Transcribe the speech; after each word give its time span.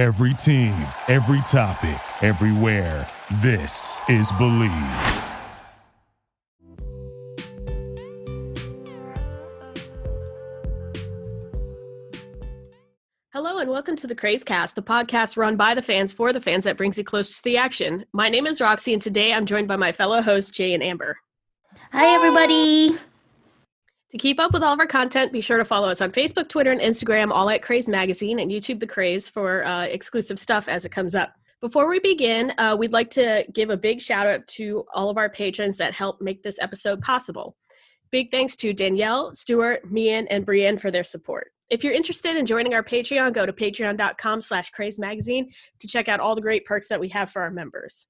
Every 0.00 0.32
team, 0.32 0.72
every 1.08 1.42
topic, 1.42 2.00
everywhere. 2.22 3.06
This 3.42 4.00
is 4.08 4.32
Bleav. 4.32 5.26
Hello 13.34 13.58
and 13.58 13.68
welcome 13.68 13.94
to 13.96 14.06
the 14.06 14.14
Craze 14.14 14.42
Cast, 14.42 14.74
the 14.74 14.80
podcast 14.80 15.36
run 15.36 15.56
by 15.56 15.74
the 15.74 15.82
fans 15.82 16.14
for 16.14 16.32
the 16.32 16.40
fans 16.40 16.64
that 16.64 16.78
brings 16.78 16.96
you 16.96 17.04
close 17.04 17.36
to 17.36 17.44
the 17.44 17.58
action. 17.58 18.06
My 18.14 18.30
name 18.30 18.46
is 18.46 18.62
Roxy, 18.62 18.94
and 18.94 19.02
today 19.02 19.34
I'm 19.34 19.44
joined 19.44 19.68
by 19.68 19.76
my 19.76 19.92
fellow 19.92 20.22
hosts 20.22 20.50
Jay 20.50 20.72
and 20.72 20.82
Amber. 20.82 21.18
Hi, 21.92 22.14
everybody. 22.14 22.96
To 24.10 24.18
keep 24.18 24.40
up 24.40 24.52
with 24.52 24.64
all 24.64 24.72
of 24.72 24.80
our 24.80 24.88
content, 24.88 25.32
be 25.32 25.40
sure 25.40 25.58
to 25.58 25.64
follow 25.64 25.88
us 25.88 26.00
on 26.00 26.10
Facebook, 26.10 26.48
Twitter, 26.48 26.72
and 26.72 26.80
Instagram, 26.80 27.30
all 27.30 27.48
at 27.48 27.62
Craze 27.62 27.88
Magazine, 27.88 28.40
and 28.40 28.50
YouTube 28.50 28.80
The 28.80 28.86
Craze 28.86 29.28
for 29.28 29.64
uh, 29.64 29.84
exclusive 29.84 30.40
stuff 30.40 30.68
as 30.68 30.84
it 30.84 30.90
comes 30.90 31.14
up. 31.14 31.32
Before 31.60 31.88
we 31.88 32.00
begin, 32.00 32.52
uh, 32.58 32.74
we'd 32.76 32.92
like 32.92 33.10
to 33.10 33.44
give 33.52 33.70
a 33.70 33.76
big 33.76 34.00
shout 34.00 34.26
out 34.26 34.46
to 34.48 34.84
all 34.94 35.10
of 35.10 35.16
our 35.16 35.28
patrons 35.28 35.76
that 35.76 35.94
help 35.94 36.20
make 36.20 36.42
this 36.42 36.58
episode 36.60 37.00
possible. 37.02 37.56
Big 38.10 38.32
thanks 38.32 38.56
to 38.56 38.72
Danielle, 38.72 39.32
Stuart, 39.34 39.88
Mian, 39.88 40.26
and 40.28 40.44
Brienne 40.44 40.78
for 40.78 40.90
their 40.90 41.04
support. 41.04 41.52
If 41.68 41.84
you're 41.84 41.92
interested 41.92 42.36
in 42.36 42.46
joining 42.46 42.74
our 42.74 42.82
Patreon, 42.82 43.32
go 43.32 43.46
to 43.46 43.52
patreon.com 43.52 44.40
slash 44.40 44.70
craze 44.70 44.98
magazine 44.98 45.52
to 45.78 45.86
check 45.86 46.08
out 46.08 46.18
all 46.18 46.34
the 46.34 46.40
great 46.40 46.64
perks 46.64 46.88
that 46.88 46.98
we 46.98 47.10
have 47.10 47.30
for 47.30 47.42
our 47.42 47.50
members. 47.52 48.08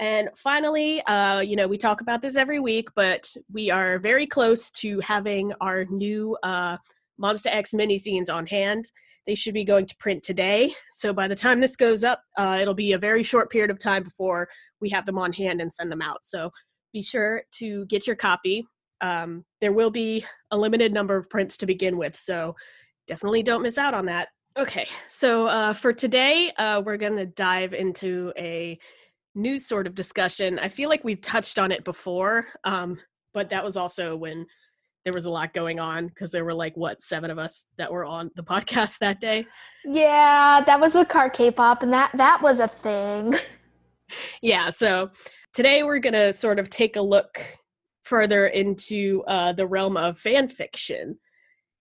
And 0.00 0.30
finally, 0.34 1.02
uh, 1.02 1.40
you 1.40 1.56
know, 1.56 1.68
we 1.68 1.76
talk 1.76 2.00
about 2.00 2.22
this 2.22 2.34
every 2.34 2.58
week, 2.58 2.88
but 2.96 3.32
we 3.52 3.70
are 3.70 3.98
very 3.98 4.26
close 4.26 4.70
to 4.70 4.98
having 5.00 5.52
our 5.60 5.84
new 5.84 6.38
uh, 6.42 6.78
Monsta 7.22 7.54
X 7.54 7.74
mini 7.74 7.98
zines 7.98 8.32
on 8.32 8.46
hand. 8.46 8.90
They 9.26 9.34
should 9.34 9.52
be 9.52 9.62
going 9.62 9.84
to 9.84 9.96
print 9.98 10.22
today. 10.22 10.74
So 10.90 11.12
by 11.12 11.28
the 11.28 11.34
time 11.34 11.60
this 11.60 11.76
goes 11.76 12.02
up, 12.02 12.22
uh, 12.38 12.58
it'll 12.62 12.72
be 12.72 12.94
a 12.94 12.98
very 12.98 13.22
short 13.22 13.50
period 13.50 13.70
of 13.70 13.78
time 13.78 14.02
before 14.02 14.48
we 14.80 14.88
have 14.88 15.04
them 15.04 15.18
on 15.18 15.34
hand 15.34 15.60
and 15.60 15.70
send 15.70 15.92
them 15.92 16.00
out. 16.00 16.20
So 16.24 16.50
be 16.94 17.02
sure 17.02 17.42
to 17.58 17.84
get 17.86 18.06
your 18.06 18.16
copy. 18.16 18.66
Um, 19.02 19.44
there 19.60 19.74
will 19.74 19.90
be 19.90 20.24
a 20.50 20.56
limited 20.56 20.94
number 20.94 21.16
of 21.16 21.28
prints 21.28 21.58
to 21.58 21.66
begin 21.66 21.98
with. 21.98 22.16
So 22.16 22.56
definitely 23.06 23.42
don't 23.42 23.62
miss 23.62 23.76
out 23.76 23.92
on 23.92 24.06
that. 24.06 24.28
Okay, 24.58 24.88
so 25.06 25.46
uh, 25.46 25.72
for 25.72 25.92
today, 25.92 26.50
uh, 26.56 26.82
we're 26.84 26.96
going 26.96 27.16
to 27.16 27.26
dive 27.26 27.72
into 27.72 28.32
a 28.36 28.78
new 29.34 29.58
sort 29.58 29.86
of 29.86 29.94
discussion. 29.94 30.58
I 30.58 30.68
feel 30.68 30.88
like 30.88 31.04
we've 31.04 31.20
touched 31.20 31.58
on 31.58 31.72
it 31.72 31.84
before, 31.84 32.46
um, 32.64 32.98
but 33.32 33.50
that 33.50 33.64
was 33.64 33.76
also 33.76 34.16
when 34.16 34.46
there 35.04 35.12
was 35.12 35.24
a 35.24 35.30
lot 35.30 35.54
going 35.54 35.80
on 35.80 36.08
because 36.08 36.30
there 36.30 36.44
were 36.44 36.54
like 36.54 36.76
what 36.76 37.00
seven 37.00 37.30
of 37.30 37.38
us 37.38 37.66
that 37.78 37.90
were 37.90 38.04
on 38.04 38.30
the 38.36 38.42
podcast 38.42 38.98
that 38.98 39.20
day. 39.20 39.46
Yeah, 39.84 40.62
that 40.66 40.80
was 40.80 40.94
with 40.94 41.08
car 41.08 41.30
K-pop, 41.30 41.82
and 41.82 41.92
that 41.92 42.10
that 42.14 42.42
was 42.42 42.58
a 42.58 42.68
thing. 42.68 43.34
Yeah, 44.42 44.70
so 44.70 45.10
today 45.54 45.84
we're 45.84 46.00
gonna 46.00 46.32
sort 46.32 46.58
of 46.58 46.68
take 46.68 46.96
a 46.96 47.00
look 47.00 47.40
further 48.02 48.48
into 48.48 49.22
uh, 49.28 49.52
the 49.52 49.68
realm 49.68 49.96
of 49.96 50.18
fan 50.18 50.48
fiction, 50.48 51.16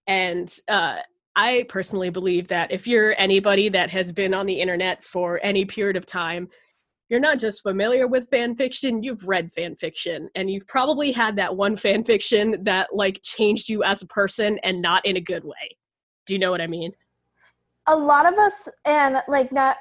and 0.06 0.54
uh, 0.68 0.98
I 1.36 1.66
personally 1.70 2.12
believe 2.12 2.50
that 2.50 2.72
if 2.72 2.86
you're 2.86 3.16
anybody 3.18 3.68
that 3.70 3.90
has 3.90 4.12
been 4.12 4.36
on 4.36 4.46
the 4.46 4.62
internet 4.62 5.04
for 5.04 5.40
any 5.42 5.66
period 5.66 5.98
of 5.98 6.06
time, 6.06 6.50
you're 7.10 7.20
not 7.20 7.40
just 7.40 7.64
familiar 7.64 8.08
with 8.08 8.30
fan 8.30 8.56
fiction, 8.56 9.04
you've 9.04 9.28
read 9.28 9.52
fan 9.52 9.76
fiction 9.76 10.30
and 10.36 10.50
you've 10.50 10.68
probably 10.68 11.12
had 11.12 11.36
that 11.36 11.56
one 11.56 11.76
fan 11.76 12.04
fiction 12.04 12.64
that 12.64 12.94
like 12.94 13.20
changed 13.24 13.68
you 13.68 13.84
as 13.84 14.04
a 14.04 14.08
person 14.08 14.60
and 14.64 14.82
not 14.82 15.06
in 15.06 15.18
a 15.18 15.22
good 15.22 15.44
way. 15.44 15.78
Do 16.28 16.34
you 16.34 16.40
know 16.40 16.52
what 16.52 16.62
I 16.62 16.68
mean? 16.68 16.94
A 17.88 17.96
lot 17.96 18.32
of 18.32 18.38
us, 18.38 18.70
and 18.86 19.22
like 19.28 19.52
not 19.52 19.78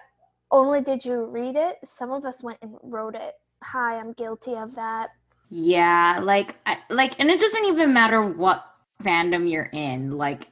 only 0.51 0.81
did 0.81 1.05
you 1.05 1.27
read 1.27 1.57
it, 1.57 1.77
some 1.85 2.11
of 2.11 2.25
us 2.25 2.43
went 2.43 2.59
and 2.63 2.75
wrote 2.83 3.15
it. 3.15 3.35
Hi, 3.63 3.99
I'm 3.99 4.13
guilty 4.15 4.55
of 4.55 4.75
that. 4.77 5.11
Yeah, 5.51 6.21
like, 6.23 6.57
I, 6.65 6.79
like, 6.89 7.21
and 7.21 7.31
it 7.31 7.41
doesn't 7.41 7.65
even 7.67 7.93
matter 7.93 8.23
what 8.23 8.65
fandom 9.03 9.51
you're 9.51 9.71
in. 9.73 10.17
Like, 10.17 10.49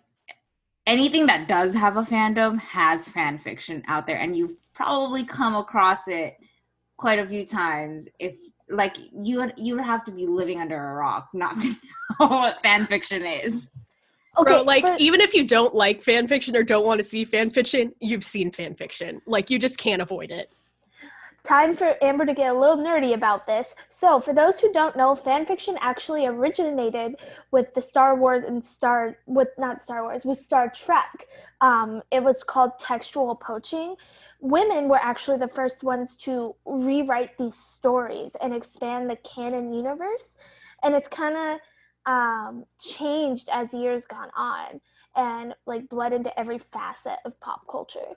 anything 0.86 1.26
that 1.26 1.48
does 1.48 1.74
have 1.74 1.96
a 1.96 2.02
fandom 2.02 2.58
has 2.60 3.08
fan 3.08 3.38
fiction 3.38 3.82
out 3.88 4.06
there, 4.06 4.18
and 4.18 4.36
you've 4.36 4.56
probably 4.74 5.24
come 5.24 5.54
across 5.54 6.08
it 6.08 6.36
quite 6.96 7.18
a 7.18 7.26
few 7.26 7.44
times 7.44 8.08
if 8.18 8.36
like 8.68 8.96
you 9.22 9.38
would 9.38 9.52
you 9.56 9.76
would 9.76 9.84
have 9.84 10.02
to 10.04 10.12
be 10.12 10.26
living 10.26 10.60
under 10.60 10.76
a 10.76 10.94
rock 10.94 11.28
not 11.32 11.60
to 11.60 11.68
know 12.20 12.28
what 12.28 12.62
fan 12.62 12.86
fiction 12.86 13.24
is 13.24 13.70
okay 14.38 14.52
Bro, 14.52 14.62
like 14.62 14.86
for- 14.86 14.96
even 14.98 15.20
if 15.20 15.34
you 15.34 15.44
don't 15.44 15.74
like 15.74 16.02
fan 16.02 16.26
fiction 16.26 16.56
or 16.56 16.62
don't 16.62 16.86
want 16.86 16.98
to 16.98 17.04
see 17.04 17.24
fan 17.24 17.50
fiction 17.50 17.92
you've 18.00 18.24
seen 18.24 18.50
fan 18.50 18.74
fiction 18.74 19.20
like 19.26 19.50
you 19.50 19.58
just 19.58 19.78
can't 19.78 20.02
avoid 20.02 20.30
it 20.30 20.50
Time 21.46 21.76
for 21.76 21.94
Amber 22.02 22.26
to 22.26 22.34
get 22.34 22.50
a 22.50 22.58
little 22.58 22.76
nerdy 22.76 23.14
about 23.14 23.46
this. 23.46 23.76
So, 23.88 24.18
for 24.18 24.34
those 24.34 24.58
who 24.58 24.72
don't 24.72 24.96
know, 24.96 25.14
fan 25.14 25.46
fiction 25.46 25.78
actually 25.80 26.26
originated 26.26 27.14
with 27.52 27.72
the 27.72 27.80
Star 27.80 28.16
Wars 28.16 28.42
and 28.42 28.62
Star 28.62 29.16
with 29.26 29.50
not 29.56 29.80
Star 29.80 30.02
Wars 30.02 30.24
with 30.24 30.40
Star 30.40 30.68
Trek. 30.68 31.28
Um, 31.60 32.02
it 32.10 32.20
was 32.20 32.42
called 32.42 32.72
textual 32.80 33.36
poaching, 33.36 33.94
women 34.40 34.88
were 34.88 34.98
actually 34.98 35.38
the 35.38 35.48
first 35.48 35.82
ones 35.82 36.14
to 36.16 36.54
rewrite 36.64 37.36
these 37.38 37.56
stories 37.56 38.32
and 38.40 38.54
expand 38.54 39.08
the 39.08 39.16
canon 39.16 39.72
universe. 39.72 40.36
And 40.82 40.94
it's 40.94 41.08
kind 41.08 41.36
of 41.36 42.12
um, 42.12 42.64
changed 42.80 43.48
as 43.52 43.72
years 43.72 44.04
gone 44.06 44.30
on 44.36 44.80
and 45.16 45.54
like 45.66 45.88
bled 45.88 46.12
into 46.12 46.38
every 46.38 46.58
facet 46.58 47.18
of 47.24 47.38
pop 47.40 47.62
culture. 47.70 48.16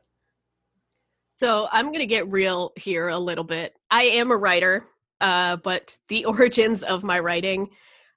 So 1.35 1.68
I'm 1.72 1.88
going 1.88 2.00
to 2.00 2.06
get 2.06 2.29
real 2.29 2.74
here 2.75 3.08
a 3.08 3.18
little 3.18 3.46
bit. 3.46 3.74
I 3.90 4.03
am 4.03 4.31
a 4.31 4.38
writer, 4.38 4.85
uh, 5.22 5.56
but 5.56 5.97
the 6.09 6.25
origins 6.25 6.84
of 6.84 7.03
my 7.03 7.19
writing 7.19 7.69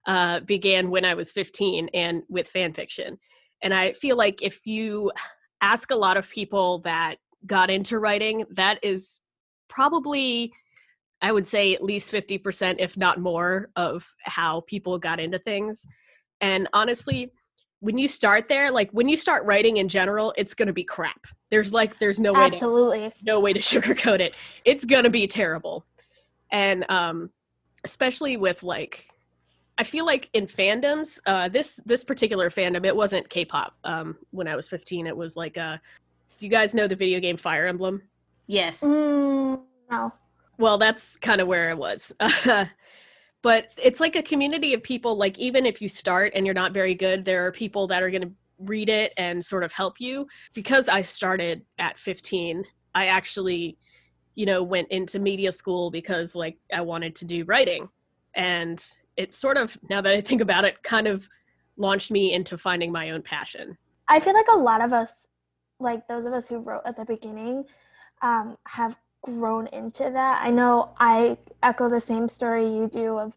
uh, 0.07 0.41
began 0.41 0.91
when 0.91 1.05
I 1.05 1.15
was 1.15 1.31
15 1.31 1.89
and 1.95 2.23
with 2.29 2.49
fan 2.49 2.73
fiction. 2.73 3.19
And 3.63 3.73
I 3.73 3.93
feel 3.93 4.17
like 4.17 4.43
if 4.43 4.67
you 4.67 5.13
ask 5.61 5.93
a 5.93 5.97
lot 5.97 6.17
of 6.17 6.29
people 6.29 6.81
that 6.81 7.19
got 7.47 7.71
into 7.71 7.99
writing, 7.99 8.45
that 8.51 8.79
is 8.83 9.21
probably 9.69 10.53
I 11.23 11.31
would 11.31 11.47
say 11.47 11.73
at 11.73 11.85
least 11.85 12.13
50%, 12.13 12.77
if 12.81 12.97
not 12.97 13.21
more, 13.21 13.71
of 13.77 14.13
how 14.23 14.63
people 14.63 14.99
got 14.99 15.21
into 15.21 15.39
things. 15.39 15.87
And 16.41 16.69
honestly, 16.73 17.33
when 17.79 17.97
you 17.97 18.09
start 18.09 18.49
there, 18.49 18.73
like 18.73 18.91
when 18.91 19.09
you 19.09 19.17
start 19.17 19.45
writing 19.45 19.77
in 19.77 19.89
general, 19.89 20.35
it's 20.37 20.55
gonna 20.55 20.73
be 20.73 20.85
crap. 20.85 21.27
There's 21.51 21.73
like 21.73 21.99
there's 21.99 22.19
no 22.19 22.33
way 22.33 22.41
Absolutely. 22.47 23.11
To, 23.11 23.15
no 23.25 23.41
way 23.41 23.53
to 23.53 23.59
sugarcoat 23.61 24.21
it. 24.21 24.35
It's 24.65 24.85
gonna 24.85 25.11
be 25.11 25.27
terrible. 25.27 25.85
And 26.51 26.85
um 26.89 27.31
especially 27.85 28.37
with 28.37 28.63
like 28.63 29.09
I 29.79 29.85
feel 29.85 30.07
like 30.07 30.29
in 30.33 30.47
fandoms, 30.47 31.21
uh 31.27 31.49
this 31.49 31.81
this 31.87 32.05
particular 32.05 32.51
fandom, 32.51 32.85
it 32.85 32.95
wasn't 32.95 33.29
K-pop. 33.29 33.75
Um 33.85 34.17
when 34.31 34.49
I 34.49 34.57
was 34.57 34.69
15, 34.69 35.07
it 35.07 35.17
was 35.17 35.37
like 35.37 35.57
a 35.57 35.81
you 36.43 36.51
guys 36.51 36.75
know 36.75 36.87
the 36.87 36.97
video 36.97 37.21
game 37.21 37.37
Fire 37.37 37.67
Emblem? 37.67 38.03
Yes. 38.47 38.83
Mm, 38.83 39.63
no. 39.91 40.13
Well, 40.59 40.79
that's 40.79 41.17
kind 41.17 41.41
of 41.41 41.49
where 41.49 41.71
it 41.71 41.79
was. 41.79 42.13
but 43.43 43.73
it's 43.83 44.01
like 44.01 44.17
a 44.17 44.23
community 44.23 44.75
of 44.75 44.83
people 44.83 45.17
like 45.17 45.39
even 45.39 45.67
if 45.67 45.81
you 45.81 45.89
start 45.89 46.33
and 46.35 46.47
you're 46.47 46.55
not 46.55 46.73
very 46.73 46.95
good, 46.95 47.25
there 47.25 47.47
are 47.47 47.53
people 47.53 47.87
that 47.89 48.03
are 48.03 48.11
going 48.11 48.23
to 48.23 48.33
read 48.59 48.89
it 48.89 49.13
and 49.17 49.45
sort 49.45 49.65
of 49.65 49.73
help 49.73 50.01
you. 50.01 50.27
Because 50.55 50.89
I 50.89 51.03
started 51.03 51.63
at 51.79 51.99
15, 51.99 52.65
I 52.95 53.07
actually 53.07 53.79
you 54.35 54.47
know 54.47 54.63
went 54.63 54.89
into 54.89 55.19
media 55.19 55.53
school 55.53 55.91
because 55.91 56.35
like 56.35 56.57
I 56.73 56.81
wanted 56.81 57.15
to 57.17 57.25
do 57.25 57.45
writing. 57.45 57.89
And 58.35 58.85
it 59.17 59.35
sort 59.35 59.57
of 59.57 59.77
now 59.91 60.01
that 60.01 60.13
I 60.13 60.21
think 60.21 60.41
about 60.41 60.65
it 60.65 60.83
kind 60.83 61.07
of 61.07 61.29
launched 61.77 62.11
me 62.11 62.33
into 62.33 62.57
finding 62.59 62.93
my 62.93 63.11
own 63.11 63.23
passion. 63.23 63.77
I 64.09 64.21
feel 64.21 64.35
like 64.35 64.49
a 64.53 64.59
lot 64.59 64.83
of 64.83 64.93
us 64.93 65.27
like 65.83 66.07
those 66.09 66.25
of 66.25 66.33
us 66.33 66.49
who 66.49 66.59
wrote 66.59 66.83
at 66.85 66.97
the 66.97 67.05
beginning 67.05 67.65
um, 68.23 68.57
have 68.65 68.97
grown 69.23 69.67
into 69.69 70.11
that. 70.13 70.41
I 70.43 70.51
know 70.51 70.91
I 70.99 71.37
echo 71.63 71.89
the 71.89 72.01
same 72.01 72.29
story 72.29 72.65
you 72.65 72.89
do 72.93 73.19
of 73.19 73.33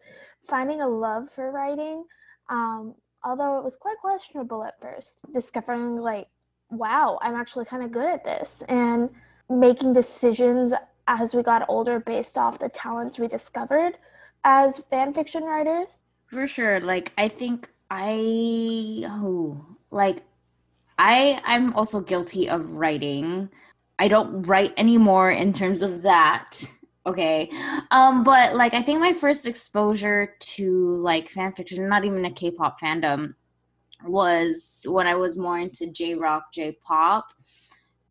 finding 0.47 0.81
a 0.81 0.87
love 0.87 1.29
for 1.33 1.51
writing, 1.51 2.05
um, 2.49 2.95
although 3.23 3.57
it 3.57 3.63
was 3.63 3.75
quite 3.75 3.97
questionable 3.99 4.63
at 4.63 4.79
first. 4.81 5.17
Discovering, 5.33 5.97
like, 5.97 6.27
wow, 6.69 7.19
I'm 7.21 7.35
actually 7.35 7.65
kind 7.65 7.83
of 7.83 7.91
good 7.91 8.07
at 8.07 8.23
this, 8.23 8.63
and 8.67 9.09
making 9.49 9.93
decisions 9.93 10.73
as 11.07 11.35
we 11.35 11.43
got 11.43 11.65
older 11.69 11.99
based 11.99 12.37
off 12.37 12.57
the 12.57 12.69
talents 12.69 13.19
we 13.19 13.27
discovered 13.27 13.97
as 14.43 14.79
fan 14.89 15.13
fiction 15.13 15.43
writers. 15.43 16.03
For 16.27 16.47
sure. 16.47 16.79
Like, 16.79 17.11
I 17.17 17.27
think 17.27 17.69
I, 17.91 19.03
oh, 19.05 19.63
like, 19.91 20.23
I 20.97 21.41
I'm 21.45 21.73
also 21.73 22.01
guilty 22.01 22.49
of 22.49 22.69
writing. 22.69 23.49
I 23.99 24.07
don't 24.07 24.43
write 24.43 24.73
anymore 24.77 25.31
in 25.31 25.53
terms 25.53 25.81
of 25.81 26.03
that. 26.03 26.63
Okay. 27.05 27.51
Um 27.91 28.23
but 28.23 28.55
like 28.55 28.73
I 28.73 28.81
think 28.81 28.99
my 28.99 29.13
first 29.13 29.47
exposure 29.47 30.35
to 30.39 30.97
like 30.97 31.29
fan 31.29 31.53
fiction, 31.53 31.87
not 31.87 32.05
even 32.05 32.25
a 32.25 32.31
K-pop 32.31 32.79
fandom, 32.81 33.35
was 34.05 34.85
when 34.89 35.07
I 35.07 35.15
was 35.15 35.37
more 35.37 35.59
into 35.59 35.87
J-rock, 35.87 36.51
J-pop. 36.53 37.27
And 37.37 37.45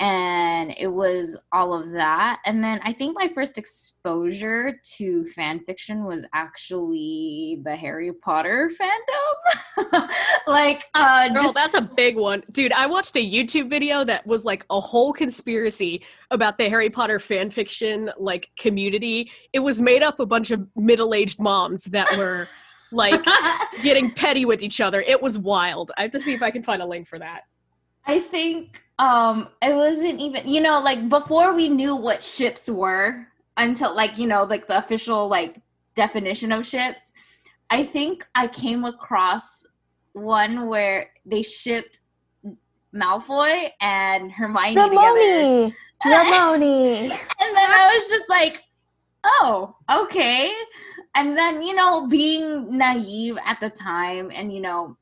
and 0.05 0.75
it 0.77 0.89
was 0.89 1.37
all 1.53 1.73
of 1.73 1.91
that 1.91 2.41
and 2.45 2.62
then 2.62 2.79
i 2.83 2.93
think 2.93 3.17
my 3.17 3.27
first 3.35 3.56
exposure 3.56 4.79
to 4.85 5.25
fan 5.29 5.59
fiction 5.61 6.05
was 6.05 6.27
actually 6.35 7.61
the 7.65 7.75
harry 7.75 8.12
potter 8.12 8.71
fandom 8.79 10.09
like 10.47 10.85
uh 10.95 11.29
Girl, 11.29 11.43
just 11.43 11.55
that's 11.55 11.75
a 11.75 11.81
big 11.81 12.17
one. 12.17 12.43
Dude, 12.53 12.73
I 12.73 12.87
watched 12.87 13.17
a 13.17 13.31
YouTube 13.31 13.69
video 13.69 14.05
that 14.05 14.27
was 14.27 14.45
like 14.45 14.65
a 14.71 14.81
whole 14.81 15.12
conspiracy 15.12 16.03
about 16.31 16.59
the 16.59 16.69
Harry 16.69 16.91
Potter 16.91 17.19
fan 17.19 17.51
fiction 17.51 18.11
like 18.19 18.51
community. 18.59 19.31
It 19.53 19.61
was 19.61 19.81
made 19.81 20.03
up 20.03 20.21
a 20.21 20.27
bunch 20.27 20.51
of 20.51 20.67
middle-aged 20.77 21.41
moms 21.41 21.85
that 21.85 22.09
were 22.17 22.49
like 22.93 23.25
getting 23.83 24.11
petty 24.11 24.45
with 24.45 24.62
each 24.62 24.81
other. 24.81 25.01
It 25.03 25.21
was 25.21 25.39
wild. 25.39 25.91
I 25.97 26.03
have 26.03 26.11
to 26.12 26.21
see 26.21 26.35
if 26.35 26.43
I 26.43 26.51
can 26.51 26.62
find 26.62 26.83
a 26.83 26.87
link 26.87 27.06
for 27.06 27.19
that. 27.19 27.43
I 28.06 28.21
think 28.21 28.83
um 28.99 29.49
it 29.61 29.75
wasn't 29.75 30.21
even 30.21 30.49
you 30.49 30.61
know 30.61 30.81
like 30.81 31.09
before 31.09 31.53
we 31.55 31.69
knew 31.69 31.97
what 31.97 32.23
ships 32.23 32.71
were 32.71 33.27
until 33.56 33.95
like 33.95 34.17
you 34.19 34.27
know 34.27 34.45
like 34.45 34.69
the 34.69 34.79
official 34.79 35.29
like 35.29 35.61
definition 35.95 36.53
of 36.53 36.67
ships. 36.67 37.12
I 37.71 37.85
think 37.85 38.27
I 38.35 38.47
came 38.49 38.85
across 38.85 39.67
one 40.12 40.67
where 40.69 41.11
they 41.27 41.43
shipped 41.43 42.01
Malfoy 42.95 43.71
and 43.81 44.31
Hermione 44.31 44.75
together. 44.75 45.75
Ramoni. 46.05 47.01
And 47.01 47.11
then 47.11 47.71
I 47.71 47.97
was 47.99 48.09
just 48.09 48.29
like, 48.29 48.62
oh, 49.25 49.75
okay. 49.91 50.53
And 51.15 51.37
then, 51.37 51.62
you 51.62 51.75
know, 51.75 52.06
being 52.06 52.77
naive 52.77 53.39
at 53.45 53.61
the 53.61 53.71
time 53.71 54.31
and, 54.35 54.53
you 54.53 54.61
know, 54.61 54.97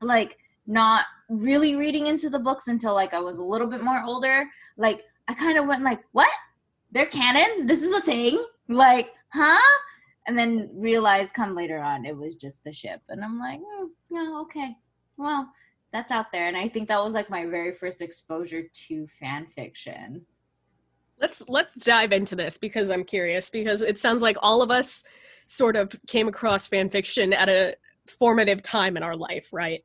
like 0.00 0.38
not 0.66 1.06
really 1.28 1.76
reading 1.76 2.06
into 2.06 2.30
the 2.30 2.38
books 2.38 2.68
until 2.68 2.94
like 2.94 3.14
I 3.14 3.20
was 3.20 3.38
a 3.38 3.44
little 3.44 3.66
bit 3.66 3.82
more 3.82 4.02
older, 4.04 4.46
like 4.76 5.02
I 5.28 5.34
kind 5.34 5.58
of 5.58 5.66
went 5.66 5.82
like, 5.82 6.00
what? 6.12 6.30
They're 6.90 7.06
canon? 7.06 7.66
This 7.66 7.82
is 7.82 7.92
a 7.92 8.00
thing? 8.00 8.42
Like, 8.68 9.10
huh? 9.32 9.78
And 10.26 10.38
then 10.38 10.70
realized 10.74 11.34
come 11.34 11.54
later 11.54 11.78
on 11.78 12.04
it 12.04 12.16
was 12.16 12.34
just 12.34 12.66
a 12.66 12.72
ship. 12.72 13.00
And 13.08 13.22
I'm 13.22 13.38
like, 13.38 13.60
mm, 13.60 13.88
no, 14.10 14.42
okay. 14.42 14.76
Well, 15.16 15.50
that's 15.92 16.12
out 16.12 16.32
there. 16.32 16.48
And 16.48 16.56
I 16.56 16.68
think 16.68 16.88
that 16.88 17.02
was 17.02 17.14
like 17.14 17.30
my 17.30 17.46
very 17.46 17.72
first 17.72 18.02
exposure 18.02 18.62
to 18.72 19.06
fan 19.06 19.46
fiction. 19.46 20.26
Let's 21.20 21.42
let's 21.48 21.74
dive 21.74 22.12
into 22.12 22.36
this 22.36 22.58
because 22.58 22.90
I'm 22.90 23.04
curious 23.04 23.50
because 23.50 23.82
it 23.82 23.98
sounds 23.98 24.22
like 24.22 24.36
all 24.40 24.62
of 24.62 24.70
us 24.70 25.02
sort 25.46 25.76
of 25.76 25.94
came 26.06 26.28
across 26.28 26.66
fan 26.66 26.90
fiction 26.90 27.32
at 27.32 27.48
a 27.48 27.74
formative 28.06 28.62
time 28.62 28.96
in 28.96 29.02
our 29.02 29.16
life, 29.16 29.48
right? 29.52 29.84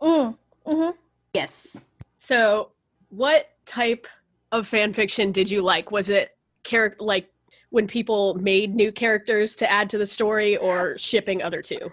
Mm. 0.00 0.36
Hmm 0.66 0.90
Yes. 1.34 1.84
So, 2.16 2.72
what 3.10 3.50
type 3.66 4.06
of 4.52 4.66
fan 4.66 4.92
fiction 4.92 5.32
did 5.32 5.50
you 5.50 5.62
like? 5.62 5.90
Was 5.90 6.10
it 6.10 6.36
character 6.64 7.02
like 7.02 7.30
when 7.70 7.86
people 7.86 8.34
made 8.34 8.74
new 8.74 8.90
characters 8.90 9.54
to 9.56 9.70
add 9.70 9.88
to 9.90 9.98
the 9.98 10.06
story 10.06 10.56
or 10.56 10.98
shipping 10.98 11.42
other 11.42 11.62
two? 11.62 11.90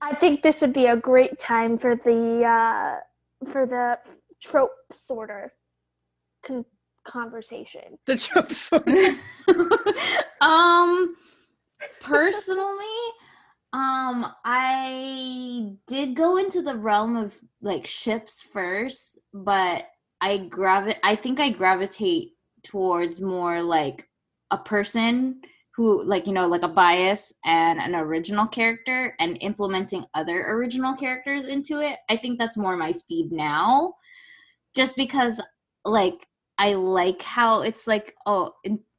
I 0.00 0.14
think 0.14 0.42
this 0.42 0.60
would 0.60 0.72
be 0.72 0.86
a 0.86 0.96
great 0.96 1.38
time 1.38 1.78
for 1.78 1.96
the 1.96 2.42
uh, 2.44 3.50
for 3.50 3.66
the 3.66 3.98
trope 4.40 4.72
sorter 4.90 5.52
con- 6.44 6.64
conversation. 7.04 7.98
The 8.06 8.16
trope 8.16 8.52
sort 8.52 8.88
of 8.88 8.96
um 10.40 11.14
personally 12.00 12.84
um 13.72 14.32
i 14.44 15.72
did 15.86 16.14
go 16.14 16.36
into 16.36 16.62
the 16.62 16.76
realm 16.76 17.16
of 17.16 17.34
like 17.60 17.86
ships 17.86 18.42
first 18.42 19.18
but 19.32 19.84
i 20.20 20.38
gravi 20.38 20.94
i 21.02 21.16
think 21.16 21.40
i 21.40 21.50
gravitate 21.50 22.32
towards 22.62 23.20
more 23.20 23.62
like 23.62 24.08
a 24.50 24.58
person 24.58 25.40
who 25.74 26.04
like 26.04 26.26
you 26.26 26.32
know 26.32 26.46
like 26.46 26.62
a 26.62 26.68
bias 26.68 27.34
and 27.44 27.80
an 27.80 27.94
original 27.94 28.46
character 28.46 29.14
and 29.18 29.38
implementing 29.40 30.04
other 30.14 30.50
original 30.50 30.94
characters 30.94 31.46
into 31.46 31.80
it. 31.80 31.98
I 32.10 32.16
think 32.16 32.38
that's 32.38 32.58
more 32.58 32.76
my 32.76 32.92
speed 32.92 33.32
now 33.32 33.94
just 34.74 34.96
because 34.96 35.40
like 35.84 36.26
i 36.58 36.74
like 36.74 37.22
how 37.22 37.62
it's 37.62 37.86
like 37.86 38.14
oh 38.26 38.52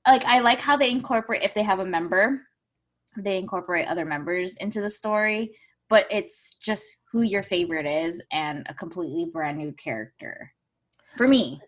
like 0.07 0.25
i 0.25 0.39
like 0.39 0.59
how 0.59 0.75
they 0.75 0.91
incorporate 0.91 1.43
if 1.43 1.53
they 1.53 1.63
have 1.63 1.79
a 1.79 1.85
member 1.85 2.41
they 3.17 3.37
incorporate 3.37 3.87
other 3.87 4.05
members 4.05 4.55
into 4.57 4.81
the 4.81 4.89
story 4.89 5.51
but 5.93 6.07
it's 6.09 6.55
just 6.55 6.97
who 7.11 7.21
your 7.21 7.43
favorite 7.43 7.85
is 7.85 8.19
and 8.31 8.65
a 8.67 8.73
completely 8.73 9.25
brand 9.25 9.59
new 9.59 9.71
character. 9.73 10.51
For 11.17 11.27
me. 11.27 11.61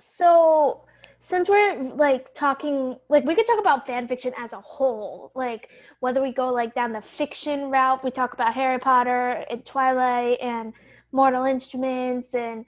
So, 0.00 0.84
since 1.22 1.48
we're 1.48 1.80
like 1.94 2.34
talking, 2.34 2.96
like 3.08 3.24
we 3.24 3.36
could 3.36 3.46
talk 3.46 3.60
about 3.60 3.86
fan 3.86 4.08
fiction 4.08 4.32
as 4.36 4.52
a 4.54 4.60
whole, 4.60 5.30
like 5.36 5.68
whether 6.00 6.20
we 6.20 6.32
go 6.32 6.48
like 6.52 6.74
down 6.74 6.92
the 6.92 7.00
fiction 7.00 7.70
route, 7.70 8.02
we 8.02 8.10
talk 8.10 8.32
about 8.32 8.54
Harry 8.54 8.80
Potter 8.80 9.44
and 9.48 9.64
Twilight 9.64 10.38
and 10.40 10.72
Mortal 11.12 11.44
Instruments 11.44 12.34
and 12.34 12.64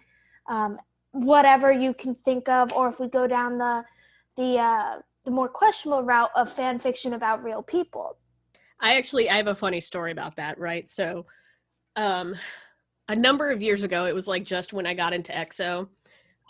um, 0.48 0.78
whatever 1.10 1.72
you 1.72 1.94
can 1.94 2.14
think 2.24 2.48
of, 2.48 2.72
or 2.72 2.88
if 2.88 3.00
we 3.00 3.08
go 3.08 3.26
down 3.26 3.58
the 3.58 3.84
the 4.36 4.58
uh, 4.58 4.98
the 5.24 5.30
more 5.30 5.48
questionable 5.48 6.02
route 6.02 6.30
of 6.36 6.52
fan 6.52 6.78
fiction 6.78 7.14
about 7.14 7.42
real 7.42 7.62
people. 7.62 8.16
I 8.80 8.96
actually 8.96 9.30
I 9.30 9.36
have 9.36 9.46
a 9.46 9.54
funny 9.54 9.80
story 9.80 10.12
about 10.12 10.36
that, 10.36 10.58
right? 10.58 10.88
So 10.88 11.26
um 11.96 12.34
a 13.08 13.16
number 13.16 13.50
of 13.50 13.60
years 13.60 13.82
ago, 13.82 14.06
it 14.06 14.14
was 14.14 14.28
like 14.28 14.44
just 14.44 14.72
when 14.72 14.86
I 14.86 14.94
got 14.94 15.12
into 15.12 15.32
EXO, 15.32 15.88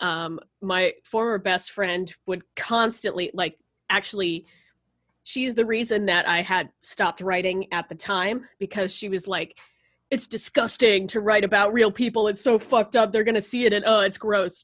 um 0.01 0.39
my 0.61 0.93
former 1.03 1.37
best 1.37 1.71
friend 1.71 2.13
would 2.25 2.43
constantly 2.55 3.31
like 3.33 3.57
actually 3.89 4.45
she's 5.23 5.55
the 5.55 5.65
reason 5.65 6.05
that 6.07 6.27
I 6.27 6.41
had 6.41 6.69
stopped 6.81 7.21
writing 7.21 7.71
at 7.71 7.87
the 7.89 7.95
time 7.95 8.47
because 8.59 8.93
she 8.93 9.09
was 9.09 9.27
like 9.27 9.57
it's 10.13 10.27
disgusting 10.27 11.07
to 11.07 11.21
write 11.21 11.43
about 11.43 11.73
real 11.73 11.91
people. 11.91 12.27
It's 12.27 12.41
so 12.41 12.59
fucked 12.59 12.95
up. 12.95 13.11
They're 13.11 13.23
going 13.23 13.33
to 13.33 13.41
see 13.41 13.65
it 13.65 13.73
and 13.73 13.83
oh, 13.83 14.01
it's 14.01 14.19
gross. 14.19 14.63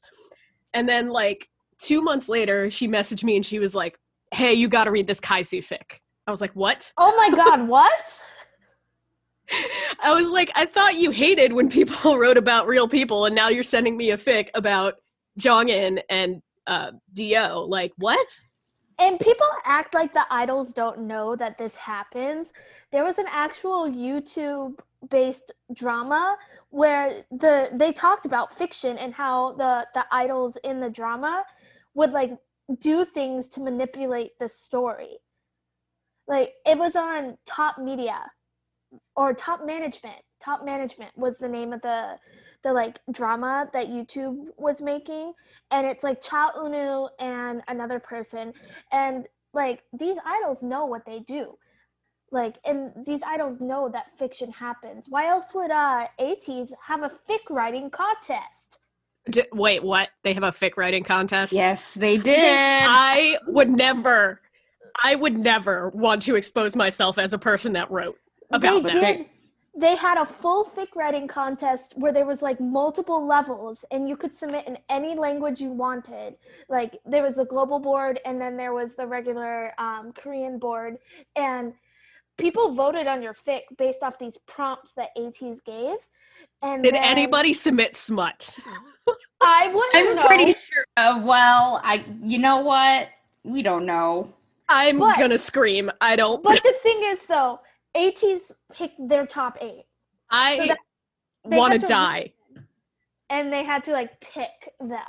And 0.74 0.88
then 0.88 1.08
like 1.08 1.48
2 1.80 2.02
months 2.02 2.28
later, 2.28 2.70
she 2.70 2.86
messaged 2.86 3.24
me 3.24 3.34
and 3.34 3.44
she 3.44 3.58
was 3.58 3.74
like, 3.74 3.98
"Hey, 4.32 4.54
you 4.54 4.68
got 4.68 4.84
to 4.84 4.90
read 4.90 5.06
this 5.06 5.20
Kaisoo 5.20 5.62
fic." 5.62 6.00
I 6.26 6.30
was 6.30 6.40
like, 6.40 6.52
"What?" 6.52 6.92
Oh 6.98 7.16
my 7.16 7.36
God, 7.36 7.68
what? 7.68 8.22
I 10.02 10.12
was 10.12 10.30
like, 10.30 10.50
I 10.54 10.66
thought 10.66 10.96
you 10.96 11.10
hated 11.10 11.52
when 11.52 11.68
people 11.68 12.18
wrote 12.18 12.36
about 12.36 12.66
real 12.66 12.88
people, 12.88 13.24
and 13.26 13.34
now 13.34 13.48
you're 13.48 13.62
sending 13.62 13.96
me 13.96 14.10
a 14.10 14.16
fic 14.16 14.48
about 14.54 14.94
Jongin 15.38 16.02
and 16.08 16.42
uh, 16.66 16.92
Dio. 17.12 17.60
Like, 17.60 17.92
what? 17.96 18.26
And 18.98 19.18
people 19.18 19.46
act 19.64 19.94
like 19.94 20.12
the 20.12 20.26
idols 20.30 20.72
don't 20.74 21.00
know 21.00 21.34
that 21.36 21.56
this 21.56 21.74
happens. 21.74 22.48
There 22.92 23.04
was 23.04 23.18
an 23.18 23.26
actual 23.30 23.90
YouTube 23.90 24.78
based 25.08 25.52
drama 25.72 26.36
where 26.68 27.24
the 27.30 27.70
they 27.72 27.92
talked 27.92 28.26
about 28.26 28.56
fiction 28.58 28.98
and 28.98 29.14
how 29.14 29.52
the 29.52 29.86
the 29.94 30.04
idols 30.12 30.58
in 30.64 30.80
the 30.80 30.90
drama 30.90 31.44
would 31.94 32.12
like 32.12 32.32
do 32.78 33.04
things 33.04 33.48
to 33.48 33.60
manipulate 33.60 34.38
the 34.38 34.48
story. 34.48 35.18
Like 36.28 36.52
it 36.64 36.78
was 36.78 36.96
on 36.96 37.36
Top 37.46 37.78
Media 37.78 38.20
or 39.16 39.34
Top 39.34 39.64
Management. 39.66 40.22
Top 40.42 40.64
Management 40.64 41.10
was 41.16 41.34
the 41.38 41.48
name 41.48 41.72
of 41.72 41.82
the 41.82 42.16
the 42.62 42.72
like 42.72 43.00
drama 43.10 43.68
that 43.72 43.88
YouTube 43.88 44.46
was 44.58 44.80
making. 44.80 45.32
And 45.70 45.86
it's 45.86 46.04
like 46.04 46.22
Cha 46.22 46.52
Eunwoo 46.56 47.08
and 47.18 47.62
another 47.68 47.98
person. 47.98 48.52
And 48.92 49.26
like 49.54 49.82
these 49.98 50.16
idols 50.24 50.62
know 50.62 50.86
what 50.86 51.04
they 51.06 51.20
do. 51.20 51.56
Like 52.30 52.58
and 52.64 52.92
these 53.06 53.22
idols 53.26 53.60
know 53.60 53.88
that 53.92 54.18
fiction 54.18 54.52
happens. 54.52 55.06
Why 55.08 55.26
else 55.28 55.46
would 55.54 55.70
uh 55.70 56.06
ATEEZ 56.20 56.72
have 56.86 57.02
a 57.02 57.12
fic 57.28 57.50
writing 57.50 57.90
contest 57.90 58.59
D- 59.28 59.44
wait, 59.52 59.82
what? 59.82 60.08
They 60.22 60.32
have 60.32 60.42
a 60.42 60.52
fic 60.52 60.76
writing 60.76 61.04
contest? 61.04 61.52
yes 61.52 61.94
they 61.94 62.16
did 62.16 62.86
I 62.88 63.38
would 63.46 63.70
never, 63.70 64.40
I 65.02 65.14
would 65.14 65.36
never 65.36 65.90
want 65.90 66.22
to 66.22 66.36
expose 66.36 66.76
myself 66.76 67.18
as 67.18 67.32
a 67.32 67.38
person 67.38 67.72
that 67.74 67.90
wrote 67.90 68.16
about 68.50 68.82
they 68.82 68.90
them. 68.90 69.00
did 69.02 69.26
they 69.76 69.94
had 69.94 70.18
a 70.18 70.26
full 70.26 70.70
fic 70.76 70.88
writing 70.96 71.28
contest 71.28 71.94
where 71.96 72.12
there 72.12 72.26
was 72.26 72.42
like 72.42 72.60
multiple 72.60 73.26
levels 73.26 73.84
and 73.90 74.08
you 74.08 74.16
could 74.16 74.36
submit 74.36 74.66
in 74.66 74.76
any 74.88 75.14
language 75.14 75.60
you 75.60 75.70
wanted 75.70 76.34
like 76.68 76.98
there 77.06 77.22
was 77.22 77.36
the 77.36 77.44
global 77.44 77.78
board 77.78 78.18
and 78.24 78.40
then 78.40 78.56
there 78.56 78.72
was 78.72 78.96
the 78.96 79.06
regular 79.06 79.72
um, 79.78 80.12
korean 80.12 80.58
board 80.58 80.96
and 81.36 81.72
people 82.36 82.74
voted 82.74 83.06
on 83.06 83.22
your 83.22 83.34
fic 83.46 83.60
based 83.78 84.02
off 84.02 84.18
these 84.18 84.38
prompts 84.46 84.92
that 84.92 85.10
ATEEZ 85.16 85.64
gave 85.64 85.96
and 86.62 86.82
Did 86.82 86.94
then 86.94 87.02
anybody 87.04 87.54
submit 87.54 87.96
smut? 87.96 88.56
i 89.40 89.68
wouldn't 89.68 89.96
i'm 89.96 90.16
know. 90.16 90.26
pretty 90.26 90.52
sure 90.52 90.84
uh, 90.98 91.20
well 91.24 91.80
i 91.84 92.04
you 92.22 92.38
know 92.38 92.58
what 92.58 93.08
we 93.44 93.62
don't 93.62 93.86
know 93.86 94.32
I'm 94.72 95.00
But- 95.00 95.18
gonna 95.18 95.36
scream. 95.36 95.90
I 96.00 96.14
don't. 96.14 96.44
but 96.44 96.62
the 96.62 96.74
thing 96.82 97.00
is 97.06 97.18
though 97.26 97.58
ATEEZ 97.96 98.52
picked 98.72 99.08
their 99.08 99.26
top 99.26 99.58
eight 99.60 99.84
I 100.30 100.68
so 100.68 100.74
want 101.44 101.80
to 101.80 101.84
die. 101.84 102.32
and 103.30 103.52
they 103.52 103.64
had 103.64 103.82
to 103.84 103.90
like 103.92 104.20
pick 104.20 104.72
them 104.78 105.00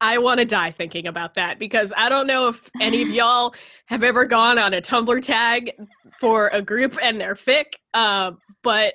I 0.00 0.16
want 0.18 0.38
to 0.40 0.46
die 0.46 0.70
thinking 0.70 1.06
about 1.06 1.34
that 1.34 1.58
because 1.58 1.92
I 1.96 2.08
don't 2.08 2.26
know 2.26 2.48
if 2.48 2.70
any 2.80 3.02
of 3.02 3.08
y'all 3.10 3.54
have 3.86 4.02
ever 4.02 4.24
gone 4.24 4.58
on 4.58 4.72
a 4.72 4.80
Tumblr 4.80 5.22
tag 5.22 5.72
for 6.18 6.48
a 6.48 6.62
group 6.62 6.96
and 7.02 7.20
their 7.20 7.34
fic, 7.34 7.66
uh, 7.94 8.32
but 8.62 8.94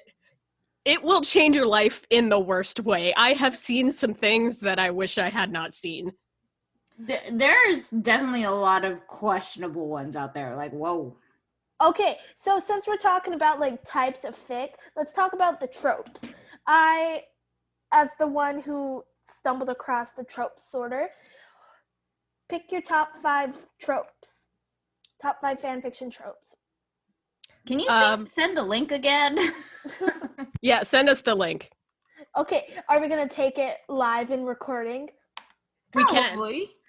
it 0.87 1.03
will 1.03 1.19
change 1.19 1.53
your 1.53 1.67
life 1.67 2.05
in 2.11 2.29
the 2.29 2.39
worst 2.39 2.79
way. 2.79 3.13
I 3.15 3.33
have 3.33 3.57
seen 3.57 3.91
some 3.91 4.13
things 4.13 4.59
that 4.59 4.79
I 4.79 4.89
wish 4.89 5.17
I 5.17 5.29
had 5.29 5.51
not 5.51 5.73
seen. 5.73 6.13
Th- 7.05 7.19
there's 7.29 7.89
definitely 7.89 8.45
a 8.45 8.51
lot 8.51 8.85
of 8.85 9.05
questionable 9.05 9.89
ones 9.89 10.15
out 10.15 10.33
there. 10.33 10.55
Like, 10.55 10.71
whoa. 10.71 11.13
Okay, 11.83 12.17
so 12.37 12.57
since 12.57 12.87
we're 12.87 12.95
talking 12.95 13.33
about 13.33 13.59
like 13.59 13.83
types 13.83 14.23
of 14.23 14.33
fic, 14.49 14.69
let's 14.95 15.11
talk 15.11 15.33
about 15.33 15.59
the 15.59 15.67
tropes. 15.67 16.21
I, 16.65 17.23
as 17.91 18.09
the 18.17 18.25
one 18.25 18.61
who 18.61 19.03
stumbled 19.29 19.69
across 19.69 20.13
the 20.13 20.23
trope 20.23 20.57
sorter, 20.71 21.09
pick 22.49 22.71
your 22.71 22.81
top 22.81 23.09
five 23.21 23.53
tropes, 23.81 24.47
top 25.21 25.41
five 25.41 25.59
fan 25.59 25.81
fiction 25.81 26.09
tropes. 26.09 26.55
Can 27.67 27.79
you 27.79 27.87
send, 27.89 28.03
Um, 28.21 28.27
send 28.27 28.57
the 28.57 28.63
link 28.63 28.91
again? 28.91 29.37
Yeah, 30.61 30.81
send 30.83 31.07
us 31.07 31.21
the 31.21 31.35
link. 31.35 31.69
Okay, 32.35 32.73
are 32.89 32.99
we 32.99 33.07
gonna 33.07 33.29
take 33.29 33.59
it 33.59 33.77
live 33.87 34.31
in 34.31 34.43
recording? 34.43 35.07
We 35.93 36.03
can. 36.05 36.39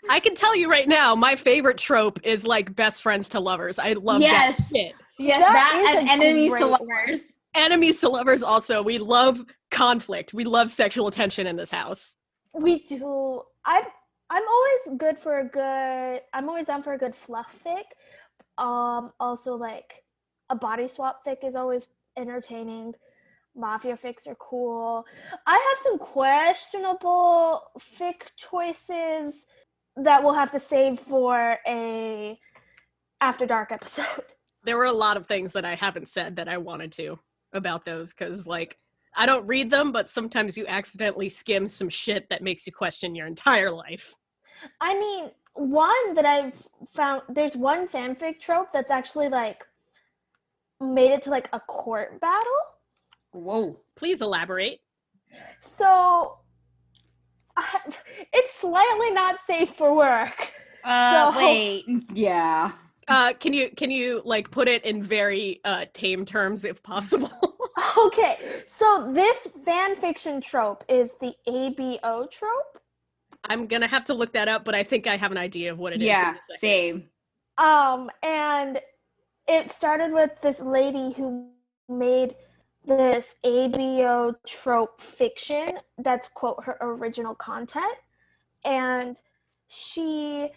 I 0.08 0.20
can 0.20 0.34
tell 0.34 0.56
you 0.56 0.70
right 0.70 0.88
now, 0.88 1.14
my 1.14 1.36
favorite 1.36 1.76
trope 1.76 2.18
is 2.24 2.46
like 2.46 2.74
best 2.74 3.02
friends 3.02 3.28
to 3.30 3.40
lovers. 3.40 3.78
I 3.78 3.92
love 3.92 4.22
Yes. 4.22 4.70
that 4.70 4.76
shit. 4.76 4.94
Yes, 5.18 5.40
That 5.40 5.52
that, 5.52 6.02
is 6.02 6.10
and 6.10 6.22
enemies 6.22 6.54
to 6.58 6.66
lovers. 6.66 7.34
Enemies 7.54 8.00
to 8.00 8.08
lovers 8.08 8.42
also. 8.42 8.82
We 8.82 8.98
love 8.98 9.44
conflict. 9.70 10.32
We 10.32 10.44
love 10.44 10.70
sexual 10.70 11.10
tension 11.10 11.46
in 11.46 11.56
this 11.56 11.70
house. 11.70 12.16
We 12.54 12.84
do. 12.86 13.42
I'm 13.66 13.84
I'm 14.30 14.42
always 14.48 14.98
good 14.98 15.18
for 15.18 15.40
a 15.40 15.44
good. 15.44 16.22
I'm 16.32 16.48
always 16.48 16.66
down 16.66 16.82
for 16.82 16.94
a 16.94 16.98
good 16.98 17.14
fluff 17.14 17.46
fic. 17.64 17.84
Um, 18.62 19.12
also 19.20 19.54
like 19.56 20.04
a 20.50 20.56
body 20.56 20.88
swap 20.88 21.20
fic 21.26 21.44
is 21.44 21.56
always 21.56 21.88
entertaining. 22.16 22.94
Mafia 23.56 23.96
fics 23.96 24.26
are 24.26 24.36
cool. 24.36 25.04
I 25.46 25.52
have 25.52 25.82
some 25.82 25.98
questionable 25.98 27.62
fic 27.98 28.22
choices 28.36 29.46
that 29.96 30.22
we'll 30.22 30.34
have 30.34 30.50
to 30.52 30.60
save 30.60 31.00
for 31.00 31.58
a 31.66 32.38
after 33.20 33.46
dark 33.46 33.72
episode. 33.72 34.04
There 34.64 34.76
were 34.76 34.86
a 34.86 34.92
lot 34.92 35.16
of 35.16 35.26
things 35.26 35.52
that 35.52 35.64
I 35.64 35.76
haven't 35.76 36.08
said 36.08 36.36
that 36.36 36.48
I 36.48 36.58
wanted 36.58 36.90
to 36.92 37.18
about 37.54 37.84
those 37.86 38.12
because, 38.12 38.46
like, 38.46 38.76
I 39.16 39.24
don't 39.24 39.46
read 39.46 39.70
them, 39.70 39.92
but 39.92 40.08
sometimes 40.08 40.58
you 40.58 40.66
accidentally 40.66 41.28
skim 41.28 41.68
some 41.68 41.88
shit 41.88 42.28
that 42.28 42.42
makes 42.42 42.66
you 42.66 42.72
question 42.72 43.14
your 43.14 43.28
entire 43.28 43.70
life. 43.70 44.14
I 44.80 44.98
mean, 44.98 45.30
one 45.54 46.14
that 46.14 46.26
I've 46.26 46.52
found 46.92 47.22
there's 47.28 47.56
one 47.56 47.88
fanfic 47.88 48.40
trope 48.40 48.72
that's 48.72 48.90
actually 48.90 49.28
like 49.28 49.64
made 50.80 51.10
it 51.10 51.22
to 51.22 51.30
like 51.30 51.48
a 51.52 51.60
court 51.60 52.20
battle. 52.20 52.52
Whoa. 53.32 53.78
Please 53.96 54.20
elaborate. 54.22 54.80
So 55.76 56.38
I, 57.56 57.80
it's 58.32 58.54
slightly 58.54 59.10
not 59.10 59.36
safe 59.46 59.74
for 59.76 59.94
work. 59.94 60.52
Uh, 60.84 61.32
So- 61.32 61.38
wait. 61.44 61.84
Yeah. 62.14 62.72
Uh, 63.08 63.32
can 63.40 63.54
you 63.54 63.70
can 63.74 63.90
you 63.90 64.20
like 64.26 64.50
put 64.50 64.68
it 64.68 64.84
in 64.84 65.02
very 65.02 65.60
uh, 65.64 65.86
tame 65.94 66.24
terms 66.26 66.64
if 66.64 66.82
possible? 66.82 67.30
Okay, 67.96 68.38
so 68.66 69.10
this 69.12 69.48
fan 69.64 69.96
fiction 70.00 70.40
trope 70.40 70.84
is 70.88 71.12
the 71.20 71.32
ABO 71.46 72.28
trope. 72.30 72.80
I'm 73.44 73.66
gonna 73.66 73.86
have 73.86 74.04
to 74.06 74.14
look 74.14 74.32
that 74.32 74.46
up, 74.48 74.64
but 74.64 74.74
I 74.74 74.82
think 74.82 75.06
I 75.06 75.16
have 75.16 75.30
an 75.32 75.38
idea 75.38 75.70
of 75.72 75.78
what 75.78 75.92
it 75.92 75.96
is. 76.02 76.06
Yeah. 76.06 76.32
Give 76.32 76.34
me. 76.34 76.56
Same. 76.56 77.08
Um, 77.56 78.10
and 78.22 78.80
it 79.48 79.72
started 79.72 80.12
with 80.12 80.30
this 80.42 80.60
lady 80.60 81.12
who 81.12 81.48
made 81.88 82.36
this 82.84 83.34
ABO 83.44 84.34
trope 84.46 85.00
fiction 85.00 85.78
that's 85.98 86.28
quote 86.28 86.62
her 86.64 86.76
original 86.80 87.34
content, 87.34 87.96
and 88.64 89.16
she 89.68 90.50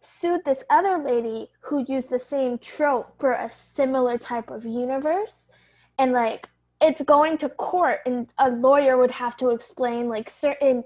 sued 0.00 0.42
this 0.44 0.62
other 0.70 0.98
lady 0.98 1.48
who 1.60 1.84
used 1.88 2.08
the 2.08 2.18
same 2.18 2.58
trope 2.58 3.18
for 3.18 3.32
a 3.32 3.50
similar 3.52 4.16
type 4.18 4.50
of 4.50 4.64
universe, 4.64 5.48
and 5.98 6.12
like 6.12 6.48
it's 6.80 7.02
going 7.02 7.36
to 7.38 7.48
court, 7.48 8.00
and 8.06 8.28
a 8.38 8.50
lawyer 8.50 8.96
would 8.96 9.10
have 9.10 9.36
to 9.38 9.50
explain 9.50 10.08
like 10.08 10.30
certain 10.30 10.84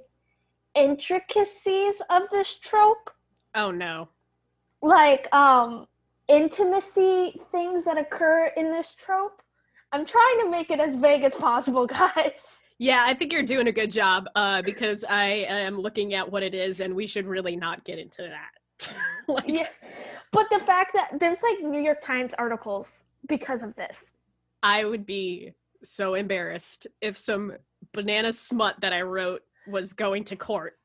intricacies 0.75 1.97
of 2.09 2.23
this 2.31 2.57
trope. 2.57 3.11
Oh 3.55 3.71
no. 3.71 4.09
like 4.81 5.33
um 5.35 5.87
intimacy 6.29 7.41
things 7.51 7.85
that 7.85 7.99
occur 7.99 8.51
in 8.57 8.71
this 8.71 8.95
trope. 8.95 9.43
I'm 9.93 10.07
trying 10.07 10.41
to 10.41 10.51
make 10.51 10.71
it 10.71 10.81
as 10.81 10.95
vague 10.95 11.23
as 11.23 11.35
possible, 11.35 11.87
guys. 12.15 12.63
Yeah, 12.79 13.05
I 13.07 13.15
think 13.15 13.33
you're 13.33 13.43
doing 13.43 13.69
a 13.69 13.73
good 13.73 13.93
job 13.93 14.29
uh, 14.35 14.63
because 14.63 15.05
I 15.05 15.25
am 15.49 15.79
looking 15.79 16.15
at 16.15 16.31
what 16.31 16.43
it 16.43 16.55
is, 16.55 16.81
and 16.81 16.95
we 16.95 17.07
should 17.07 17.27
really 17.27 17.55
not 17.55 17.85
get 17.85 17.99
into 17.99 18.23
that. 18.23 18.93
like, 19.29 19.45
Yeah. 19.47 19.69
But 20.33 20.49
the 20.51 20.61
fact 20.61 20.95
that 20.95 21.21
there's 21.21 21.43
like 21.43 21.61
New 21.61 21.81
York 21.81 22.01
Times 22.01 22.33
articles 22.39 23.05
because 23.29 23.63
of 23.63 23.77
this. 23.77 23.99
I 24.63 24.85
would 24.85 25.05
be 25.05 25.53
so 25.85 26.15
embarrassed 26.15 26.87
if 27.01 27.17
some 27.17 27.53
banana 27.93 28.33
smut 28.33 28.81
that 28.81 28.93
I 28.93 29.03
wrote 29.03 29.43
was 29.67 29.93
going 29.93 30.25
to 30.25 30.37
court. 30.37 30.79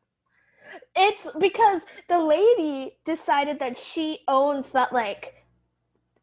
It's 0.96 1.28
because 1.40 1.82
the 2.10 2.20
lady 2.20 2.98
decided 3.06 3.60
that 3.60 3.78
she 3.78 4.20
owns 4.28 4.72
that 4.72 4.92
like 4.94 5.34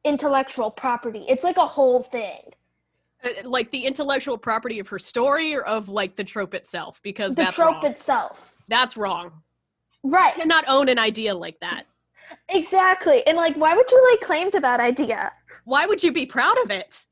intellectual 0.05 0.71
property. 0.71 1.25
It's 1.29 1.45
like 1.45 1.57
a 1.57 1.67
whole 1.67 2.03
thing. 2.03 2.41
Uh, 3.25 3.29
Like 3.45 3.71
the 3.71 3.85
intellectual 3.87 4.37
property 4.37 4.79
of 4.79 4.89
her 4.89 4.99
story 4.99 5.55
or 5.55 5.63
of 5.65 5.89
like 5.89 6.17
the 6.17 6.25
trope 6.25 6.55
itself, 6.55 7.01
because 7.03 7.35
The 7.35 7.45
that's 7.45 7.57
trope 7.57 7.83
wrong. 7.83 7.87
itself. 7.93 8.53
that's 8.69 8.97
wrong. 8.97 9.33
Right. 10.03 10.35
You 10.37 10.43
cannot 10.43 10.65
own 10.69 10.89
an 10.89 10.99
idea 10.99 11.35
like 11.35 11.59
that. 11.61 11.85
Exactly. 12.51 13.27
And 13.27 13.37
like 13.37 13.57
why 13.57 13.75
would 13.75 13.91
you 13.91 14.07
lay 14.11 14.17
claim 14.19 14.51
to 14.51 14.61
that 14.61 14.81
idea? 14.81 15.33
Why 15.65 15.87
would 15.87 16.03
you 16.03 16.13
be 16.13 16.27
proud 16.27 16.59
of 16.63 16.71
it? 16.71 17.05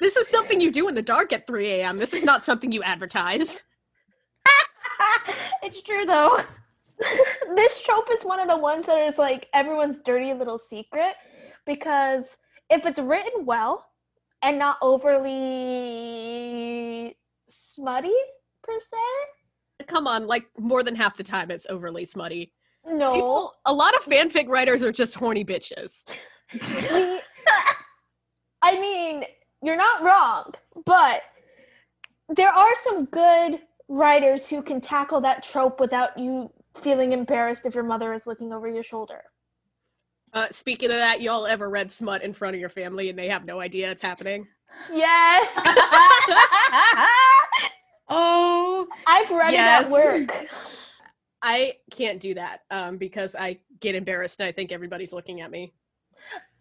This 0.00 0.16
is 0.16 0.28
something 0.28 0.60
you 0.60 0.70
do 0.70 0.86
in 0.88 0.94
the 0.94 1.02
dark 1.02 1.32
at 1.32 1.46
3 1.46 1.68
a.m. 1.68 1.98
This 1.98 2.14
is 2.14 2.22
not 2.24 2.44
something 2.44 2.70
you 2.70 2.82
advertise. 2.84 3.64
it's 5.62 5.82
true 5.82 6.04
though. 6.06 6.38
this 7.56 7.80
trope 7.80 8.08
is 8.12 8.22
one 8.24 8.40
of 8.40 8.48
the 8.48 8.56
ones 8.56 8.86
that 8.86 8.98
is 9.08 9.18
like 9.18 9.48
everyone's 9.54 9.98
dirty 10.04 10.32
little 10.34 10.58
secret 10.58 11.14
because 11.66 12.36
if 12.68 12.84
it's 12.86 12.98
written 12.98 13.46
well 13.46 13.86
and 14.42 14.58
not 14.58 14.76
overly 14.82 15.30
smutty 17.48 18.12
per 18.62 18.78
se 18.80 18.96
Come 19.86 20.06
on, 20.06 20.26
like 20.26 20.44
more 20.58 20.82
than 20.82 20.94
half 20.94 21.16
the 21.16 21.22
time 21.24 21.50
it's 21.50 21.66
overly 21.70 22.04
smutty. 22.04 22.52
no 22.86 23.14
People, 23.14 23.54
a 23.64 23.72
lot 23.72 23.94
of 23.96 24.02
fanfic 24.04 24.46
writers 24.48 24.82
are 24.82 24.92
just 24.92 25.14
horny 25.14 25.42
bitches. 25.44 26.04
we- 26.52 27.20
i 28.62 28.78
mean 28.78 29.24
you're 29.62 29.74
not 29.76 30.02
wrong 30.02 30.52
but 30.84 31.22
there 32.28 32.50
are 32.50 32.74
some 32.84 33.06
good 33.06 33.58
writers 33.88 34.46
who 34.46 34.60
can 34.62 34.80
tackle 34.82 35.20
that 35.22 35.42
trope 35.42 35.80
without 35.80 36.16
you 36.18 36.50
feeling 36.80 37.12
embarrassed 37.12 37.64
if 37.66 37.74
your 37.74 37.84
mother 37.84 38.12
is 38.12 38.26
looking 38.26 38.52
over 38.52 38.68
your 38.68 38.82
shoulder 38.82 39.22
Uh, 40.32 40.46
speaking 40.50 40.90
of 40.90 40.96
that, 40.96 41.20
y'all 41.20 41.46
ever 41.46 41.68
read 41.68 41.90
smut 41.90 42.22
in 42.22 42.32
front 42.32 42.54
of 42.54 42.60
your 42.60 42.68
family 42.68 43.08
and 43.10 43.18
they 43.18 43.28
have 43.28 43.44
no 43.44 43.60
idea 43.60 43.90
it's 43.90 44.02
happening? 44.02 44.46
yes 44.92 45.48
oh. 48.08 48.86
i've 49.06 49.30
read 49.30 49.52
Yes. 49.52 49.82
it 49.82 49.86
at 49.86 49.90
work 49.90 50.46
I 51.42 51.76
can't 51.90 52.20
do 52.20 52.34
that 52.34 52.60
um, 52.70 52.98
because 52.98 53.34
I 53.34 53.60
get 53.80 53.94
embarrassed 53.94 54.40
and 54.40 54.46
I 54.48 54.52
think 54.52 54.72
everybody's 54.72 55.10
looking 55.10 55.40
at 55.40 55.50
me. 55.50 55.72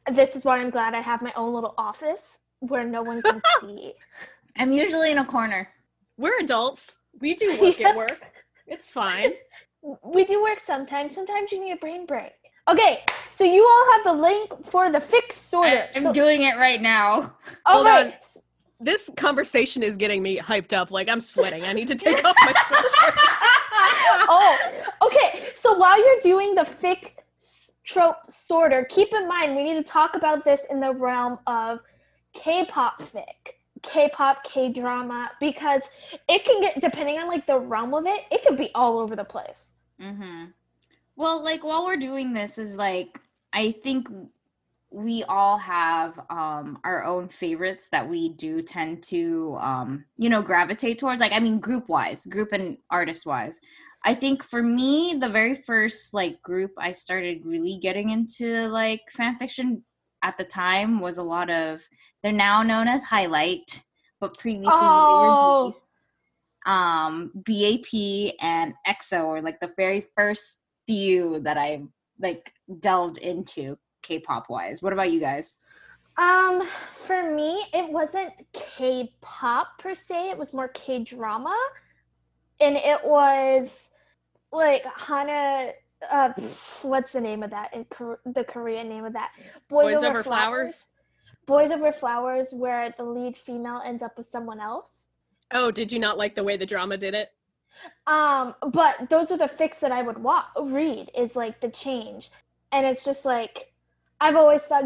this 0.09 0.37
is 0.37 0.45
why 0.45 0.59
I'm 0.59 0.69
glad 0.69 0.93
I 0.93 1.01
have 1.01 1.21
my 1.21 1.33
own 1.35 1.53
little 1.53 1.73
office 1.77 2.37
where 2.61 2.85
no 2.85 3.03
one 3.03 3.21
can 3.21 3.41
see. 3.61 3.91
I'm 4.57 4.71
usually 4.71 5.11
in 5.11 5.17
a 5.17 5.25
corner. 5.25 5.67
We're 6.17 6.39
adults. 6.39 6.95
We 7.19 7.35
do 7.35 7.59
work 7.59 7.77
Yeah. 7.81 7.89
at 7.89 7.97
work. 7.97 8.21
It's 8.67 8.89
fine. 8.89 9.33
We 10.03 10.25
do 10.25 10.41
work 10.41 10.59
sometimes. 10.59 11.13
Sometimes 11.13 11.51
you 11.51 11.63
need 11.63 11.71
a 11.71 11.77
brain 11.77 12.05
break. 12.05 12.33
Okay, 12.67 13.03
so 13.31 13.43
you 13.43 13.63
all 13.63 13.91
have 13.93 14.03
the 14.15 14.21
link 14.21 14.51
for 14.69 14.91
the 14.91 14.99
fix 14.99 15.35
sorter. 15.35 15.87
I, 15.93 15.97
am 15.97 16.03
so, 16.03 16.13
doing 16.13 16.43
it 16.43 16.55
right 16.57 16.81
now. 16.81 17.33
all 17.65 17.75
Hold 17.75 17.85
right. 17.87 18.07
on. 18.07 18.13
This 18.81 19.09
conversation 19.17 19.81
is 19.83 19.97
getting 19.97 20.21
me 20.21 20.37
hyped 20.37 20.73
up. 20.73 20.91
Like 20.91 21.09
I'm 21.09 21.19
sweating. 21.19 21.63
I 21.63 21.73
need 21.73 21.87
to 21.87 21.95
take 21.95 22.23
off 22.25 22.35
my 22.45 22.53
sweatshirt. 22.53 23.17
Oh, 24.31 24.57
okay. 25.03 25.49
So 25.55 25.73
while 25.73 25.97
you're 25.97 26.19
doing 26.21 26.53
the 26.53 26.61
fic 26.63 27.11
s- 27.41 27.71
trope 27.83 28.17
sorter, 28.29 28.85
keep 28.89 29.13
in 29.13 29.27
mind 29.27 29.55
we 29.55 29.63
need 29.63 29.75
to 29.75 29.83
talk 29.83 30.15
about 30.15 30.43
this 30.43 30.61
in 30.69 30.79
the 30.79 30.93
realm 30.93 31.39
of 31.47 31.79
K-pop 32.33 33.01
fic, 33.01 33.53
K-pop, 33.81 34.43
K-drama, 34.43 35.31
because 35.39 35.81
it 36.27 36.45
can 36.45 36.61
get 36.61 36.79
depending 36.81 37.17
on 37.19 37.27
like 37.27 37.47
the 37.47 37.57
realm 37.59 37.93
of 37.93 38.05
it, 38.05 38.25
it 38.31 38.43
could 38.45 38.57
be 38.57 38.69
all 38.75 38.99
over 38.99 39.15
the 39.15 39.23
place. 39.23 39.68
Mm-hmm. 40.01 40.45
Well, 41.15 41.43
like 41.43 41.63
while 41.63 41.85
we're 41.85 41.97
doing 41.97 42.33
this 42.33 42.57
is 42.57 42.75
like 42.75 43.19
I 43.51 43.71
think 43.71 44.07
we 44.91 45.23
all 45.23 45.57
have 45.57 46.19
um 46.29 46.79
our 46.83 47.03
own 47.03 47.27
favorites 47.29 47.89
that 47.89 48.07
we 48.09 48.29
do 48.29 48.61
tend 48.61 49.03
to 49.03 49.55
um 49.61 50.05
you 50.17 50.29
know 50.29 50.41
gravitate 50.41 50.97
towards 50.97 51.19
like 51.21 51.33
I 51.33 51.39
mean 51.39 51.59
group 51.59 51.89
wise, 51.89 52.25
group 52.25 52.51
and 52.53 52.77
artist 52.89 53.25
wise. 53.25 53.59
I 54.05 54.13
think 54.13 54.43
for 54.43 54.63
me 54.63 55.15
the 55.19 55.29
very 55.29 55.55
first 55.55 56.13
like 56.13 56.41
group 56.41 56.71
I 56.77 56.93
started 56.93 57.45
really 57.45 57.77
getting 57.81 58.09
into 58.09 58.67
like 58.69 59.01
fan 59.11 59.35
fiction 59.35 59.83
at 60.23 60.37
the 60.37 60.45
time 60.45 60.99
was 60.99 61.17
a 61.17 61.23
lot 61.23 61.49
of 61.49 61.87
they're 62.23 62.31
now 62.31 62.63
known 62.63 62.87
as 62.87 63.03
Highlight, 63.03 63.83
but 64.19 64.37
previously 64.37 64.71
Oh. 64.71 65.73
They 66.65 66.71
were 66.71 67.37
Beast. 67.43 67.91
Um 67.93 68.33
BAP 68.33 68.33
and 68.41 68.73
EXO 68.87 69.27
were 69.27 69.41
like 69.41 69.59
the 69.59 69.73
very 69.77 70.01
first 70.15 70.63
few 70.87 71.39
that 71.41 71.57
I 71.57 71.83
like 72.19 72.53
delved 72.79 73.17
into 73.19 73.77
K-pop 74.01 74.49
wise. 74.49 74.81
What 74.81 74.93
about 74.93 75.11
you 75.11 75.19
guys? 75.19 75.59
Um, 76.17 76.67
for 76.95 77.33
me, 77.33 77.65
it 77.73 77.89
wasn't 77.89 78.33
K-pop 78.51 79.79
per 79.79 79.95
se. 79.95 80.31
It 80.31 80.37
was 80.37 80.53
more 80.53 80.67
K-drama, 80.67 81.55
and 82.59 82.75
it 82.75 82.99
was 83.05 83.89
like 84.51 84.83
Hana. 84.97 85.71
Uh, 86.11 86.33
what's 86.81 87.13
the 87.13 87.21
name 87.21 87.43
of 87.43 87.51
that? 87.51 87.73
In 87.73 87.85
Kor- 87.85 88.19
the 88.25 88.43
Korean 88.43 88.89
name 88.89 89.05
of 89.05 89.13
that? 89.13 89.31
Boys 89.69 90.03
Over 90.03 90.23
Flowers. 90.23 90.87
Boys 91.45 91.71
Over 91.71 91.93
Flowers, 91.93 92.53
where 92.53 92.93
the 92.97 93.03
lead 93.03 93.37
female 93.37 93.81
ends 93.85 94.03
up 94.03 94.17
with 94.17 94.27
someone 94.29 94.59
else. 94.59 94.98
Oh, 95.51 95.71
did 95.71 95.91
you 95.91 95.99
not 95.99 96.17
like 96.17 96.35
the 96.35 96.43
way 96.43 96.57
the 96.57 96.65
drama 96.65 96.97
did 96.97 97.13
it? 97.13 97.31
Um, 98.07 98.55
but 98.71 99.09
those 99.09 99.31
are 99.31 99.37
the 99.37 99.45
fics 99.45 99.79
that 99.79 99.91
I 99.91 100.01
would 100.01 100.17
wa- 100.21 100.45
read. 100.61 101.11
Is 101.15 101.35
like 101.35 101.61
the 101.61 101.69
change, 101.69 102.31
and 102.71 102.85
it's 102.85 103.03
just 103.03 103.25
like 103.25 103.71
I've 104.21 104.35
always 104.35 104.63
thought 104.63 104.85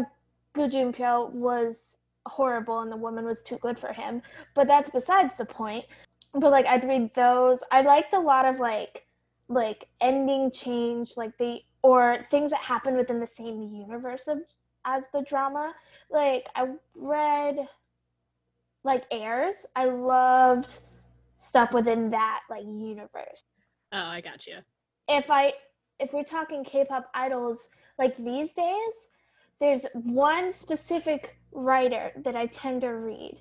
Gu 0.54 0.68
Junpyo 0.68 1.30
was 1.30 1.98
horrible 2.26 2.80
and 2.80 2.90
the 2.90 2.96
woman 2.96 3.24
was 3.24 3.42
too 3.42 3.58
good 3.58 3.78
for 3.78 3.92
him, 3.92 4.22
but 4.54 4.66
that's 4.66 4.90
besides 4.90 5.34
the 5.36 5.44
point. 5.44 5.84
But 6.32 6.50
like 6.50 6.66
I'd 6.66 6.86
read 6.86 7.14
those. 7.14 7.60
I 7.70 7.82
liked 7.82 8.14
a 8.14 8.20
lot 8.20 8.44
of 8.46 8.60
like 8.60 9.06
like 9.48 9.86
ending 10.00 10.50
change, 10.50 11.14
like 11.16 11.36
the 11.38 11.60
or 11.82 12.26
things 12.30 12.50
that 12.50 12.60
happen 12.60 12.96
within 12.96 13.20
the 13.20 13.26
same 13.26 13.62
universe 13.62 14.28
of 14.28 14.38
as 14.84 15.02
the 15.12 15.22
drama. 15.22 15.74
Like 16.10 16.46
I 16.56 16.68
read 16.94 17.68
like 18.84 19.04
Heirs. 19.10 19.66
I 19.74 19.86
loved 19.86 20.78
stuff 21.38 21.72
within 21.72 22.10
that 22.10 22.40
like 22.48 22.64
universe. 22.64 23.44
Oh, 23.92 23.98
I 23.98 24.20
got 24.20 24.46
you. 24.46 24.58
If 25.08 25.30
I 25.30 25.52
if 25.98 26.12
we're 26.12 26.24
talking 26.24 26.64
K-pop 26.64 27.10
idols 27.14 27.68
like 27.98 28.16
these 28.16 28.52
days, 28.52 29.08
there's 29.60 29.86
one 29.94 30.52
specific 30.52 31.38
writer 31.52 32.10
that 32.24 32.36
I 32.36 32.46
tend 32.46 32.80
to 32.82 32.88
read, 32.88 33.40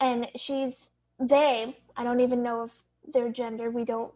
and 0.00 0.26
she's 0.36 0.90
they. 1.18 1.76
I 1.96 2.04
don't 2.04 2.20
even 2.20 2.42
know 2.42 2.64
if 2.64 2.70
their 3.12 3.30
gender. 3.30 3.70
We 3.70 3.84
don't 3.84 4.12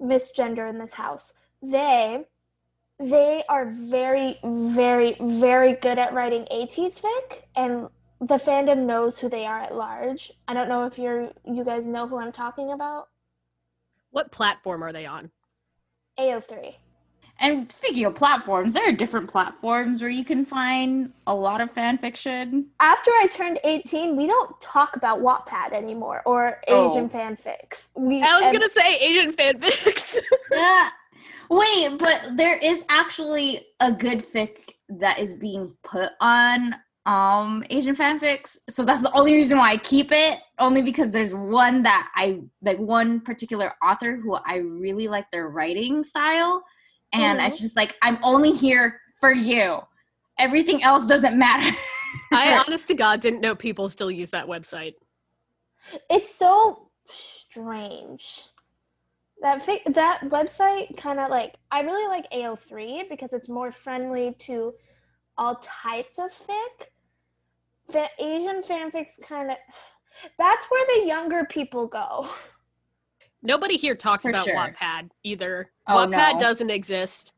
misgender 0.00 0.68
in 0.68 0.78
this 0.78 0.94
house. 0.94 1.32
They 1.62 2.24
they 2.98 3.42
are 3.48 3.66
very 3.66 4.38
very 4.44 5.16
very 5.20 5.74
good 5.74 5.98
at 5.98 6.14
writing 6.14 6.46
ATEEZ 6.50 7.00
fic 7.00 7.38
and 7.56 7.88
the 8.28 8.36
fandom 8.36 8.86
knows 8.86 9.18
who 9.18 9.28
they 9.28 9.44
are 9.44 9.60
at 9.60 9.74
large. 9.74 10.32
I 10.48 10.54
don't 10.54 10.68
know 10.68 10.84
if 10.86 10.98
you're 10.98 11.30
you 11.44 11.64
guys 11.64 11.86
know 11.86 12.06
who 12.08 12.18
I'm 12.18 12.32
talking 12.32 12.72
about. 12.72 13.08
What 14.10 14.32
platform 14.32 14.82
are 14.82 14.92
they 14.92 15.06
on? 15.06 15.30
AO3. 16.18 16.74
And 17.40 17.70
speaking 17.72 18.04
of 18.04 18.14
platforms, 18.14 18.74
there 18.74 18.88
are 18.88 18.92
different 18.92 19.28
platforms 19.28 20.00
where 20.00 20.10
you 20.10 20.24
can 20.24 20.44
find 20.44 21.12
a 21.26 21.34
lot 21.34 21.60
of 21.60 21.68
fan 21.72 21.98
fiction. 21.98 22.66
After 22.78 23.10
I 23.10 23.26
turned 23.26 23.58
18, 23.64 24.14
we 24.16 24.28
don't 24.28 24.58
talk 24.60 24.94
about 24.94 25.18
Wattpad 25.20 25.72
anymore 25.72 26.22
or 26.26 26.60
Oh. 26.68 26.92
Asian 26.92 27.08
fanfics. 27.10 27.88
We 27.96 28.22
I 28.22 28.36
was 28.36 28.44
and- 28.44 28.52
gonna 28.52 28.68
say 28.68 28.96
Asian 28.98 29.32
fanfics. 29.32 30.16
Uh, 30.56 30.88
wait, 31.50 31.98
but 31.98 32.36
there 32.36 32.56
is 32.58 32.84
actually 32.88 33.66
a 33.80 33.90
good 33.90 34.18
fic 34.20 34.74
that 34.88 35.18
is 35.18 35.32
being 35.32 35.74
put 35.82 36.10
on 36.20 36.76
um 37.06 37.62
Asian 37.68 37.94
fanfics. 37.94 38.56
So 38.70 38.84
that's 38.84 39.02
the 39.02 39.12
only 39.12 39.34
reason 39.34 39.58
why 39.58 39.72
I 39.72 39.76
keep 39.76 40.10
it. 40.10 40.40
Only 40.58 40.80
because 40.82 41.12
there's 41.12 41.34
one 41.34 41.82
that 41.82 42.10
I 42.14 42.40
like 42.62 42.78
one 42.78 43.20
particular 43.20 43.74
author 43.82 44.16
who 44.16 44.34
I 44.34 44.56
really 44.56 45.06
like 45.08 45.30
their 45.30 45.48
writing 45.48 46.02
style. 46.02 46.64
And 47.12 47.38
Mhm. 47.40 47.46
it's 47.48 47.60
just 47.60 47.76
like 47.76 47.94
I'm 48.02 48.18
only 48.22 48.52
here 48.52 49.00
for 49.20 49.32
you. 49.32 49.80
Everything 50.38 50.82
else 50.82 51.04
doesn't 51.06 51.38
matter. 51.38 51.76
I 52.32 52.56
honest 52.66 52.88
to 52.88 52.94
God 52.94 53.20
didn't 53.20 53.40
know 53.40 53.54
people 53.54 53.88
still 53.88 54.10
use 54.10 54.30
that 54.30 54.46
website. 54.46 54.94
it's 56.08 56.34
so 56.34 56.88
strange. 57.10 58.44
That 59.42 59.62
fic- 59.66 59.92
that 59.94 60.22
website 60.22 60.96
kind 60.96 61.20
of 61.20 61.28
like 61.28 61.56
I 61.70 61.80
really 61.80 62.06
like 62.08 62.24
AO3 62.32 63.10
because 63.10 63.32
it's 63.34 63.48
more 63.50 63.70
friendly 63.70 64.34
to 64.46 64.72
all 65.36 65.56
types 65.56 66.18
of 66.18 66.30
fic. 66.48 66.86
Fa- 67.92 68.08
Asian 68.18 68.62
fanfics 68.62 69.20
kind 69.22 69.50
of 69.50 69.56
that's 70.38 70.66
where 70.70 70.86
the 71.00 71.06
younger 71.06 71.44
people 71.44 71.86
go. 71.86 72.28
Nobody 73.42 73.76
here 73.76 73.94
talks 73.94 74.22
For 74.22 74.30
about 74.30 74.44
sure. 74.46 74.54
Wattpad 74.56 75.10
either. 75.22 75.70
Oh, 75.88 75.96
Wattpad 76.06 76.34
no. 76.34 76.38
doesn't 76.38 76.70
exist. 76.70 77.34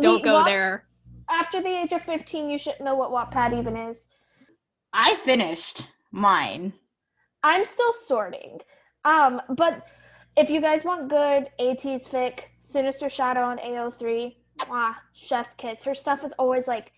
Don't 0.00 0.16
We- 0.16 0.22
go 0.22 0.34
Watt- 0.34 0.46
there. 0.46 0.84
After 1.30 1.60
the 1.60 1.68
age 1.68 1.92
of 1.92 2.02
15, 2.02 2.48
you 2.48 2.56
shouldn't 2.58 2.82
know 2.84 2.94
what 2.94 3.10
Wattpad 3.10 3.58
even 3.58 3.76
is. 3.76 4.06
I 4.92 5.14
finished 5.16 5.90
mine. 6.10 6.72
I'm 7.42 7.64
still 7.66 7.92
sorting. 8.06 8.60
Um, 9.04 9.42
but 9.50 9.86
if 10.36 10.48
you 10.48 10.60
guys 10.60 10.84
want 10.84 11.08
good 11.08 11.50
ATEEZ 11.60 12.08
fic, 12.08 12.40
Sinister 12.60 13.08
Shadow 13.08 13.42
on 13.42 13.58
AO3, 13.58 14.36
mwah, 14.58 14.94
chef's 15.12 15.54
kiss. 15.54 15.82
Her 15.82 15.94
stuff 15.94 16.24
is 16.24 16.32
always 16.38 16.66
like 16.66 16.92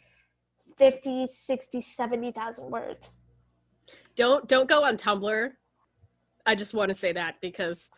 50, 0.81 1.29
60, 1.31 1.81
70,000 1.83 2.71
words. 2.71 3.16
Don't 4.16 4.49
don't 4.49 4.69
go 4.69 4.83
on 4.83 4.97
Tumblr. 4.97 5.51
I 6.47 6.55
just 6.55 6.75
want 6.75 6.88
to 6.88 6.95
say 6.95 7.12
that 7.12 7.37
because 7.40 7.90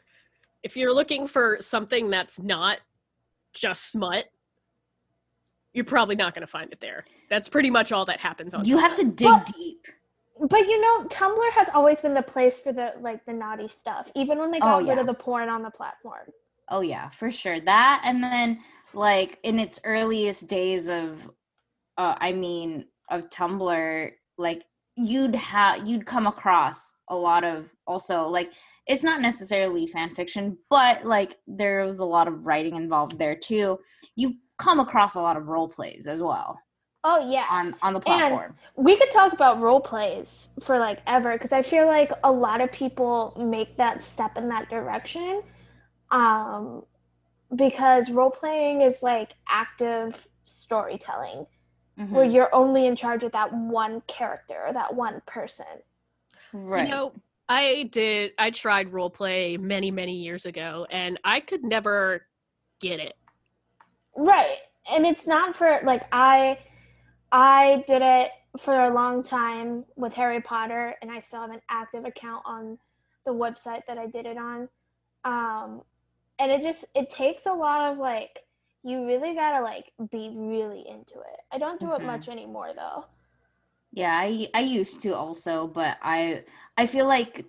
if 0.62 0.77
you're 0.77 0.92
looking 0.92 1.27
for 1.27 1.59
something 1.61 2.11
that's 2.11 2.38
not 2.38 2.79
just 3.55 3.90
smut, 3.90 4.25
you're 5.73 5.85
probably 5.85 6.16
not 6.16 6.35
going 6.35 6.42
to 6.42 6.51
find 6.51 6.71
it 6.73 6.81
there. 6.81 7.05
That's 7.31 7.49
pretty 7.49 7.71
much 7.71 7.92
all 7.92 8.05
that 8.07 8.21
happens 8.21 8.53
on. 8.53 8.64
You 8.64 8.79
have 8.79 8.95
to 8.97 9.05
dig 9.05 9.27
Well- 9.27 9.45
deep. 9.57 9.87
But 10.40 10.66
you 10.66 10.81
know, 10.81 11.05
Tumblr 11.05 11.53
has 11.53 11.68
always 11.73 12.01
been 12.01 12.14
the 12.14 12.23
place 12.23 12.59
for 12.59 12.73
the 12.73 12.95
like 13.01 13.25
the 13.27 13.33
naughty 13.33 13.68
stuff, 13.68 14.09
even 14.16 14.38
when 14.38 14.51
they 14.51 14.59
Oh, 14.59 14.81
got 14.81 14.88
rid 14.88 14.99
of 14.99 15.07
the 15.07 15.14
porn 15.14 15.49
on 15.49 15.62
the 15.62 15.71
platform. 15.71 16.33
Oh 16.68 16.81
yeah, 16.81 17.11
for 17.11 17.31
sure. 17.31 17.61
That 17.61 18.03
and 18.05 18.23
then 18.25 18.59
like 18.92 19.38
in 19.45 19.61
its 19.61 19.79
earliest 19.85 20.49
days 20.49 20.88
of 20.88 21.31
uh 21.98 22.14
I 22.18 22.33
mean 22.33 22.87
of 23.11 23.28
Tumblr, 23.31 24.11
like 24.38 24.64
you'd 24.96 25.35
have 25.35 25.87
you'd 25.87 26.07
come 26.07 26.26
across 26.26 26.96
a 27.09 27.16
lot 27.16 27.44
of 27.44 27.68
also 27.87 28.28
like 28.28 28.52
it's 28.87 29.05
not 29.05 29.20
necessarily 29.20 29.87
fan 29.87 30.14
fiction, 30.14 30.59
but 30.68 31.05
like 31.05 31.37
there 31.46 31.85
was 31.85 32.00
a 32.00 32.05
lot 32.05 32.28
of 32.28 32.44
writing 32.44 32.76
involved 32.76 33.18
there 33.18 33.37
too. 33.37 33.78
You've 34.16 34.35
come 34.59 34.81
across 34.81 35.14
a 35.14 35.20
lot 35.20 35.37
of 35.37 35.48
role 35.48 35.68
plays 35.68 36.07
as 36.07 36.22
well 36.22 36.59
Oh 37.05 37.28
yeah. 37.28 37.46
on 37.50 37.74
on 37.83 37.94
the 37.94 38.00
platform. 38.00 38.55
we 38.76 38.96
could 38.96 39.11
talk 39.11 39.33
about 39.33 39.61
role 39.61 39.81
plays 39.81 40.50
for 40.61 40.78
like 40.78 41.00
ever 41.07 41.33
because 41.33 41.52
I 41.52 41.62
feel 41.62 41.87
like 41.87 42.12
a 42.22 42.31
lot 42.31 42.61
of 42.61 42.70
people 42.70 43.35
make 43.38 43.76
that 43.76 44.02
step 44.05 44.37
in 44.37 44.48
that 44.48 44.68
direction. 44.70 45.42
Um, 46.11 46.85
because 47.57 48.11
role 48.11 48.31
playing 48.31 48.83
is 48.83 49.02
like 49.02 49.31
active 49.48 50.26
storytelling 50.44 51.46
Mhm. 52.03 52.11
where 52.11 52.25
you're 52.25 52.55
only 52.55 52.87
in 52.87 52.97
charge 52.97 53.23
of 53.25 53.33
that 53.33 53.53
one 53.53 54.01
character 54.03 54.67
or 54.67 54.73
that 54.73 54.95
one 54.95 55.23
person. 55.27 55.67
right. 56.53 56.85
You 56.85 56.91
know, 56.91 57.12
I 57.49 57.88
did. 57.91 58.33
I 58.38 58.51
tried 58.51 58.93
role 58.93 59.11
play 59.11 59.57
many 59.57 59.91
many 59.91 60.17
years 60.17 60.45
ago, 60.47 60.87
and 60.91 61.19
I 61.25 61.41
could 61.41 61.65
never 61.65 62.27
get 62.81 63.01
it. 63.01 63.15
Right. 64.17 64.59
And 64.91 65.07
it's 65.07 65.27
not 65.27 65.57
for 65.57 65.81
like 65.85 66.03
I 66.12 66.59
I 67.31 67.85
did 67.87 68.03
it 68.03 68.31
for 68.59 68.85
a 68.85 68.93
long 68.93 69.23
time 69.23 69.85
with 69.97 70.12
Harry 70.12 70.41
Potter 70.41 70.95
and 71.01 71.11
I 71.11 71.21
still 71.21 71.41
have 71.41 71.51
an 71.51 71.62
active 71.71 72.05
account 72.05 72.43
on 72.45 72.79
the 73.25 73.33
website 73.33 73.87
that 73.87 73.97
I 73.97 74.07
did 74.07 74.27
it 74.27 74.37
on. 74.37 74.69
Um 75.25 75.83
and 76.38 76.53
it 76.53 76.62
just 76.62 76.85
it 76.95 77.11
takes 77.11 77.47
a 77.47 77.53
lot 77.53 77.93
of 77.93 77.99
like 77.99 78.41
you 78.85 79.07
really 79.07 79.35
got 79.35 79.59
to 79.59 79.62
like 79.64 79.92
be 80.11 80.31
really 80.35 80.85
into 80.88 81.14
it. 81.21 81.40
I 81.53 81.59
don't 81.59 81.81
do 81.81 81.87
Mhm. 81.87 81.97
it 82.01 82.05
much 82.05 82.29
anymore 82.29 82.73
though. 82.75 83.05
Yeah, 83.92 84.14
I 84.16 84.49
I 84.55 84.61
used 84.61 85.03
to 85.03 85.14
also, 85.14 85.66
but 85.66 85.99
I 86.03 86.45
I 86.77 86.87
feel 86.87 87.07
like 87.07 87.45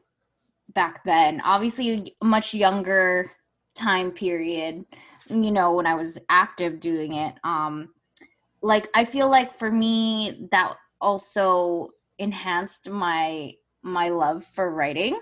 back 0.74 1.04
then, 1.06 1.41
obviously 1.41 2.15
much 2.24 2.54
younger 2.54 3.32
time 3.76 4.12
period, 4.12 4.84
you 5.30 5.52
know, 5.52 5.74
when 5.76 5.88
I 5.88 5.96
was 5.96 6.19
active 6.30 6.80
doing 6.80 7.13
it. 7.13 7.36
Um, 7.43 7.93
like 8.62 8.89
I 8.96 9.06
feel 9.06 9.30
like 9.30 9.54
for 9.54 9.72
me 9.72 10.48
that 10.52 10.76
also 11.02 11.89
enhanced 12.19 12.89
my 12.89 13.54
my 13.84 14.10
love 14.10 14.43
for 14.46 14.72
writing. 14.74 15.19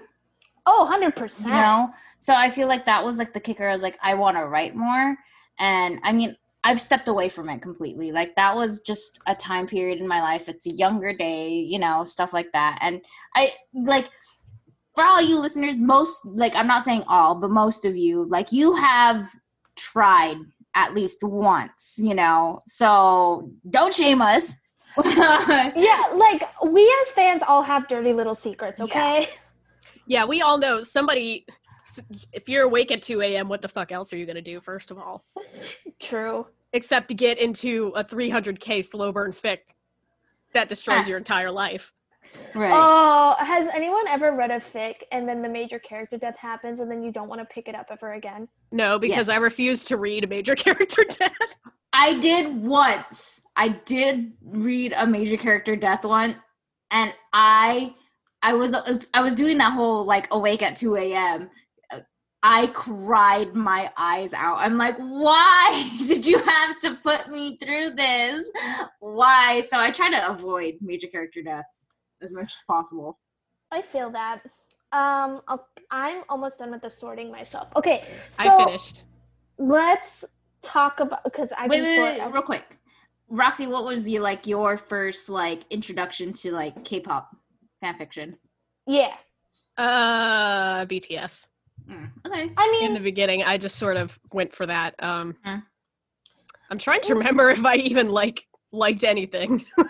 Oh, 0.65 0.86
100%. 0.86 1.47
You 1.47 1.54
know, 1.54 1.89
so 2.19 2.34
I 2.36 2.50
feel 2.50 2.67
like 2.67 2.86
that 2.86 3.04
was 3.04 3.17
like 3.17 3.34
the 3.34 3.39
kicker. 3.39 3.67
I 3.67 3.74
was 3.74 3.82
like, 3.84 3.97
I 4.04 4.13
want 4.13 4.38
to 4.38 4.45
write 4.45 4.76
more, 4.76 5.17
and 5.60 6.00
I 6.04 6.12
mean, 6.12 6.36
I've 6.64 6.82
stepped 6.82 7.08
away 7.08 7.30
from 7.30 7.50
it 7.50 7.62
completely. 7.62 8.12
Like 8.12 8.36
that 8.36 8.56
was 8.56 8.82
just 8.82 9.20
a 9.28 9.34
time 9.34 9.66
period 9.66 10.00
in 10.00 10.08
my 10.08 10.22
life. 10.22 10.48
It's 10.48 10.68
a 10.68 10.72
younger 10.72 11.14
day, 11.14 11.50
you 11.50 11.80
know, 11.80 12.04
stuff 12.04 12.34
like 12.34 12.52
that. 12.54 12.78
And 12.82 13.02
I 13.36 13.52
like 13.74 14.10
for 14.94 15.04
all 15.04 15.22
you 15.22 15.40
listeners, 15.40 15.76
most 15.78 16.26
like 16.26 16.56
I'm 16.56 16.68
not 16.68 16.84
saying 16.84 17.04
all, 17.08 17.36
but 17.36 17.50
most 17.50 17.86
of 17.86 17.96
you, 17.96 18.26
like 18.28 18.52
you 18.52 18.76
have 18.76 19.30
tried 19.76 20.38
at 20.76 20.94
least 20.94 21.24
once, 21.24 22.00
you 22.02 22.14
know. 22.14 22.62
So 22.68 23.52
don't 23.70 23.94
shame 23.94 24.22
us. 24.22 24.54
yeah, 25.06 26.04
like 26.16 26.44
we 26.66 26.94
as 27.02 27.12
fans 27.12 27.42
all 27.48 27.64
have 27.64 27.88
dirty 27.88 28.14
little 28.14 28.36
secrets, 28.36 28.82
okay? 28.82 29.30
Yeah, 30.06 30.26
we 30.26 30.42
all 30.42 30.58
know 30.58 30.84
somebody. 30.84 31.46
If 32.34 32.47
you're 32.49 32.63
awake 32.63 32.91
at 32.91 33.01
2 33.01 33.21
a.m., 33.21 33.47
what 33.49 33.62
the 33.62 33.67
fuck 33.67 33.91
else 33.91 34.13
are 34.13 34.17
you 34.17 34.25
gonna 34.25 34.41
do? 34.41 34.60
First 34.62 34.91
of 34.91 34.97
all, 34.97 35.23
True. 35.99 36.47
except 36.73 37.10
to 37.10 37.13
get 37.13 37.38
into 37.38 37.91
a 37.95 38.04
300k 38.04 38.84
slow 38.86 39.12
burn 39.12 39.32
fic 39.32 39.60
that 40.54 40.69
destroys 40.69 41.06
Ah. 41.06 41.10
your 41.10 41.17
entire 41.17 41.51
life. 41.51 41.93
right. 42.54 42.71
Oh, 42.73 43.36
has 43.43 43.67
anyone 43.73 44.08
ever 44.08 44.32
read 44.36 44.51
a 44.51 44.60
fic 44.60 44.95
and 45.12 45.27
then 45.27 45.41
the 45.41 45.49
major 45.49 45.80
character 45.80 46.17
death 46.17 46.38
happens 46.38 46.80
and 46.80 46.89
then 46.91 47.01
you 47.04 47.12
don't 47.12 47.27
want 47.27 47.41
to 47.41 47.45
pick 47.45 47.67
it 47.67 47.73
up 47.75 47.88
ever 47.89 48.13
again? 48.13 48.47
No, 48.71 48.99
because 48.99 49.27
Yes. 49.27 49.30
I 49.30 49.38
refuse 49.38 49.84
to 49.86 49.97
read 49.97 50.23
a 50.23 50.27
major 50.27 50.56
character 50.65 51.04
death. 51.04 51.32
I 51.93 52.19
did 52.19 52.62
once. 52.63 53.43
I 53.56 53.69
did 53.86 54.34
read 54.43 54.93
a 54.95 55.06
major 55.08 55.36
character 55.36 55.75
death 55.75 56.06
one, 56.06 56.38
and 56.91 57.13
I, 57.34 57.93
I 58.43 58.54
was, 58.54 58.73
I 59.13 59.21
was 59.21 59.36
doing 59.36 59.58
that 59.58 59.73
whole 59.73 60.06
like 60.06 60.27
awake 60.32 60.62
at 60.62 60.75
two 60.75 60.95
a.m. 60.95 61.49
I 62.43 62.67
cried 62.67 63.54
my 63.54 63.91
eyes 63.97 64.34
out. 64.34 64.58
I'm 64.58 64.77
like, 64.77 64.97
why 64.97 65.89
did 66.08 66.25
you 66.25 66.39
have 66.39 66.80
to 66.82 66.95
put 66.95 67.30
me 67.30 67.58
through 67.58 67.91
this? 67.91 68.49
Why? 68.99 69.62
So 69.62 69.80
I 69.80 69.91
try 69.91 70.10
to 70.10 70.30
avoid 70.32 70.75
major 70.82 71.08
character 71.08 71.41
deaths 71.43 71.88
as 72.21 72.32
much 72.32 72.45
as 72.45 72.63
possible. 72.67 73.19
I 73.71 73.82
feel 73.84 74.10
that. 74.12 74.41
Um, 74.91 75.41
I'll, 75.47 75.67
I'm 75.91 76.23
almost 76.30 76.58
done 76.60 76.71
with 76.71 76.82
the 76.82 76.89
sorting 76.89 77.32
myself. 77.32 77.69
Okay, 77.75 78.04
so 78.32 78.49
I 78.49 78.65
finished. 78.65 79.04
let's 79.58 80.25
talk 80.62 80.99
about 80.99 81.23
because 81.23 81.49
I 81.58 81.67
Wait, 81.67 81.77
can 81.77 81.84
wait, 81.84 81.95
sort 81.95 82.25
wait, 82.25 82.34
real 82.34 82.41
quick. 82.41 82.77
Roxy, 83.30 83.67
what 83.67 83.86
was 83.86 84.10
your 84.10 84.21
like 84.21 84.45
your 84.47 84.77
first 84.77 85.30
like 85.30 85.63
introduction 85.69 86.34
to 86.34 86.51
like 86.51 86.84
K-pop 86.84 87.36
fan 87.82 87.97
fiction? 87.97 88.38
yeah. 88.88 89.13
Uh, 89.77 90.86
BTS. 90.86 91.47
Mm, 91.89 92.10
okay. 92.26 92.52
I 92.58 92.72
mean, 92.72 92.86
In 92.86 92.94
the 92.94 93.00
beginning, 93.00 93.44
I 93.44 93.58
just 93.58 93.76
sort 93.78 93.98
of 93.98 94.17
went 94.32 94.54
for 94.56 94.65
that. 94.65 94.96
Um. 95.04 95.36
I'm 96.70 96.78
trying 96.78 97.02
to 97.02 97.15
remember 97.15 97.50
if 97.58 97.65
I 97.65 97.76
even 97.76 98.10
like 98.10 98.48
liked 98.72 99.04
anything. 99.04 99.65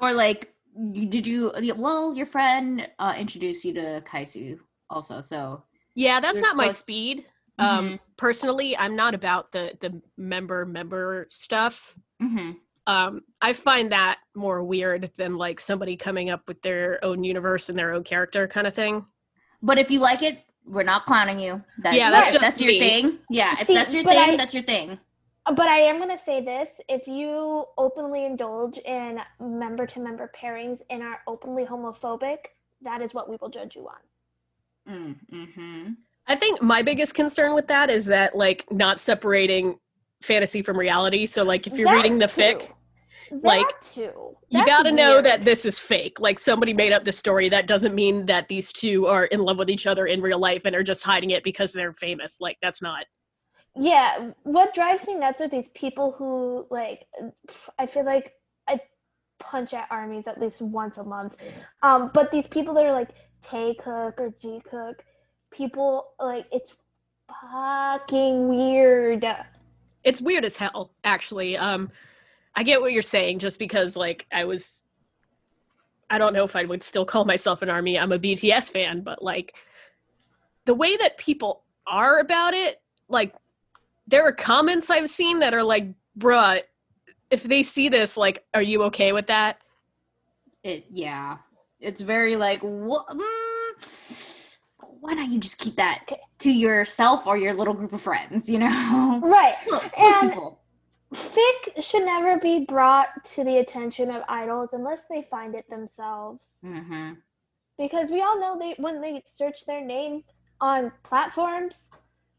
Or 0.00 0.12
like, 0.12 0.52
did 0.92 1.26
you? 1.26 1.52
Well, 1.76 2.14
your 2.14 2.26
friend 2.26 2.90
uh, 2.98 3.14
introduced 3.16 3.64
you 3.64 3.72
to 3.74 4.02
Kaisoo 4.04 4.58
also, 4.90 5.20
so 5.22 5.62
Yeah, 5.94 6.20
that's 6.20 6.40
not 6.40 6.56
my 6.56 6.64
supposed- 6.64 6.78
speed. 6.82 7.26
Mhm. 7.58 7.64
Um, 7.64 8.00
personally, 8.18 8.76
I'm 8.76 8.96
not 8.96 9.14
about 9.14 9.52
the 9.52 9.78
the 9.80 10.02
member 10.18 10.66
member 10.66 11.26
stuff. 11.30 11.96
hmm 12.20 12.50
Um, 12.86 13.20
I 13.40 13.52
find 13.54 13.92
that 13.92 14.18
more 14.34 14.62
weird 14.64 15.10
than 15.16 15.38
like 15.38 15.60
somebody 15.60 15.96
coming 15.96 16.28
up 16.28 16.42
with 16.48 16.60
their 16.60 17.02
own 17.02 17.24
universe 17.24 17.68
and 17.70 17.78
their 17.78 17.94
own 17.94 18.02
character 18.02 18.46
kind 18.48 18.66
of 18.66 18.74
thing. 18.74 19.06
But 19.62 19.78
if 19.78 19.90
you 19.90 20.00
like 20.00 20.22
it, 20.22 20.44
we're 20.66 20.82
not 20.82 21.06
clowning 21.06 21.38
you. 21.38 21.62
That's, 21.78 21.96
Yeah, 21.96 22.10
that's 22.10 22.28
if 22.28 22.34
just 22.34 22.42
that's 22.44 22.60
your 22.60 22.72
me. 22.72 22.78
thing. 22.78 23.18
Yeah, 23.30 23.56
if 23.60 23.66
See, 23.66 23.74
that's 23.74 23.94
your 23.94 24.04
thing, 24.04 24.30
I- 24.30 24.36
that's 24.36 24.54
your 24.54 24.62
thing. 24.62 24.98
but 25.46 25.68
I 25.68 25.78
am 25.80 25.98
gonna 25.98 26.18
say 26.18 26.40
this: 26.42 26.70
if 26.88 27.06
you 27.06 27.64
openly 27.76 28.24
indulge 28.24 28.78
in 28.78 29.20
member-to-member 29.40 30.30
pairings 30.40 30.80
and 30.90 31.02
are 31.02 31.20
openly 31.26 31.64
homophobic, 31.64 32.38
that 32.82 33.02
is 33.02 33.12
what 33.14 33.28
we 33.28 33.36
will 33.40 33.50
judge 33.50 33.76
you 33.76 33.88
on. 33.88 33.96
Mm, 34.88 35.16
hmm 35.52 35.92
I 36.26 36.36
think 36.36 36.62
my 36.62 36.82
biggest 36.82 37.14
concern 37.14 37.54
with 37.54 37.66
that 37.68 37.90
is 37.90 38.06
that 38.06 38.34
like 38.34 38.64
not 38.70 38.98
separating 38.98 39.78
fantasy 40.22 40.62
from 40.62 40.78
reality. 40.78 41.26
So 41.26 41.42
like 41.42 41.66
if 41.66 41.74
you're 41.78 41.88
That 41.88 41.96
reading 41.96 42.18
the 42.18 42.26
too. 42.28 42.40
fic, 42.40 42.70
That 43.30 43.44
like, 43.44 43.80
too. 43.80 44.36
you 44.48 44.64
got 44.66 44.82
to 44.82 44.92
know 44.92 45.22
that 45.22 45.44
this 45.44 45.64
is 45.64 45.80
fake. 45.80 46.20
Like 46.20 46.38
somebody 46.38 46.72
made 46.72 46.92
up 46.92 47.04
this 47.04 47.18
story. 47.18 47.48
That 47.48 47.66
doesn't 47.66 47.94
mean 47.94 48.26
that 48.26 48.48
these 48.48 48.72
two 48.72 49.06
are 49.06 49.24
in 49.26 49.40
love 49.40 49.58
with 49.58 49.70
each 49.70 49.86
other 49.86 50.06
in 50.06 50.20
real 50.20 50.38
life 50.38 50.62
and 50.64 50.74
are 50.74 50.82
just 50.82 51.02
hiding 51.02 51.30
it 51.30 51.42
because 51.44 51.72
they're 51.72 51.92
famous. 51.92 52.38
Like 52.40 52.58
that's 52.62 52.82
not. 52.82 53.06
Yeah, 53.76 54.30
what 54.44 54.74
drives 54.74 55.06
me 55.06 55.14
nuts 55.14 55.40
are 55.40 55.48
these 55.48 55.68
people 55.74 56.12
who 56.12 56.66
like 56.70 57.06
I 57.78 57.86
feel 57.86 58.04
like 58.04 58.32
I 58.68 58.78
punch 59.40 59.74
at 59.74 59.88
armies 59.90 60.26
at 60.26 60.40
least 60.40 60.62
once 60.62 60.98
a 60.98 61.04
month. 61.04 61.34
Um, 61.82 62.10
but 62.14 62.30
these 62.30 62.46
people 62.46 62.74
that 62.74 62.84
are 62.84 62.92
like 62.92 63.10
Taekook 63.44 64.18
or 64.18 64.32
Jikook, 64.42 64.94
people 65.52 66.12
like 66.20 66.46
it's 66.52 66.76
fucking 67.28 68.48
weird. 68.48 69.26
It's 70.04 70.20
weird 70.20 70.44
as 70.44 70.56
hell, 70.56 70.92
actually. 71.02 71.56
Um, 71.56 71.90
I 72.56 72.62
get 72.62 72.80
what 72.80 72.92
you're 72.92 73.02
saying, 73.02 73.38
just 73.40 73.58
because 73.58 73.96
like 73.96 74.26
I 74.32 74.44
was. 74.44 74.80
I 76.10 76.18
don't 76.18 76.34
know 76.34 76.44
if 76.44 76.54
I 76.54 76.64
would 76.64 76.82
still 76.84 77.04
call 77.06 77.24
myself 77.24 77.62
an 77.62 77.70
army. 77.70 77.98
I'm 77.98 78.12
a 78.12 78.18
BTS 78.18 78.70
fan, 78.70 79.00
but 79.00 79.22
like 79.22 79.56
the 80.66 80.74
way 80.74 80.96
that 80.98 81.16
people 81.18 81.62
are 81.86 82.18
about 82.18 82.54
it, 82.54 82.80
like 83.08 83.34
there 84.06 84.22
are 84.22 84.32
comments 84.32 84.90
I've 84.90 85.08
seen 85.10 85.38
that 85.40 85.54
are 85.54 85.62
like, 85.62 85.88
bruh, 86.18 86.60
if 87.30 87.42
they 87.42 87.62
see 87.62 87.88
this, 87.88 88.16
like, 88.16 88.44
are 88.52 88.62
you 88.62 88.82
okay 88.84 89.12
with 89.12 89.26
that? 89.28 89.58
It 90.62 90.86
yeah, 90.92 91.38
it's 91.80 92.00
very 92.02 92.36
like 92.36 92.60
what. 92.60 93.06
Mm, 93.08 94.56
why 95.00 95.14
don't 95.14 95.30
you 95.32 95.38
just 95.40 95.58
keep 95.58 95.76
that 95.76 96.04
to 96.38 96.50
yourself 96.50 97.26
or 97.26 97.36
your 97.36 97.54
little 97.54 97.74
group 97.74 97.92
of 97.92 98.00
friends? 98.00 98.48
You 98.48 98.58
know, 98.60 99.20
Right. 99.22 99.54
Close- 99.68 99.80
close 99.94 100.14
And- 100.22 100.30
people. 100.30 100.60
Fic 101.12 101.82
should 101.82 102.04
never 102.04 102.38
be 102.38 102.64
brought 102.64 103.24
to 103.34 103.44
the 103.44 103.58
attention 103.58 104.10
of 104.10 104.22
idols 104.28 104.70
unless 104.72 105.02
they 105.10 105.22
find 105.30 105.54
it 105.54 105.68
themselves. 105.68 106.48
hmm 106.62 107.12
Because 107.78 108.10
we 108.10 108.22
all 108.22 108.38
know 108.38 108.58
they 108.58 108.74
when 108.78 109.00
they 109.00 109.22
search 109.26 109.66
their 109.66 109.84
name 109.84 110.22
on 110.60 110.92
platforms 111.04 111.74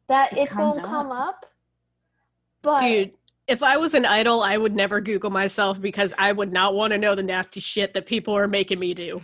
that 0.08 0.34
It 0.34 0.38
it, 0.38 0.50
comes 0.50 0.78
won't 0.78 0.84
come 0.90 1.12
up. 1.12 1.28
up. 1.28 1.46
But 2.64 2.82
Dude, 2.82 3.12
if 3.48 3.62
I 3.64 3.78
was 3.78 3.94
an 3.94 4.06
idol, 4.06 4.42
I 4.42 4.58
would 4.58 4.76
never 4.76 5.00
Google 5.02 5.30
myself 5.30 5.80
because 5.80 6.14
I 6.18 6.32
would 6.32 6.52
not 6.52 6.74
want 6.74 6.92
to 6.92 6.98
know 6.98 7.16
the 7.16 7.24
nasty 7.24 7.60
shit 7.60 7.94
that 7.94 8.06
people 8.06 8.36
are 8.36 8.48
making 8.48 8.80
me 8.80 8.94
do. 8.94 9.22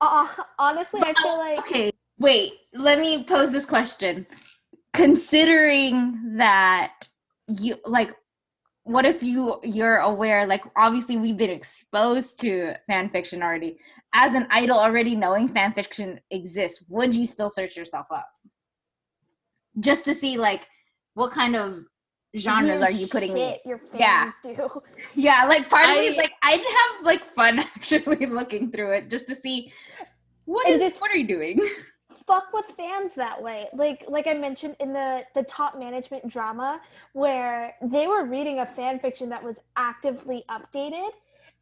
uh, 0.00 0.28
honestly, 0.58 1.02
I 1.02 1.14
feel 1.14 1.36
like 1.38 1.58
okay, 1.60 1.92
wait. 2.18 2.52
Let 2.74 3.00
me 3.00 3.24
pose 3.24 3.50
this 3.50 3.66
question. 3.66 4.26
Considering 4.94 6.36
that 6.36 7.08
you 7.60 7.76
like, 7.84 8.14
what 8.88 9.04
if 9.04 9.22
you 9.22 9.60
you're 9.62 9.98
aware? 9.98 10.46
Like, 10.46 10.62
obviously, 10.76 11.16
we've 11.16 11.36
been 11.36 11.50
exposed 11.50 12.40
to 12.40 12.74
fan 12.86 13.10
fiction 13.10 13.42
already. 13.42 13.78
As 14.14 14.34
an 14.34 14.46
idol, 14.50 14.78
already 14.78 15.14
knowing 15.14 15.48
fan 15.48 15.72
fiction 15.74 16.18
exists, 16.30 16.82
would 16.88 17.14
you 17.14 17.26
still 17.26 17.50
search 17.50 17.76
yourself 17.76 18.06
up 18.10 18.26
just 19.78 20.04
to 20.06 20.14
see 20.14 20.38
like 20.38 20.66
what 21.14 21.30
kind 21.30 21.54
of 21.54 21.84
genres 22.36 22.82
are 22.82 22.90
you 22.90 23.06
putting 23.06 23.34
me? 23.34 23.58
your 23.66 23.78
fans 23.78 24.00
Yeah. 24.00 24.32
do. 24.54 24.82
Yeah, 25.14 25.44
like 25.44 25.68
part 25.68 25.90
of 25.90 25.96
me 25.96 26.06
is 26.06 26.16
like 26.16 26.32
I'd 26.42 26.60
have 26.60 27.04
like 27.04 27.24
fun 27.24 27.58
actually 27.76 28.24
looking 28.26 28.70
through 28.70 28.92
it 28.92 29.10
just 29.10 29.28
to 29.28 29.34
see 29.34 29.70
what 30.46 30.66
is 30.68 30.80
this- 30.80 30.98
what 30.98 31.10
are 31.10 31.16
you 31.16 31.26
doing? 31.26 31.60
fuck 32.28 32.52
with 32.52 32.66
fans 32.76 33.12
that 33.16 33.42
way. 33.42 33.68
Like 33.74 34.04
like 34.06 34.28
I 34.28 34.34
mentioned 34.34 34.76
in 34.78 34.92
the 34.92 35.22
the 35.34 35.42
top 35.44 35.78
management 35.78 36.28
drama 36.28 36.80
where 37.14 37.74
they 37.82 38.06
were 38.06 38.24
reading 38.24 38.60
a 38.60 38.66
fan 38.66 39.00
fiction 39.00 39.28
that 39.30 39.42
was 39.42 39.56
actively 39.76 40.44
updated 40.48 41.10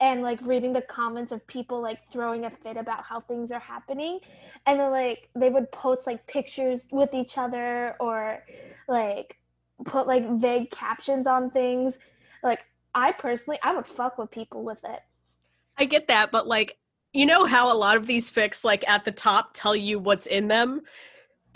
and 0.00 0.20
like 0.20 0.38
reading 0.42 0.74
the 0.74 0.82
comments 0.82 1.32
of 1.32 1.46
people 1.46 1.80
like 1.80 2.00
throwing 2.12 2.44
a 2.44 2.50
fit 2.50 2.76
about 2.76 3.04
how 3.04 3.20
things 3.20 3.50
are 3.52 3.60
happening. 3.60 4.18
And 4.66 4.78
then 4.78 4.90
like 4.90 5.30
they 5.34 5.48
would 5.48 5.70
post 5.72 6.06
like 6.06 6.26
pictures 6.26 6.88
with 6.90 7.14
each 7.14 7.38
other 7.38 7.94
or 8.00 8.44
like 8.88 9.36
put 9.86 10.06
like 10.06 10.28
vague 10.38 10.70
captions 10.70 11.26
on 11.26 11.50
things. 11.50 11.94
Like 12.42 12.60
i 12.94 13.12
personally 13.12 13.58
i 13.62 13.74
would 13.74 13.86
fuck 13.86 14.18
with 14.18 14.30
people 14.30 14.64
with 14.64 14.78
it. 14.84 15.00
I 15.78 15.84
get 15.84 16.08
that, 16.08 16.30
but 16.32 16.46
like, 16.46 16.78
you 17.16 17.26
know 17.26 17.44
how 17.44 17.72
a 17.72 17.76
lot 17.76 17.96
of 17.96 18.06
these 18.06 18.30
fics, 18.30 18.64
like 18.64 18.86
at 18.88 19.04
the 19.04 19.12
top, 19.12 19.50
tell 19.54 19.74
you 19.74 19.98
what's 19.98 20.26
in 20.26 20.48
them? 20.48 20.82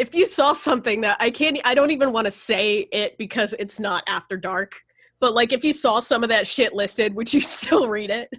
if 0.01 0.15
you 0.15 0.27
saw 0.27 0.55
something 0.55 1.03
that 1.03 1.19
I 1.21 1.31
can't, 1.31 1.61
I 1.63 1.75
don't 1.75 1.91
even 1.91 2.11
want 2.11 2.25
to 2.25 2.31
say 2.31 2.89
it 2.91 3.19
because 3.19 3.55
it's 3.59 3.79
not 3.79 4.03
after 4.07 4.39
dark. 4.39 4.83
But 5.21 5.35
like, 5.35 5.53
if 5.53 5.63
you 5.63 5.75
saw 5.75 6.01
some 6.01 6.23
of 6.23 6.31
that 6.31 6.47
shit 6.47 6.73
listed, 6.73 7.15
would 7.15 7.33
you 7.33 7.41
still 7.59 7.87
read 7.87 8.09
it? 8.09 8.31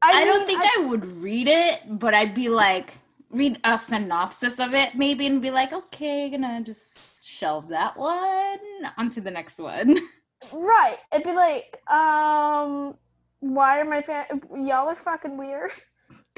I, 0.00 0.24
don't 0.24 0.46
mean, 0.46 0.46
think 0.46 0.62
I, 0.62 0.84
would 0.84 1.04
read 1.04 1.48
it, 1.48 1.80
but 1.98 2.14
I'd 2.14 2.32
be 2.32 2.48
like, 2.48 2.94
read 3.30 3.58
a 3.64 3.76
synopsis 3.76 4.60
of 4.60 4.72
it 4.72 4.94
maybe 4.94 5.26
and 5.26 5.42
be 5.42 5.50
like, 5.50 5.72
okay, 5.72 6.30
gonna 6.30 6.62
just 6.62 7.26
shelve 7.26 7.68
that 7.68 7.96
one 7.96 8.58
onto 8.96 9.20
the 9.20 9.30
next 9.30 9.58
one. 9.58 9.98
Right. 10.52 10.98
It'd 11.12 11.24
be 11.24 11.32
like, 11.32 11.80
um, 11.90 12.96
why 13.40 13.80
are 13.80 13.84
my 13.84 14.02
fan? 14.02 14.40
Y'all 14.52 14.86
are 14.88 14.94
fucking 14.94 15.36
weird. 15.36 15.72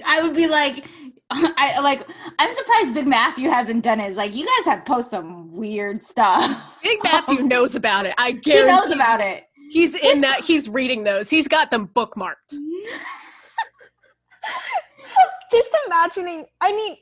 I 0.07 0.23
would 0.23 0.35
be 0.35 0.47
like, 0.47 0.87
I 1.31 1.79
like, 1.81 2.07
I'm 2.39 2.53
surprised 2.53 2.95
Big 2.95 3.07
Matthew 3.07 3.49
hasn't 3.49 3.85
done 3.85 4.01
it. 4.01 4.09
It's 4.09 4.17
like, 4.17 4.35
you 4.35 4.47
guys 4.47 4.67
have 4.67 4.85
posted 4.85 5.11
some 5.11 5.53
weird 5.53 6.03
stuff. 6.03 6.81
Big 6.83 6.99
Matthew 7.05 7.43
knows 7.47 7.75
about 7.77 8.07
it. 8.07 8.15
I 8.19 8.33
guarantee. 8.33 8.73
he 8.73 8.77
knows 8.77 8.91
about 8.91 9.21
it. 9.21 9.45
He's 9.71 9.95
in 9.95 10.21
that. 10.23 10.41
He's 10.45 10.69
reading 10.69 11.05
those. 11.05 11.31
He's 11.31 11.47
got 11.47 11.71
them 11.71 11.89
bookmarked. 11.95 12.35
Just 15.53 15.77
imagining. 15.87 16.47
I 16.61 16.73
mean, 16.73 16.97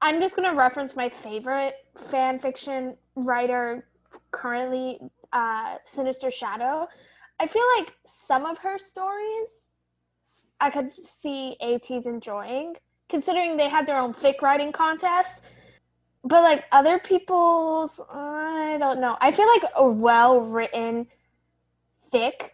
I'm 0.00 0.20
just 0.20 0.36
gonna 0.36 0.54
reference 0.54 0.96
my 0.96 1.08
favorite 1.08 1.74
fan 2.10 2.38
fiction 2.40 2.96
writer 3.14 3.86
currently, 4.32 4.98
uh, 5.32 5.76
Sinister 5.84 6.30
Shadow. 6.30 6.86
I 7.40 7.46
feel 7.46 7.62
like 7.78 7.92
some 8.26 8.46
of 8.46 8.58
her 8.58 8.78
stories 8.78 9.63
I 10.60 10.70
could 10.70 10.90
see 11.04 11.56
ATEEZ 11.62 12.06
enjoying, 12.06 12.74
considering 13.08 13.56
they 13.56 13.68
had 13.68 13.86
their 13.86 13.98
own 13.98 14.14
fic 14.14 14.40
writing 14.42 14.72
contest. 14.72 15.42
But 16.22 16.42
like 16.42 16.64
other 16.72 16.98
people's, 16.98 18.00
I 18.10 18.76
don't 18.78 19.00
know. 19.00 19.16
I 19.20 19.30
feel 19.30 19.46
like 19.46 19.64
a 19.76 19.86
well 19.86 20.40
written 20.40 21.06
fic 22.12 22.50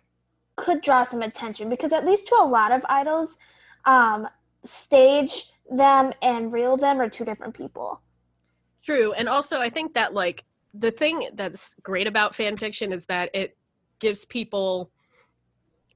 could 0.56 0.82
draw 0.82 1.04
some 1.04 1.22
attention 1.22 1.68
because 1.68 1.92
at 1.92 2.04
least 2.04 2.26
to 2.28 2.36
a 2.40 2.44
lot 2.44 2.72
of 2.72 2.82
idols, 2.88 3.38
um, 3.84 4.28
stage 4.64 5.52
them 5.70 6.12
and 6.22 6.52
real 6.52 6.76
them 6.76 7.00
are 7.00 7.08
two 7.08 7.24
different 7.24 7.54
people. 7.54 8.00
True, 8.84 9.12
and 9.12 9.28
also 9.28 9.60
I 9.60 9.70
think 9.70 9.94
that 9.94 10.14
like 10.14 10.44
the 10.74 10.90
thing 10.90 11.28
that's 11.34 11.74
great 11.82 12.06
about 12.06 12.34
fan 12.34 12.56
fiction 12.56 12.92
is 12.92 13.06
that 13.06 13.30
it 13.34 13.56
gives 14.00 14.24
people 14.24 14.90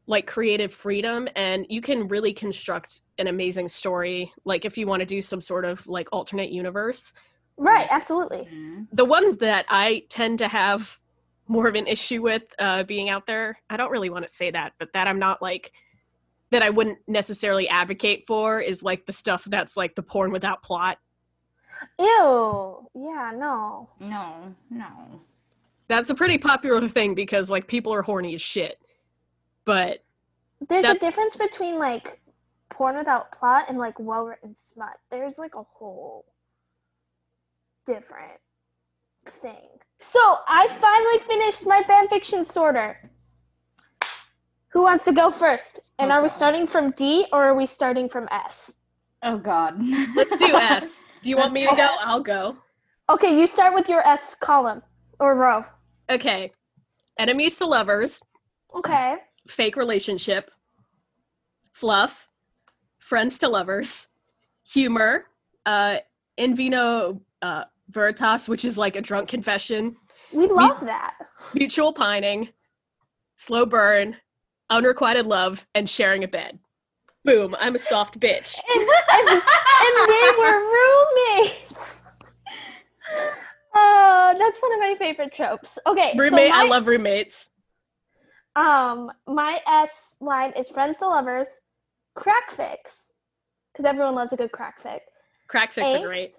like 0.07 0.27
creative 0.27 0.73
freedom 0.73 1.29
and 1.35 1.64
you 1.69 1.81
can 1.81 2.07
really 2.09 2.33
construct 2.33 3.01
an 3.19 3.27
amazing 3.27 3.69
story 3.69 4.31
like 4.45 4.64
if 4.64 4.77
you 4.77 4.87
want 4.87 5.01
to 5.01 5.07
do 5.07 5.23
some 5.23 5.40
sort 5.40 5.64
of 5.64 5.87
like 5.87 6.09
alternate 6.12 6.51
universe 6.51 7.14
Right, 7.57 7.87
absolutely. 7.90 8.49
Mhm. 8.53 8.88
the 8.93 9.05
ones 9.05 9.37
that 9.38 9.64
i 9.69 10.03
tend 10.09 10.38
to 10.40 10.49
have 10.49 10.99
more 11.47 11.69
of 11.69 11.75
an 11.75 11.87
issue 11.87 12.21
with 12.23 12.43
uh, 12.59 12.83
being 12.85 13.09
out 13.09 13.27
there 13.27 13.59
i 13.71 13.77
don't 13.77 13.90
really 13.90 14.11
want 14.11 14.27
to 14.27 14.33
say 14.33 14.51
that 14.51 14.73
but 14.79 14.93
that 14.93 15.07
i'm 15.07 15.19
not 15.19 15.40
like 15.40 15.73
that 16.51 16.62
i 16.62 16.71
wouldn't 16.71 16.99
necessarily 17.09 17.69
advocate 17.69 18.25
for 18.27 18.61
is 18.61 18.83
like 18.83 19.07
the 19.07 19.12
stuff 19.12 19.45
that's 19.45 19.77
like 19.77 19.95
the 19.95 20.03
porn 20.03 20.31
without 20.33 20.62
plot 20.62 20.99
Ew. 21.99 22.88
Yeah, 22.95 23.33
no. 23.37 23.90
No, 24.01 24.55
no. 24.71 24.87
that's 25.88 26.09
a 26.09 26.14
pretty 26.14 26.38
popular 26.38 26.88
thing 26.88 27.14
because 27.14 27.51
like 27.51 27.67
people 27.67 27.93
are 27.93 28.01
horny 28.03 28.35
as 28.35 28.40
shit 28.43 28.79
but 29.64 30.03
There's 30.68 30.83
That's- 30.83 31.03
a 31.03 31.07
difference 31.07 31.37
between 31.37 31.79
like 31.79 32.20
porn 32.70 32.96
without 32.96 33.31
plot 33.33 33.66
and 33.68 33.79
like 33.79 33.98
well 33.98 34.24
written 34.24 34.55
smut. 34.55 34.94
There's 35.11 35.38
like 35.38 35.55
a 35.55 35.62
whole 35.62 36.24
different 37.87 38.40
thing. 39.42 39.68
So 40.00 40.18
I 40.46 40.66
finally 40.81 41.18
finished 41.27 41.66
my 41.66 41.83
fanfiction 41.83 42.46
sorter. 42.50 43.11
Who 44.68 44.83
wants 44.83 45.05
to 45.05 45.12
go 45.12 45.31
first? 45.31 45.81
And 45.98 46.11
Oh, 46.11 46.16
are 46.16 46.22
we 46.22 46.29
God. 46.29 46.35
starting 46.37 46.66
from 46.66 46.90
D 46.92 47.27
or 47.33 47.44
are 47.44 47.55
we 47.55 47.66
starting 47.66 48.09
from 48.09 48.27
S? 48.31 48.72
Oh 49.22 49.38
God. 49.38 49.74
let's 50.16 50.37
do 50.37 50.55
s 50.55 51.05
do 51.22 51.31
you 51.31 51.37
want 51.37 51.53
me 51.53 51.66
to 51.66 51.74
go 51.77 51.83
S. 51.85 51.98
i'll 52.05 52.20
go 52.22 52.57
Okay, 53.09 53.38
you 53.38 53.46
start 53.46 53.72
with 53.74 53.88
your 53.88 54.07
S 54.07 54.35
column 54.35 54.83
or 55.20 55.35
row. 55.35 55.64
okay 56.11 56.50
enemies 57.18 57.57
to 57.59 57.66
lovers 57.66 58.20
Okay. 58.74 59.16
Fake 59.48 59.76
relationship, 59.76 60.50
fluff, 61.72 62.28
friends 62.98 63.38
to 63.38 63.48
lovers, 63.48 64.09
humor, 64.70 65.26
uh, 65.66 65.98
in 66.37 66.54
vino 66.57 67.20
uh, 67.42 67.64
veritas, 67.90 68.48
which 68.48 68.64
is 68.64 68.76
like 68.78 68.96
a 68.96 69.00
drunk 69.00 69.28
confession, 69.28 69.96
We 70.33 70.46
love 70.48 70.80
that. 70.87 71.14
mutual 71.54 71.92
pining, 71.92 72.48
slow 73.35 73.66
burn, 73.66 74.16
unrequited 74.70 75.26
love, 75.26 75.66
and 75.74 75.88
sharing 75.88 76.24
a 76.24 76.28
bed. 76.28 76.59
Boom! 77.24 77.54
I'm 77.59 77.74
a 77.74 77.78
soft 77.78 78.18
bitch. 78.20 78.59
And, 79.16 79.28
and, 79.30 79.42
and 79.98 80.09
they 80.09 80.30
were 80.38 80.61
roommates. 80.61 81.98
Oh, 83.74 84.35
that's 84.38 84.59
one 84.59 84.72
of 84.72 84.80
my 84.80 84.94
favorite 84.98 85.33
tropes. 85.35 85.78
Okay, 85.87 86.12
so 86.12 86.18
Roommate, 86.18 86.52
I 86.52 86.66
love 86.68 86.87
roommates. 86.87 87.50
Um, 88.57 89.11
my 89.27 89.61
S 89.67 90.17
line 90.21 90.53
is 90.53 90.69
friends 90.71 90.99
to 90.99 91.09
lovers, 91.09 91.49
crack 92.14 92.51
fics, 92.57 93.09
because 93.73 93.85
everyone 93.85 94.14
loves 94.14 94.33
a 94.33 94.37
good 94.37 94.53
crack 94.53 94.81
fix. 94.83 95.05
Crack 95.49 95.75
fics 95.75 95.95
are 95.95 96.07
great. 96.07 96.35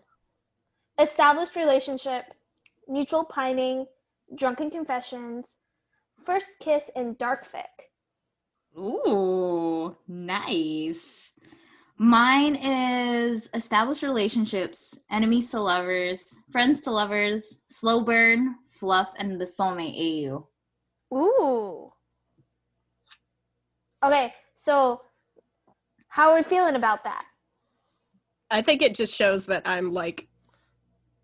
Established 1.00 1.56
relationship, 1.56 2.26
mutual 2.88 3.26
pining, 3.26 3.86
drunken 4.36 4.72
confessions, 4.72 5.46
first 6.26 6.48
kiss, 6.60 6.90
and 6.96 7.18
dark 7.18 7.46
fic. 7.52 7.64
Ooh, 8.78 9.96
nice. 10.08 11.32
Mine 11.98 12.56
is 12.56 13.50
established 13.54 14.04
relationships, 14.04 14.98
enemies 15.10 15.52
to 15.52 15.62
lovers, 15.62 16.36
friends 16.52 16.82
to 16.82 16.92
lovers, 16.92 17.64
slow 17.68 18.02
burn, 18.02 18.56
fluff, 18.66 19.14
and 19.18 19.40
the 19.40 19.46
soulmate 19.46 19.96
AU. 20.30 20.48
Ooh. 21.16 21.92
Okay, 24.06 24.34
so 24.56 25.02
how 26.08 26.30
are 26.30 26.36
we 26.36 26.44
feeling 26.44 26.76
about 26.76 27.04
that? 27.04 27.26
I 28.52 28.62
think 28.62 28.82
it 28.84 28.94
just 28.94 29.16
shows 29.16 29.48
that 29.48 29.64
I'm 29.66 29.92
like 29.92 30.28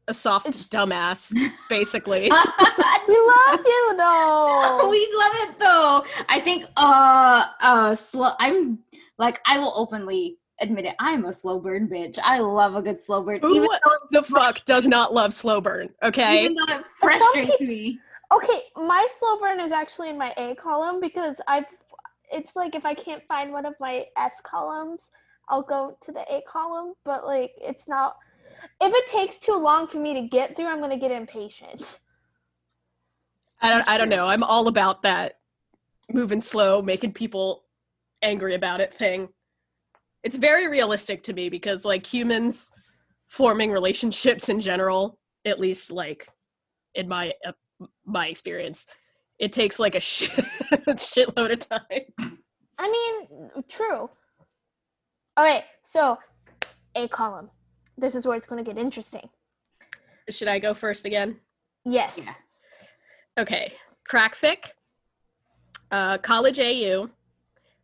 a 0.07 0.13
soft 0.13 0.47
It's- 0.47 0.67
dumbass, 0.67 1.31
basically. 1.69 2.21
we 2.23 2.29
We 3.07 3.17
love 3.17 3.59
you 3.65 3.93
though. 3.97 4.89
We 4.89 5.13
love 5.17 5.31
it 5.49 5.59
though. 5.59 6.05
I 6.29 6.39
think 6.39 6.65
uh 6.77 7.45
uh 7.61 7.93
slow 7.95 8.31
I'm 8.39 8.79
like 9.17 9.41
I 9.45 9.59
will 9.59 9.73
openly 9.75 10.37
admit 10.59 10.85
it. 10.85 10.95
I'm 10.99 11.25
a 11.25 11.33
slow 11.33 11.59
burn 11.59 11.87
bitch. 11.87 12.17
I 12.23 12.39
love 12.39 12.75
a 12.75 12.81
good 12.81 12.99
slow 13.01 13.21
burn. 13.23 13.41
Who 13.41 13.55
Even 13.55 13.67
though, 14.11 14.19
the 14.21 14.23
fuck 14.23 14.63
does 14.65 14.87
not 14.87 15.13
love 15.13 15.33
slow 15.33 15.61
burn? 15.61 15.89
Okay. 16.03 16.43
even 16.45 16.55
though 16.55 16.73
it 16.75 16.85
frustrates 16.85 17.61
me. 17.61 17.99
Okay, 18.33 18.63
my 18.75 19.05
slow 19.19 19.39
burn 19.39 19.59
is 19.59 19.71
actually 19.71 20.09
in 20.09 20.17
my 20.17 20.33
A 20.37 20.55
column 20.55 20.99
because 21.01 21.35
I've 21.47 21.65
it's 22.31 22.55
like 22.55 22.75
if 22.75 22.85
I 22.85 22.93
can't 22.93 23.23
find 23.27 23.51
one 23.51 23.65
of 23.65 23.75
my 23.79 24.05
S 24.17 24.41
columns, 24.43 25.09
I'll 25.49 25.63
go 25.63 25.97
to 26.03 26.11
the 26.11 26.21
A 26.21 26.41
column, 26.47 26.93
but 27.05 27.25
like 27.25 27.51
it's 27.57 27.87
not 27.87 28.15
if 28.79 28.93
it 28.93 29.07
takes 29.07 29.39
too 29.39 29.57
long 29.57 29.87
for 29.87 29.97
me 29.97 30.13
to 30.13 30.27
get 30.27 30.55
through, 30.55 30.67
I'm 30.67 30.79
gonna 30.79 30.99
get 30.99 31.11
impatient. 31.11 31.99
I 33.61 33.69
don't 33.69 33.87
I 33.87 33.97
don't 33.97 34.09
know. 34.09 34.27
I'm 34.27 34.43
all 34.43 34.67
about 34.67 35.03
that 35.03 35.39
moving 36.11 36.41
slow, 36.41 36.81
making 36.81 37.13
people 37.13 37.65
angry 38.21 38.55
about 38.55 38.81
it 38.81 38.93
thing. 38.93 39.29
It's 40.23 40.35
very 40.35 40.67
realistic 40.67 41.23
to 41.23 41.33
me 41.33 41.49
because 41.49 41.85
like 41.85 42.05
humans 42.05 42.71
forming 43.27 43.71
relationships 43.71 44.49
in 44.49 44.59
general, 44.59 45.19
at 45.45 45.59
least 45.59 45.91
like 45.91 46.27
in 46.95 47.07
my 47.07 47.33
uh, 47.47 47.53
my 48.05 48.27
experience, 48.27 48.87
it 49.41 49.51
takes 49.51 49.80
like 49.80 49.95
a 49.95 49.99
shit, 49.99 50.30
shitload 50.88 51.51
of 51.51 51.67
time. 51.67 52.38
I 52.77 52.89
mean, 52.89 53.49
true. 53.67 54.10
All 55.36 55.43
right, 55.43 55.63
so 55.84 56.17
A 56.95 57.08
column. 57.10 57.49
This 57.97 58.15
is 58.15 58.25
where 58.25 58.38
it's 58.38 58.45
gonna 58.47 58.63
get 58.63 58.77
interesting. 58.77 59.27
Should 60.30 60.47
I 60.47 60.60
go 60.60 60.73
first 60.73 61.06
again? 61.06 61.38
Yes. 61.84 62.19
Yeah. 62.23 62.34
Okay. 63.39 63.73
Crackfic, 64.10 64.69
uh, 65.89 66.17
college 66.19 66.60
AU, 66.60 67.10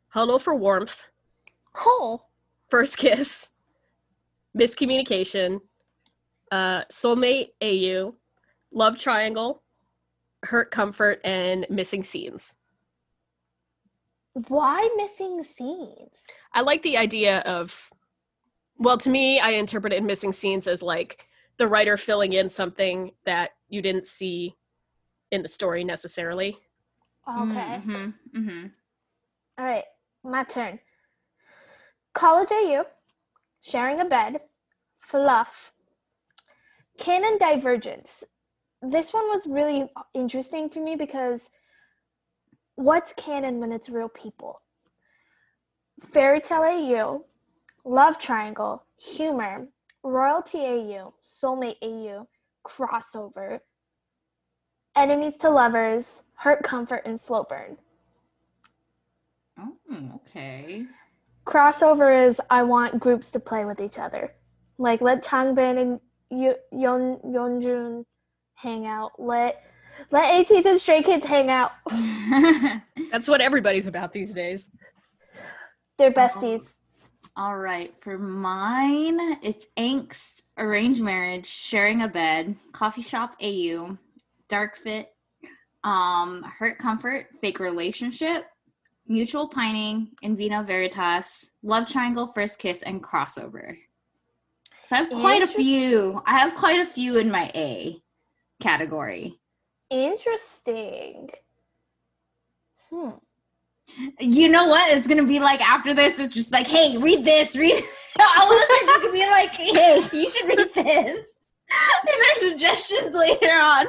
huddle 0.09 0.39
for 0.39 0.53
warmth, 0.55 1.05
Oh. 1.75 2.21
first 2.69 2.97
kiss, 2.97 3.49
miscommunication, 4.57 5.61
uh, 6.51 6.83
soulmate 6.91 7.49
AU, 7.61 8.15
love 8.71 8.99
triangle, 8.99 9.63
hurt 10.43 10.71
comfort, 10.71 11.19
and 11.23 11.65
missing 11.69 12.03
scenes. 12.03 12.55
Why 14.47 14.89
missing 14.97 15.41
scenes? 15.43 16.21
I 16.53 16.61
like 16.61 16.83
the 16.83 16.97
idea 16.97 17.39
of, 17.39 17.89
well, 18.77 18.97
to 18.99 19.09
me, 19.09 19.39
I 19.39 19.51
interpret 19.51 19.93
it 19.93 19.97
in 19.97 20.05
missing 20.05 20.31
scenes 20.31 20.67
as 20.67 20.83
like 20.83 21.25
the 21.57 21.67
writer 21.67 21.97
filling 21.97 22.33
in 22.33 22.49
something 22.49 23.11
that 23.25 23.51
you 23.67 23.81
didn't 23.81 24.07
see 24.07 24.55
in 25.31 25.41
the 25.41 25.49
story 25.49 25.83
necessarily. 25.83 26.57
Okay. 27.27 27.81
Mhm, 27.83 28.13
mhm. 28.35 28.71
All 29.57 29.65
right, 29.65 29.85
my 30.23 30.43
turn. 30.43 30.79
College 32.13 32.51
AU, 32.51 32.85
sharing 33.61 33.99
a 33.99 34.05
bed, 34.05 34.39
fluff, 34.99 35.71
canon 36.97 37.37
divergence. 37.39 38.23
This 38.81 39.11
one 39.11 39.27
was 39.27 39.47
really 39.47 39.89
interesting 40.13 40.69
for 40.69 40.79
me 40.79 40.95
because 40.95 41.49
what's 42.75 43.13
canon 43.13 43.59
when 43.59 43.71
it's 43.71 43.89
real 43.89 44.09
people? 44.09 44.61
Fairy 46.13 46.39
Tale 46.41 46.63
AU, 46.63 47.25
Love 47.85 48.19
Triangle, 48.19 48.83
Humor, 48.97 49.67
Royalty 50.03 50.59
AU, 50.59 51.13
Soulmate 51.25 51.77
AU, 51.81 52.27
Crossover, 52.65 53.59
Enemies 54.95 55.37
to 55.37 55.49
Lovers, 55.49 56.23
Hurt 56.35 56.63
Comfort, 56.63 57.01
and 57.05 57.19
Slow 57.19 57.43
Burn. 57.43 57.77
Oh, 59.59 59.75
okay. 60.15 60.85
crossover 61.47 62.27
is 62.27 62.39
I 62.49 62.61
want 62.63 62.99
groups 62.99 63.31
to 63.31 63.39
play 63.39 63.65
with 63.65 63.79
each 63.79 63.97
other. 63.97 64.33
Like 64.77 65.01
let 65.01 65.23
Changbin 65.23 65.79
and 65.81 65.99
Yeon 66.31 67.25
Yeonjun 67.25 68.05
hang 68.57 68.85
out. 68.85 69.11
Let 69.17 69.63
let 70.11 70.45
ATEEZ 70.45 70.65
and 70.65 70.81
Stray 70.81 71.01
Kids 71.01 71.25
hang 71.25 71.49
out. 71.49 71.71
That's 73.11 73.27
what 73.27 73.41
everybody's 73.41 73.87
about 73.87 74.13
these 74.13 74.33
days. 74.33 74.69
They're 75.97 76.11
besties. 76.11 76.73
All 77.35 77.57
right, 77.57 77.93
for 77.99 78.17
mine, 78.17 79.19
it's 79.43 79.67
angst, 79.77 80.41
arranged 80.57 81.01
marriage, 81.01 81.45
sharing 81.45 82.01
a 82.01 82.07
bed, 82.07 82.55
coffee 82.71 83.03
shop 83.03 83.35
AU, 83.39 83.95
dark 84.49 84.75
fic, 84.75 85.05
um, 85.83 86.43
hurt 86.43 86.79
comfort, 86.79 87.27
fake 87.39 87.59
relationship, 87.59 88.45
mutual 89.07 89.49
pining, 89.49 90.09
in 90.23 90.35
vino 90.35 90.63
veritas, 90.63 91.51
love 91.61 91.87
triangle, 91.87 92.31
first 92.33 92.57
kiss, 92.57 92.81
and 92.81 93.03
crossover. 93.03 93.77
So 94.87 94.95
I 94.95 94.99
have 94.99 95.09
quite 95.09 95.43
a 95.43 95.47
few. 95.47 96.19
I 96.25 96.39
have 96.39 96.55
quite 96.55 96.79
a 96.79 96.85
few 96.87 97.17
in 97.17 97.29
my 97.29 97.51
A 97.53 98.01
category. 98.59 99.39
Interesting. 99.89 101.29
Hmm. 102.89 103.09
You 104.19 104.49
know 104.49 104.67
what? 104.67 104.95
It's 104.95 105.07
gonna 105.07 105.23
be 105.23 105.39
like 105.39 105.61
after 105.67 105.93
this. 105.93 106.19
It's 106.19 106.33
just 106.33 106.51
like, 106.51 106.67
hey, 106.67 106.97
read 106.97 107.23
this. 107.23 107.55
Read. 107.55 107.73
All 108.37 108.51
of 108.51 108.57
us 108.57 108.69
are 108.69 108.85
just 108.85 109.01
gonna 109.01 109.13
be 109.13 109.25
like, 109.25 109.51
hey, 109.51 110.01
you 110.13 110.29
should 110.29 110.47
read 110.47 110.73
this. 110.73 111.19
And 111.69 112.09
there's 112.21 112.49
suggestions 112.49 113.13
later 113.13 113.51
on. 113.51 113.87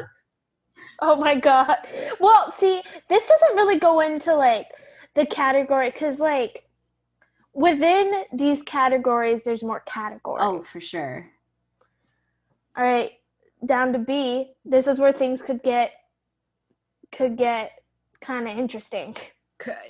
Oh 1.01 1.15
my 1.15 1.37
god. 1.37 1.77
Well, 2.19 2.53
see, 2.59 2.83
this 3.09 3.23
doesn't 3.25 3.55
really 3.55 3.79
go 3.79 4.01
into 4.01 4.35
like 4.35 4.67
the 5.15 5.25
category 5.27 5.91
because 5.91 6.19
like 6.19 6.65
within 7.55 8.25
these 8.33 8.63
categories, 8.63 9.43
there's 9.45 9.63
more 9.63 9.81
categories. 9.87 10.41
Oh, 10.43 10.63
for 10.63 10.81
sure. 10.81 11.31
All 12.77 12.85
right, 12.85 13.13
down 13.65 13.93
to 13.93 13.99
B. 13.99 14.53
This 14.65 14.87
is 14.87 14.99
where 14.99 15.13
things 15.13 15.43
could 15.43 15.63
get 15.63 15.93
could 17.13 17.37
get 17.37 17.73
kind 18.21 18.49
of 18.49 18.59
interesting. 18.59 19.17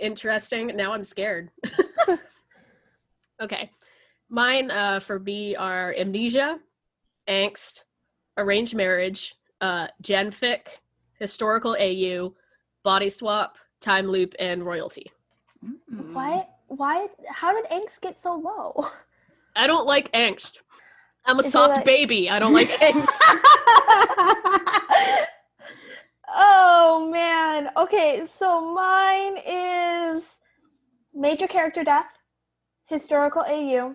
Interesting. 0.01 0.69
Now 0.69 0.93
I'm 0.93 1.05
scared. 1.05 1.51
okay. 3.43 3.71
Mine 4.31 4.71
uh, 4.71 5.01
for 5.01 5.19
B 5.19 5.57
are 5.59 5.95
amnesia, 5.95 6.59
angst, 7.29 7.85
arranged 8.37 8.75
marriage, 8.75 9.35
uh, 9.61 9.89
genfic, 10.03 10.69
historical 11.19 11.77
AU, 11.79 12.35
body 12.85 13.11
swap, 13.11 13.59
time 13.81 14.07
loop, 14.07 14.35
and 14.39 14.65
royalty. 14.65 15.11
Mm. 15.65 16.13
Why? 16.13 16.47
Why? 16.69 17.09
How 17.31 17.55
did 17.55 17.71
angst 17.71 18.01
get 18.01 18.21
so 18.21 18.35
low? 18.35 18.89
I 19.57 19.67
don't 19.67 19.87
like 19.87 20.13
angst. 20.13 20.59
I'm 21.29 21.37
a 21.37 21.41
Is 21.41 21.53
soft 21.53 21.77
like- 21.77 21.85
baby. 21.85 22.29
I 22.31 22.39
don't 22.39 22.55
like 22.55 22.71
eggs. 22.83 23.21
oh 26.35 27.09
man. 27.13 27.71
Okay, 27.77 28.25
so 28.25 28.73
mine 28.75 29.37
is 29.47 30.39
major 31.15 31.47
character 31.47 31.85
death, 31.85 32.07
historical 32.87 33.43
AU, 33.43 33.95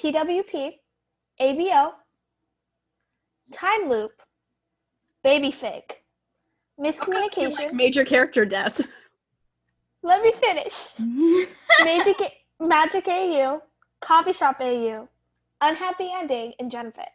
PWP, 0.00 0.72
ABO, 1.40 1.92
time 3.52 3.88
loop, 3.88 4.12
baby 5.22 5.50
fic, 5.52 5.82
miscommunication. 6.80 7.52
like 7.54 7.72
major 7.72 8.04
character 8.04 8.44
death. 8.44 8.80
Let 10.02 10.22
me 10.22 10.32
finish. 10.32 10.90
Magic, 11.84 12.16
Magic 12.60 13.08
AU, 13.08 13.60
Coffee 14.00 14.32
Shop 14.32 14.56
AU, 14.60 15.08
Unhappy 15.60 16.10
Ending, 16.14 16.52
in 16.58 16.68
Genfic. 16.70 17.06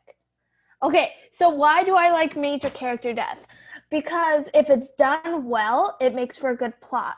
Okay, 0.83 1.13
so 1.31 1.49
why 1.49 1.83
do 1.83 1.95
I 1.95 2.11
like 2.11 2.35
major 2.35 2.69
character 2.71 3.13
deaths? 3.13 3.45
Because 3.91 4.45
if 4.53 4.69
it's 4.69 4.91
done 4.97 5.45
well, 5.45 5.95
it 6.01 6.15
makes 6.15 6.37
for 6.37 6.49
a 6.49 6.55
good 6.55 6.73
plot. 6.81 7.17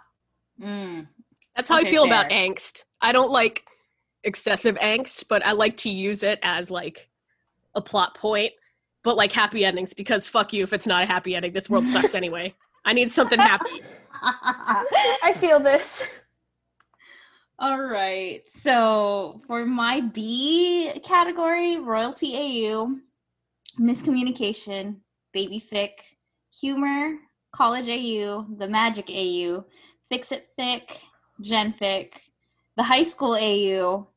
Mm. 0.62 1.08
That's 1.56 1.70
how 1.70 1.78
I 1.78 1.82
Okay, 1.82 1.92
feel 1.92 2.04
about 2.04 2.30
angst. 2.30 2.84
I 3.02 3.12
don't 3.12 3.32
like 3.32 3.64
excessive 4.24 4.76
angst, 4.76 5.26
but 5.30 5.46
I 5.46 5.54
like 5.54 5.78
to 5.78 5.90
use 5.90 6.24
it 6.24 6.40
as 6.44 6.70
like 6.70 7.10
a 7.76 7.82
plot 7.82 8.16
point. 8.16 8.54
But 9.04 9.18
like 9.18 9.32
happy 9.32 9.66
endings, 9.66 9.94
because 9.94 10.30
fuck 10.30 10.54
you 10.54 10.64
if 10.64 10.74
it's 10.74 10.88
not 10.88 11.04
a 11.04 11.06
happy 11.06 11.36
ending. 11.36 11.54
This 11.54 11.70
world 11.70 11.88
sucks 11.88 12.16
anyway. 12.16 12.54
I 12.86 12.94
need 12.94 13.12
something 13.12 13.40
happy. 13.40 13.82
I 14.24 15.34
feel 15.40 15.60
this. 15.60 16.04
All 17.60 17.82
right. 17.82 18.42
So 18.48 19.42
for 19.48 19.66
my 19.66 20.02
B 20.02 20.92
category, 21.04 21.78
royalty 21.80 22.36
AU, 22.36 22.98
miscommunication, 23.80 24.98
baby 25.34 25.64
fic, 25.72 25.92
humor, 26.52 27.16
college 27.54 27.88
AU, 27.88 28.48
the 28.58 28.68
magic 28.68 29.10
AU, 29.10 29.64
fix 30.10 30.32
it 30.32 30.48
fic, 30.58 31.00
gen 31.42 31.74
fic, 31.74 32.14
the 32.76 32.84
high 32.84 33.04
school 33.04 33.36
AU, 33.36 34.08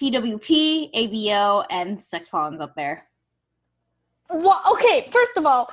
PWP, 0.00 0.92
ABO, 0.92 1.64
and 1.70 2.00
sex 2.02 2.28
pollens 2.28 2.60
up 2.60 2.74
there. 2.74 3.08
What? 4.28 4.62
Okay, 4.72 5.08
first 5.12 5.36
of 5.36 5.46
all, 5.46 5.72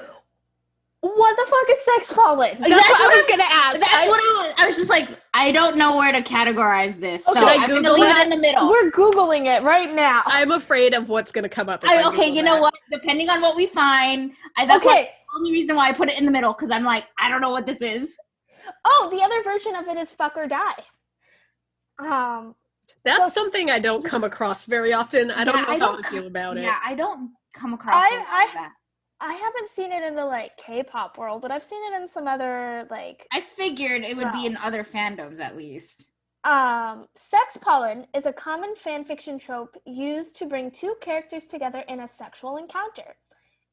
what 1.14 1.36
the 1.36 1.46
fuck 1.50 1.70
is 1.78 1.86
sex 1.86 2.14
pollen? 2.14 2.58
That's, 2.60 2.70
That's 2.70 2.90
what, 2.90 3.02
I 3.12 3.16
was 3.16 3.26
I'm- 3.26 3.30
gonna 3.30 3.50
ask. 3.52 3.80
That's 3.80 4.06
I- 4.06 4.10
what 4.10 4.20
I 4.20 4.44
was. 4.48 4.54
I 4.58 4.66
was 4.66 4.76
just 4.78 4.90
like, 4.90 5.10
I 5.34 5.52
don't 5.52 5.78
know 5.78 5.98
where 5.98 6.12
to 6.12 6.22
categorize 6.22 7.00
this, 7.00 7.28
Okay, 7.28 7.40
so 7.40 7.46
I 7.48 7.54
I'm 7.56 7.70
gonna 7.70 7.92
leave 7.94 8.04
that? 8.06 8.18
it 8.20 8.24
in 8.24 8.30
the 8.30 8.38
middle. 8.38 8.70
We're 8.70 8.90
googling 8.92 9.46
it 9.48 9.64
right 9.64 9.94
now. 9.94 10.24
I'm 10.26 10.52
afraid 10.52 10.94
of 10.94 11.10
what's 11.10 11.32
gonna 11.32 11.50
come 11.50 11.70
up. 11.70 11.84
I, 11.84 11.98
I 12.04 12.08
okay, 12.08 12.16
Google 12.30 12.36
you 12.36 12.44
know 12.44 12.54
that. 12.56 12.62
what? 12.62 12.74
Depending 12.92 13.30
on 13.30 13.42
what 13.42 13.56
we 13.56 13.68
find, 13.68 14.32
I, 14.58 14.66
that's 14.66 14.86
okay. 14.86 15.04
the 15.34 15.38
only 15.40 15.52
reason 15.52 15.76
why 15.76 15.90
I 15.90 15.94
put 15.94 16.10
it 16.10 16.18
in 16.20 16.26
the 16.26 16.32
middle 16.32 16.54
because 16.54 16.72
I'm 16.72 16.84
like, 16.84 17.06
I 17.20 17.30
don't 17.30 17.42
know 17.42 17.52
what 17.52 17.66
this 17.66 17.82
is. 17.82 18.18
Oh, 18.84 19.10
the 19.12 19.22
other 19.22 19.44
version 19.44 19.76
of 19.76 19.88
it 19.88 19.98
is 19.98 20.12
fuck 20.12 20.36
or 20.38 20.48
die. 20.48 20.84
Um, 22.00 22.56
That's 23.04 23.34
So- 23.34 23.42
something 23.42 23.70
I 23.70 23.80
don't 23.80 24.04
come 24.04 24.24
across 24.24 24.66
very 24.66 24.92
often. 24.94 25.30
I 25.32 25.44
don't 25.44 25.56
Yeah, 25.56 25.62
know 25.62 25.68
I 25.68 25.72
how 25.80 25.86
don't 25.94 26.04
to 26.04 26.10
feel 26.10 26.28
about 26.28 26.56
yeah, 26.56 26.62
it. 26.62 26.66
Yeah, 26.66 26.78
I 26.84 26.96
don't 26.96 27.32
come 27.56 27.74
across 27.74 27.94
I- 27.96 28.16
a 28.16 28.18
lot 28.20 28.26
I- 28.30 28.46
of 28.46 28.54
that. 28.54 28.72
I 29.22 29.34
haven't 29.34 29.70
seen 29.70 29.92
it 29.92 30.04
in 30.04 30.16
the 30.16 30.26
like 30.26 30.52
K-pop 30.58 31.18
world, 31.18 31.42
but 31.42 31.52
I've 31.52 31.64
seen 31.64 31.82
it 31.92 32.02
in 32.02 32.08
some 32.08 32.28
other 32.28 32.88
like 32.90 33.28
I 33.32 33.42
figured 33.42 34.04
it 34.04 34.18
would 34.18 34.32
be 34.34 34.46
in 34.46 34.58
other 34.58 34.84
fandoms 34.84 35.40
at 35.40 35.56
least. 35.56 36.10
Um, 36.44 37.08
sex 37.16 37.58
pollen 37.60 38.06
is 38.14 38.28
a 38.28 38.34
common 38.34 38.76
fanfiction 38.76 39.40
trope 39.40 39.76
used 39.86 40.36
to 40.38 40.46
bring 40.46 40.70
two 40.70 40.96
characters 41.02 41.46
together 41.46 41.84
in 41.88 42.02
a 42.02 42.08
sexual 42.08 42.58
encounter. 42.58 43.16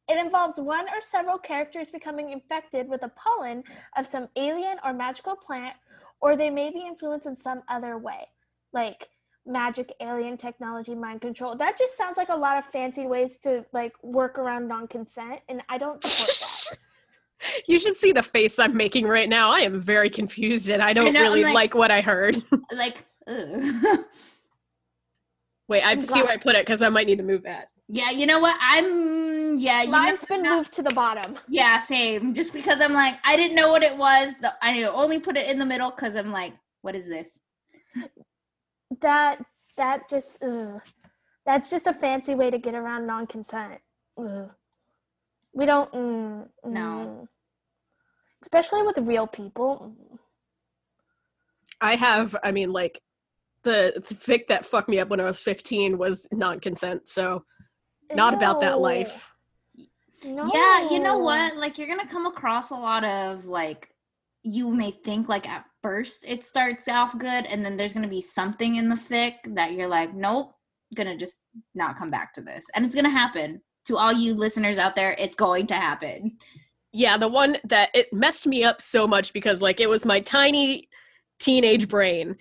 It 0.08 0.18
involves 0.18 0.58
one 0.58 0.88
or 0.88 1.00
several 1.00 1.38
characters 1.38 1.90
becoming 1.90 2.30
infected 2.30 2.88
with 2.88 3.02
a 3.02 3.10
pollen 3.10 3.62
of 3.96 4.06
some 4.06 4.28
alien 4.36 4.78
or 4.84 4.94
magical 4.94 5.36
plant, 5.36 5.76
or 6.20 6.34
they 6.34 6.50
may 6.50 6.70
be 6.70 6.80
influenced 6.86 7.26
in 7.26 7.36
some 7.36 7.62
other 7.68 7.98
way, 7.98 8.26
like 8.72 9.08
magic, 9.46 9.92
alien 10.00 10.36
technology, 10.36 10.94
mind 10.94 11.20
control. 11.20 11.56
That 11.56 11.76
just 11.78 11.96
sounds 11.96 12.16
like 12.16 12.28
a 12.28 12.36
lot 12.36 12.58
of 12.58 12.64
fancy 12.66 13.06
ways 13.06 13.38
to 13.40 13.64
like 13.72 13.92
work 14.02 14.38
around 14.38 14.68
non-consent, 14.68 15.40
and 15.48 15.62
I 15.68 15.78
don't 15.78 16.02
support 16.02 16.38
that. 16.70 16.78
you 17.66 17.78
should 17.80 17.96
see 17.96 18.12
the 18.12 18.22
face 18.22 18.58
I'm 18.58 18.76
making 18.76 19.06
right 19.06 19.28
now. 19.28 19.50
I 19.50 19.60
am 19.60 19.80
very 19.80 20.10
confused 20.10 20.70
and 20.70 20.80
I 20.82 20.92
don't 20.92 21.08
I'm 21.16 21.22
really 21.22 21.42
like- 21.44 21.54
like, 21.54 21.74
what 21.74 21.90
I 21.90 22.00
heard. 22.00 22.42
Like. 22.72 23.04
Wait, 25.68 25.82
I 25.82 25.90
have 25.90 26.00
to 26.00 26.06
see 26.06 26.20
where 26.22 26.32
I 26.32 26.36
put 26.36 26.54
it 26.56 26.66
because 26.66 26.82
I 26.82 26.88
might 26.88 27.06
need 27.06 27.16
to 27.18 27.22
move 27.22 27.44
that. 27.44 27.68
yeah, 27.88 28.10
you 28.10 28.26
know 28.26 28.40
what? 28.40 28.56
I'm 28.60 29.58
yeah. 29.58 29.82
You 29.82 29.86
know, 29.86 29.92
Mine's 29.92 30.24
been 30.24 30.42
moved 30.42 30.72
to 30.74 30.82
the 30.82 30.90
bottom. 30.90 31.38
yeah, 31.48 31.78
same. 31.80 32.34
Just 32.34 32.52
because 32.52 32.80
I'm 32.80 32.92
like, 32.92 33.16
I 33.24 33.36
didn't 33.36 33.56
know 33.56 33.70
what 33.70 33.82
it 33.82 33.96
was. 33.96 34.32
The, 34.40 34.52
I 34.62 34.82
only 34.84 35.18
put 35.18 35.36
it 35.36 35.48
in 35.48 35.58
the 35.58 35.64
middle 35.66 35.90
because 35.90 36.16
I'm 36.16 36.32
like, 36.32 36.54
what 36.82 36.94
is 36.94 37.06
this? 37.06 37.38
That 39.00 39.38
that 39.76 40.08
just 40.10 40.42
ugh. 40.42 40.80
that's 41.46 41.70
just 41.70 41.86
a 41.86 41.94
fancy 41.94 42.34
way 42.34 42.50
to 42.50 42.58
get 42.58 42.74
around 42.74 43.06
non-consent 43.06 43.80
ugh. 44.18 44.50
we 45.54 45.66
don't. 45.66 45.90
Mm, 45.92 46.48
No. 46.64 46.80
mm. 47.22 47.28
especially 48.42 48.82
with 48.82 48.98
real 48.98 49.26
people. 49.26 49.94
mm. 49.98 50.18
I 51.80 51.96
have, 51.96 52.36
I 52.44 52.52
mean, 52.52 52.72
like 52.72 53.00
the, 53.64 54.02
the 54.08 54.14
fic 54.14 54.46
that 54.48 54.64
fucked 54.64 54.88
me 54.88 55.00
up 55.00 55.08
when 55.08 55.18
I 55.18 55.24
was 55.24 55.42
15 55.42 55.98
was 55.98 56.28
non-consent, 56.32 57.08
so 57.08 57.44
not 58.14 58.34
about 58.34 58.60
that 58.60 58.78
life. 58.78 59.32
No. 60.24 60.48
Yeah, 60.54 60.90
you 60.90 61.00
know 61.00 61.18
what? 61.18 61.56
Like 61.56 61.78
you're 61.78 61.88
gonna 61.88 62.06
come 62.06 62.26
across 62.26 62.70
a 62.70 62.76
lot 62.76 63.02
of 63.04 63.46
like 63.46 63.88
you 64.42 64.70
may 64.70 64.90
think 64.90 65.28
like 65.28 65.48
at 65.48 65.64
first 65.82 66.24
it 66.26 66.44
starts 66.44 66.88
off 66.88 67.16
good, 67.18 67.46
and 67.46 67.64
then 67.64 67.76
there's 67.76 67.92
gonna 67.92 68.08
be 68.08 68.20
something 68.20 68.76
in 68.76 68.88
the 68.88 68.94
fic 68.94 69.34
that 69.54 69.72
you're 69.72 69.88
like, 69.88 70.14
nope, 70.14 70.52
gonna 70.94 71.16
just 71.16 71.42
not 71.74 71.96
come 71.96 72.10
back 72.10 72.32
to 72.34 72.40
this, 72.40 72.66
and 72.74 72.84
it's 72.84 72.94
gonna 72.94 73.10
happen 73.10 73.60
to 73.86 73.96
all 73.96 74.12
you 74.12 74.34
listeners 74.34 74.78
out 74.78 74.94
there. 74.94 75.16
It's 75.18 75.36
going 75.36 75.66
to 75.68 75.74
happen. 75.74 76.38
Yeah, 76.92 77.16
the 77.16 77.28
one 77.28 77.56
that 77.64 77.90
it 77.94 78.12
messed 78.12 78.46
me 78.46 78.64
up 78.64 78.82
so 78.82 79.06
much 79.06 79.32
because 79.32 79.60
like 79.62 79.80
it 79.80 79.88
was 79.88 80.04
my 80.04 80.20
tiny 80.20 80.88
teenage 81.40 81.88
brain 81.88 82.36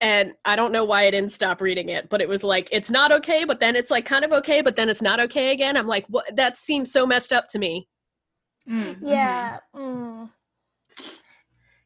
and 0.00 0.32
I 0.44 0.56
don't 0.56 0.72
know 0.72 0.84
why 0.84 1.04
I 1.04 1.10
didn't 1.10 1.32
stop 1.32 1.60
reading 1.60 1.90
it, 1.90 2.08
but 2.08 2.22
it 2.22 2.28
was 2.28 2.42
like 2.42 2.68
it's 2.72 2.90
not 2.90 3.12
okay, 3.12 3.44
but 3.44 3.60
then 3.60 3.76
it's 3.76 3.90
like 3.90 4.06
kind 4.06 4.24
of 4.24 4.32
okay, 4.32 4.62
but 4.62 4.76
then 4.76 4.88
it's 4.88 5.02
not 5.02 5.20
okay 5.20 5.52
again. 5.52 5.76
I'm 5.76 5.86
like, 5.86 6.06
what 6.08 6.24
that 6.36 6.56
seems 6.56 6.90
so 6.90 7.06
messed 7.06 7.32
up 7.32 7.48
to 7.48 7.58
me. 7.58 7.88
Mm, 8.68 9.00
mhm. 9.00 9.10
Yeah. 9.10 9.58
Mm. 9.76 10.30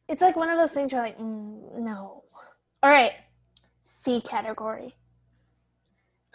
It's 0.07 0.21
like 0.21 0.35
one 0.35 0.49
of 0.49 0.57
those 0.57 0.71
things 0.71 0.91
you're 0.91 1.01
like, 1.01 1.17
mm, 1.17 1.77
no. 1.79 2.23
All 2.83 2.89
right. 2.89 3.13
C 3.83 4.21
category. 4.21 4.93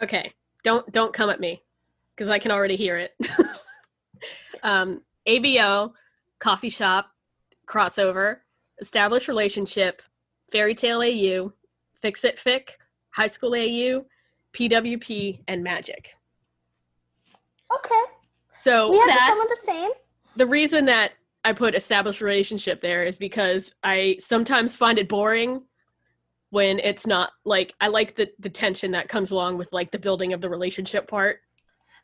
Okay. 0.01 0.31
Don't 0.63 0.91
don't 0.91 1.13
come 1.13 1.29
at 1.29 1.39
me 1.39 1.61
because 2.15 2.29
I 2.29 2.37
can 2.39 2.51
already 2.51 2.75
hear 2.75 2.97
it. 2.97 3.15
um 4.63 5.01
ABO, 5.27 5.93
coffee 6.39 6.69
shop, 6.69 7.11
crossover, 7.67 8.37
established 8.79 9.27
relationship, 9.27 10.01
fairy 10.51 10.75
tale 10.75 11.01
AU, 11.01 11.53
fix 12.01 12.23
it 12.25 12.37
fic, 12.37 12.71
high 13.11 13.27
school 13.27 13.53
AU, 13.55 14.05
PWP, 14.53 15.43
and 15.47 15.63
magic. 15.63 16.09
Okay. 17.73 18.03
So 18.57 18.91
we 18.91 18.97
have 18.99 19.07
that- 19.07 19.27
some 19.29 19.41
of 19.41 19.47
the 19.47 19.59
same. 19.63 19.91
the 20.35 20.45
reason 20.47 20.85
that 20.85 21.13
I 21.43 21.53
put 21.53 21.75
established 21.75 22.21
relationship 22.21 22.81
there 22.81 23.03
is 23.03 23.17
because 23.17 23.73
I 23.83 24.17
sometimes 24.19 24.75
find 24.75 24.99
it 24.99 25.09
boring 25.09 25.63
when 26.51 26.79
it's 26.79 27.07
not 27.07 27.31
like 27.45 27.73
I 27.81 27.87
like 27.87 28.15
the 28.15 28.29
the 28.39 28.49
tension 28.49 28.91
that 28.91 29.09
comes 29.09 29.31
along 29.31 29.57
with 29.57 29.71
like 29.73 29.91
the 29.91 29.99
building 29.99 30.33
of 30.33 30.41
the 30.41 30.49
relationship 30.49 31.07
part. 31.07 31.39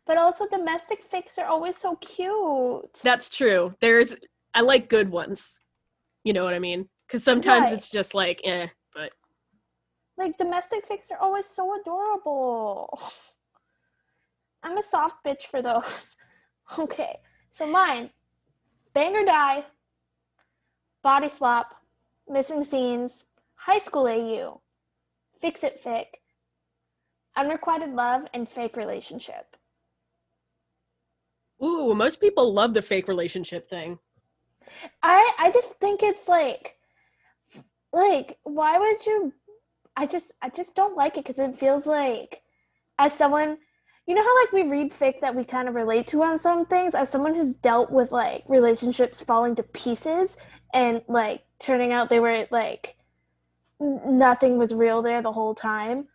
But 0.06 0.18
also 0.18 0.48
domestic 0.48 1.10
fics 1.12 1.38
are 1.38 1.46
always 1.46 1.78
so 1.78 1.96
cute. 1.98 3.00
That's 3.04 3.30
true. 3.30 3.76
There's 3.80 4.16
I 4.54 4.62
like 4.62 4.90
good 4.90 5.10
ones. 5.10 5.60
You 6.24 6.34
know 6.34 6.44
what 6.44 6.54
I 6.54 6.60
mean? 6.60 6.90
Cuz 7.10 7.24
sometimes 7.24 7.68
Right. 7.68 7.74
it's 7.74 7.90
just 7.92 8.14
like 8.14 8.42
eh, 8.44 8.68
but 8.94 9.12
like 10.18 10.38
domestic 10.38 10.90
fics 10.90 11.12
are 11.12 11.20
always 11.20 11.46
so 11.46 11.80
adorable. 11.80 13.00
I'm 14.64 14.78
a 14.78 14.84
soft 14.84 15.24
bitch 15.26 15.44
for 15.44 15.62
those. 15.62 15.84
Okay. 16.78 17.16
So 17.52 17.66
mine. 17.66 18.10
Bang 18.98 19.16
or 19.16 19.24
die. 19.26 19.64
Body 21.04 21.30
swap. 21.30 21.76
Missing 22.28 22.64
scenes. 22.64 23.26
High 23.54 23.78
school 23.78 24.08
AU. 24.08 24.60
Fix 25.40 25.64
it 25.64 25.84
fic. 25.86 26.06
Unrequited 27.36 27.94
love 27.94 28.24
and 28.34 28.50
fake 28.50 28.76
relationship. 28.76 29.56
ooh, 31.64 31.94
most 31.94 32.20
people 32.20 32.52
love 32.52 32.74
the 32.74 32.82
fake 32.82 33.08
relationship 33.08 33.70
thing. 33.70 34.00
I 35.04 35.32
I 35.38 35.52
just 35.52 35.76
think 35.76 36.02
it's 36.02 36.28
like 36.28 36.78
like 37.94 38.40
why 38.46 38.80
would 38.80 39.06
you 39.06 39.32
I 39.96 40.08
just 40.08 40.34
I 40.42 40.50
just 40.50 40.76
don't 40.76 40.98
like 40.98 41.20
it 41.20 41.26
cuz 41.26 41.38
it 41.38 41.60
feels 41.60 41.86
like 41.86 42.42
as 42.98 43.14
someone 43.14 43.60
you 44.08 44.16
know 44.16 44.24
how 44.24 44.42
like 44.42 44.52
we 44.54 44.64
read 44.64 44.94
fic 45.00 45.20
that 45.22 45.36
we 45.36 45.44
kind 45.44 45.68
of 45.68 45.76
relate 45.76 46.08
to 46.08 46.24
on 46.24 46.40
some 46.40 46.66
things 46.66 46.96
as 46.96 47.10
someone 47.10 47.36
who's 47.36 47.54
dealt 47.54 47.92
with 47.92 48.12
like 48.12 48.44
relationships 48.48 49.22
falling 49.22 49.56
to 49.56 49.64
pieces 49.64 50.38
and 50.74 51.02
like 51.08 51.44
turning 51.60 51.92
out 51.92 52.10
they 52.10 52.20
were 52.20 52.48
like 52.50 52.96
nothing 53.80 54.58
was 54.58 54.74
real 54.74 55.02
there 55.02 55.22
the 55.22 55.32
whole 55.32 55.54
time. 55.54 56.08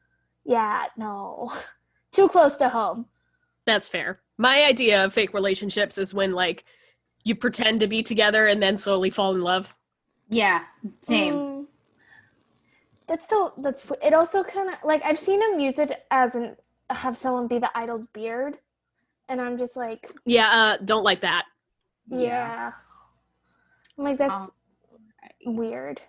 Yeah, 0.44 0.86
no. 0.96 1.52
Too 2.12 2.28
close 2.28 2.56
to 2.56 2.68
home. 2.68 3.06
That's 3.64 3.88
fair. 3.88 4.20
My 4.38 4.64
idea 4.64 5.04
of 5.04 5.14
fake 5.14 5.34
relationships 5.34 5.98
is 5.98 6.12
when 6.12 6.32
like 6.32 6.64
you 7.24 7.34
pretend 7.34 7.80
to 7.80 7.86
be 7.86 8.02
together 8.02 8.46
and 8.46 8.62
then 8.62 8.76
slowly 8.76 9.10
fall 9.10 9.34
in 9.34 9.42
love. 9.42 9.74
Yeah, 10.28 10.62
same. 11.02 11.34
Mm. 11.34 11.66
That's 13.06 13.24
still 13.24 13.52
that's 13.58 13.86
it. 14.02 14.14
Also, 14.14 14.42
kind 14.42 14.68
of 14.68 14.76
like 14.84 15.02
I've 15.04 15.18
seen 15.18 15.40
him 15.42 15.60
use 15.60 15.78
it 15.78 16.04
as 16.10 16.34
an 16.34 16.56
have 16.96 17.16
someone 17.18 17.46
be 17.48 17.58
the 17.58 17.70
idol's 17.76 18.06
beard, 18.12 18.58
and 19.28 19.40
I'm 19.40 19.58
just 19.58 19.76
like, 19.76 20.10
Yeah, 20.24 20.48
uh 20.48 20.76
don't 20.84 21.04
like 21.04 21.20
that. 21.22 21.44
yeah, 22.08 22.72
I'm 23.98 24.04
like 24.04 24.18
that's 24.18 24.50
Um, 25.46 25.56
weird. 25.56 26.00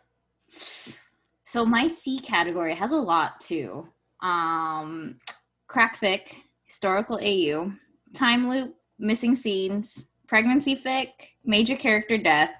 So 1.45 1.65
my 1.65 1.88
C 1.88 2.19
category 2.19 2.75
has 2.75 2.91
a 2.91 2.97
lot 2.97 3.39
too. 3.39 3.88
Um, 4.21 5.19
crack 5.67 5.99
fic, 5.99 6.34
historical 6.65 7.19
AU, 7.21 7.71
time 8.13 8.49
loop, 8.49 8.75
missing 8.99 9.36
scenes, 9.36 10.07
pregnancy 10.27 10.75
fic, 10.75 11.09
major 11.45 11.75
character 11.75 12.17
death, 12.17 12.51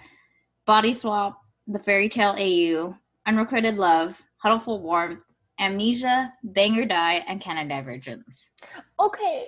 body 0.66 0.94
swap, 0.94 1.40
the 1.68 1.80
fairy 1.80 2.10
tale 2.10 2.36
AU, 2.38 2.96
unrequited 3.26 3.78
love, 3.78 4.22
huddle 4.38 4.60
for 4.60 4.80
warmth, 4.80 5.20
amnesia, 5.60 6.34
bang 6.44 6.78
or 6.80 6.86
die, 6.86 7.24
and 7.28 7.40
canon 7.42 7.68
divergence. 7.68 8.52
Okay, 9.00 9.48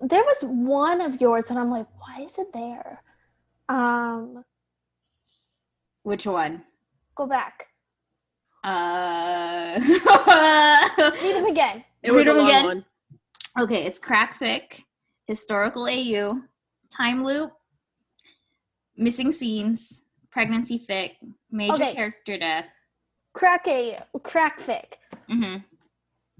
there 0.00 0.22
was 0.22 0.38
one 0.42 1.00
of 1.00 1.20
yours, 1.20 1.44
and 1.50 1.58
I'm 1.58 1.70
like, 1.70 1.86
why 1.98 2.24
is 2.24 2.38
it 2.38 2.52
there? 2.52 3.02
Um, 3.68 4.44
Which 6.02 6.26
one? 6.26 6.64
go 7.16 7.26
back, 7.26 7.66
Uh, 8.64 9.78
read 11.22 11.34
them 11.34 11.46
again. 11.46 11.84
It 12.02 12.12
was 12.12 12.26
Read 12.26 12.28
a 12.28 12.30
'em 12.30 12.36
long 12.38 12.46
again? 12.48 12.64
one. 12.64 12.84
Okay, 13.60 13.84
it's 13.84 13.98
crack 13.98 14.38
fic, 14.38 14.82
historical 15.26 15.88
AU, 15.88 16.42
time 16.90 17.24
loop, 17.24 17.52
missing 18.96 19.32
scenes, 19.32 20.02
pregnancy 20.30 20.78
fic, 20.78 21.16
major 21.50 21.74
Okay. 21.74 21.92
character 21.94 22.38
death. 22.38 22.66
Crack 23.32 23.66
a 23.68 24.00
crack 24.22 24.60
fic. 25.30 25.36
hmm 25.36 25.56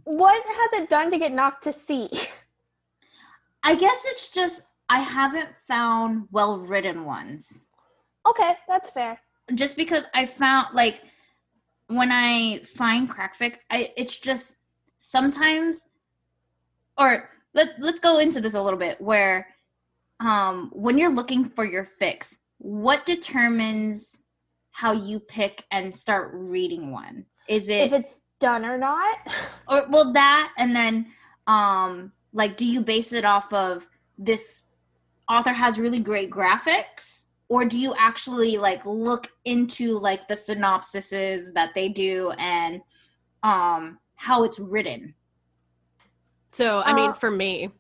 What 0.05 0.43
has 0.47 0.81
it 0.83 0.89
done 0.89 1.11
to 1.11 1.19
get 1.19 1.33
knocked 1.33 1.65
to 1.65 1.73
C? 1.73 2.09
I 3.63 3.75
guess 3.75 4.05
it's 4.07 4.31
just 4.31 4.63
I 4.89 5.01
haven't 5.01 5.51
found 5.67 6.29
well 6.31 6.59
written 6.61 7.05
ones. 7.05 7.67
okay, 8.27 8.55
that's 8.69 8.91
fair. 8.91 9.21
Just 9.55 9.77
because 9.77 10.05
I 10.15 10.27
found 10.27 10.75
like 10.75 11.03
when 11.89 12.11
I 12.13 12.61
find 12.65 13.09
crackfic, 13.09 13.59
I 13.71 13.93
it's 13.97 14.19
just 14.19 14.59
sometimes 14.99 15.89
or 16.97 17.31
let, 17.55 17.69
let's 17.79 18.01
go 18.01 18.19
into 18.19 18.41
this 18.41 18.55
a 18.55 18.63
little 18.63 18.79
bit 18.79 19.01
where 19.01 19.47
um 20.21 20.71
when 20.73 20.99
you're 20.99 21.11
looking 21.15 21.45
for 21.45 21.65
your 21.65 21.85
fix, 21.85 22.41
what 22.59 23.07
determines 23.07 24.25
how 24.71 24.93
you 24.93 25.19
pick 25.21 25.65
and 25.71 25.97
start 25.97 26.31
reading 26.35 26.93
one? 26.93 27.27
Is 27.49 27.69
it 27.69 27.93
If 27.93 27.93
it's 27.93 28.21
done 28.41 28.65
or 28.65 28.79
not. 28.79 29.19
or 29.69 29.87
well 29.91 30.13
that 30.13 30.53
and 30.59 30.75
then 30.75 31.07
um 31.47 32.13
like 32.33 32.57
do 32.57 32.65
you 32.65 32.81
base 32.81 33.13
it 33.13 33.25
off 33.25 33.53
of 33.53 33.87
this 34.19 34.65
author 35.29 35.53
has 35.53 35.79
really 35.79 36.01
great 36.01 36.31
graphics 36.31 37.27
or 37.49 37.65
do 37.65 37.79
you 37.79 37.95
actually 37.99 38.59
like 38.59 38.85
look 38.85 39.29
into 39.45 39.99
like 39.99 40.29
the 40.29 40.35
synopsises 40.35 41.53
that 41.55 41.71
they 41.75 41.89
do 41.89 42.31
and 42.39 42.81
um 43.43 43.99
how 44.17 44.45
it's 44.45 44.59
written 44.59 45.15
So, 46.53 46.83
I 46.85 46.93
mean, 46.93 47.11
Uh, 47.11 47.15
for 47.15 47.31
me, 47.31 47.71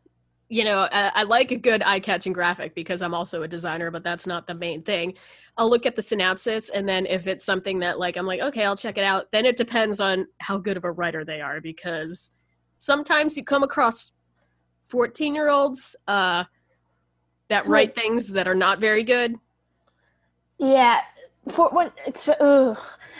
you 0.48 0.64
know, 0.64 0.88
I, 0.90 1.12
I 1.14 1.22
like 1.24 1.50
a 1.50 1.56
good 1.56 1.82
eye-catching 1.82 2.32
graphic 2.32 2.74
because 2.74 3.02
I'm 3.02 3.14
also 3.14 3.42
a 3.42 3.48
designer, 3.48 3.90
but 3.90 4.02
that's 4.02 4.26
not 4.26 4.46
the 4.46 4.54
main 4.54 4.82
thing. 4.82 5.14
I'll 5.56 5.68
look 5.68 5.86
at 5.86 5.96
the 5.96 6.02
synopsis, 6.02 6.70
and 6.70 6.88
then 6.88 7.04
if 7.04 7.26
it's 7.26 7.44
something 7.44 7.80
that, 7.80 7.98
like, 7.98 8.16
I'm 8.16 8.26
like, 8.26 8.40
okay, 8.40 8.64
I'll 8.64 8.76
check 8.76 8.96
it 8.96 9.04
out. 9.04 9.26
Then 9.32 9.44
it 9.44 9.56
depends 9.56 10.00
on 10.00 10.26
how 10.38 10.56
good 10.56 10.76
of 10.76 10.84
a 10.84 10.92
writer 10.92 11.24
they 11.24 11.40
are, 11.40 11.60
because 11.60 12.32
sometimes 12.78 13.36
you 13.36 13.44
come 13.44 13.62
across 13.62 14.12
14-year-olds 14.90 15.96
uh, 16.06 16.44
that 17.48 17.66
write 17.66 17.94
things 17.94 18.32
that 18.32 18.46
are 18.48 18.54
not 18.54 18.78
very 18.78 19.04
good. 19.04 19.34
Yeah, 20.58 21.00
for 21.50 21.68
when 21.70 21.90
it's 22.06 22.28
ugh. 22.28 22.78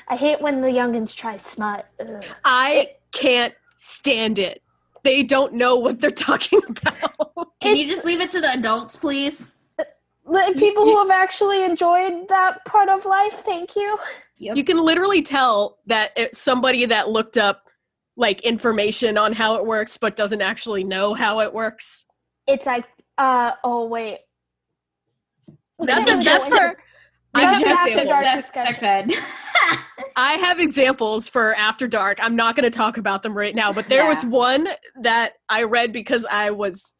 I 0.09 0.17
hate 0.17 0.41
when 0.41 0.61
the 0.61 0.69
youngins 0.69 1.15
try 1.15 1.37
smut. 1.37 1.87
Ugh. 2.01 2.25
I 2.45 2.93
can't 3.13 3.55
stand 3.77 4.39
it. 4.39 4.63
They 5.03 5.23
don't 5.23 5.55
know 5.55 5.77
what 5.77 6.01
they're 6.01 6.11
talking 6.29 6.61
about. 6.69 7.61
Can 7.61 7.77
you 7.77 7.87
just 7.87 8.05
leave 8.05 8.21
it 8.21 8.31
to 8.33 8.41
the 8.41 8.53
adults, 8.53 8.97
please? 8.97 9.53
The 9.77 10.55
people 10.59 10.85
who 10.85 10.99
have 10.99 11.11
actually 11.11 11.65
enjoyed 11.65 12.29
that 12.29 12.63
part 12.67 12.91
of 12.91 13.07
life, 13.07 13.43
thank 13.47 13.75
you. 13.75 13.89
You 14.37 14.63
can 14.63 14.79
literally 14.79 15.23
tell 15.23 15.79
that 15.87 16.13
it's 16.17 16.41
somebody 16.41 16.85
that 16.87 17.09
looked 17.09 17.39
up 17.39 17.65
like 18.17 18.43
information 18.43 19.17
on 19.17 19.33
how 19.33 19.55
it 19.55 19.65
works 19.65 19.97
but 19.97 20.17
doesn't 20.17 20.43
actually 20.43 20.85
know 20.85 21.15
how 21.15 21.41
it 21.41 21.55
works. 21.55 22.05
It's 22.47 22.67
like, 22.67 22.85
uh, 23.17 23.53
oh 23.65 23.87
wait, 23.87 24.19
That's 25.79 26.11
a 26.11 26.17
go 26.17 26.23
that's 26.23 26.49
for 26.49 26.77
I 27.35 27.41
That's 27.43 27.59
have 27.59 27.67
an 27.67 27.73
after 27.73 27.89
examples. 27.89 28.15
dark 28.15 28.25
sex, 28.25 28.51
discussion. 28.53 28.75
sex 28.75 28.83
ed. 28.83 29.79
I 30.17 30.33
have 30.35 30.59
examples 30.59 31.29
for 31.29 31.55
After 31.55 31.87
Dark. 31.87 32.19
I'm 32.21 32.35
not 32.35 32.57
going 32.57 32.65
to 32.71 32.77
talk 32.77 32.97
about 32.99 33.23
them 33.23 33.37
right 33.37 33.55
now, 33.55 33.73
but 33.73 33.89
there 33.89 34.07
was 34.07 34.25
one 34.25 34.69
that 35.03 35.35
I 35.49 35.63
read 35.65 35.93
because 35.93 36.27
I 36.29 36.51
was 36.51 36.95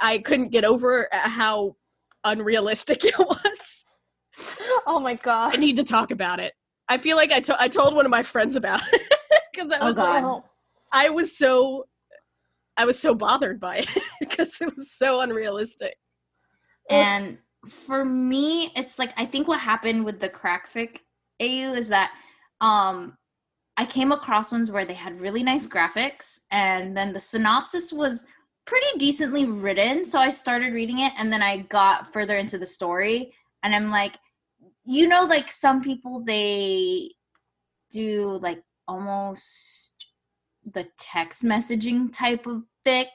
I 0.00 0.18
couldn't 0.18 0.48
get 0.48 0.64
over 0.64 1.08
how 1.12 1.76
unrealistic 2.24 2.98
it 3.04 3.18
was. 3.18 3.84
Oh 4.86 4.98
my 4.98 5.14
god. 5.14 5.54
I 5.54 5.58
need 5.58 5.76
to 5.76 5.84
talk 5.84 6.10
about 6.10 6.40
it. 6.40 6.54
I 6.88 6.98
feel 6.98 7.16
like 7.16 7.30
I 7.32 7.40
to- 7.40 7.60
I 7.60 7.68
told 7.68 7.94
one 7.94 8.04
of 8.04 8.10
my 8.10 8.22
friends 8.22 8.56
about 8.56 8.80
it 8.92 9.02
because 9.52 9.70
I 9.70 9.78
Oh, 9.78 9.84
was 9.84 9.96
like, 9.96 10.24
Oh. 10.24 10.44
I 10.92 11.10
was 11.10 11.36
so 11.36 11.86
I 12.76 12.84
was 12.84 12.98
so 12.98 13.14
bothered 13.14 13.60
by 13.60 13.76
it 13.78 13.88
because 14.20 14.60
it 14.60 14.74
was 14.76 14.90
so 14.90 15.20
unrealistic. 15.20 15.94
And 16.90 17.38
for 17.66 18.04
me, 18.04 18.72
it's 18.76 18.98
like 18.98 19.12
I 19.16 19.26
think 19.26 19.48
what 19.48 19.60
happened 19.60 20.04
with 20.04 20.20
the 20.20 20.28
crackfic 20.28 21.00
AU 21.40 21.74
is 21.74 21.88
that 21.88 22.12
um 22.60 23.16
I 23.76 23.84
came 23.84 24.12
across 24.12 24.52
ones 24.52 24.70
where 24.70 24.86
they 24.86 24.94
had 24.94 25.20
really 25.20 25.42
nice 25.42 25.66
graphics 25.66 26.40
and 26.50 26.96
then 26.96 27.12
the 27.12 27.20
synopsis 27.20 27.92
was 27.92 28.24
pretty 28.66 28.98
decently 28.98 29.44
written. 29.44 30.04
So 30.04 30.18
I 30.18 30.30
started 30.30 30.72
reading 30.72 31.00
it 31.00 31.12
and 31.18 31.30
then 31.30 31.42
I 31.42 31.58
got 31.58 32.12
further 32.12 32.36
into 32.36 32.56
the 32.56 32.66
story 32.66 33.34
and 33.62 33.74
I'm 33.74 33.90
like, 33.90 34.16
you 34.84 35.08
know, 35.08 35.24
like 35.24 35.52
some 35.52 35.82
people 35.82 36.20
they 36.24 37.10
do 37.90 38.38
like 38.40 38.62
almost 38.88 40.06
the 40.72 40.88
text 40.98 41.44
messaging 41.44 42.12
type 42.12 42.46
of 42.46 42.62
fic, 42.86 43.06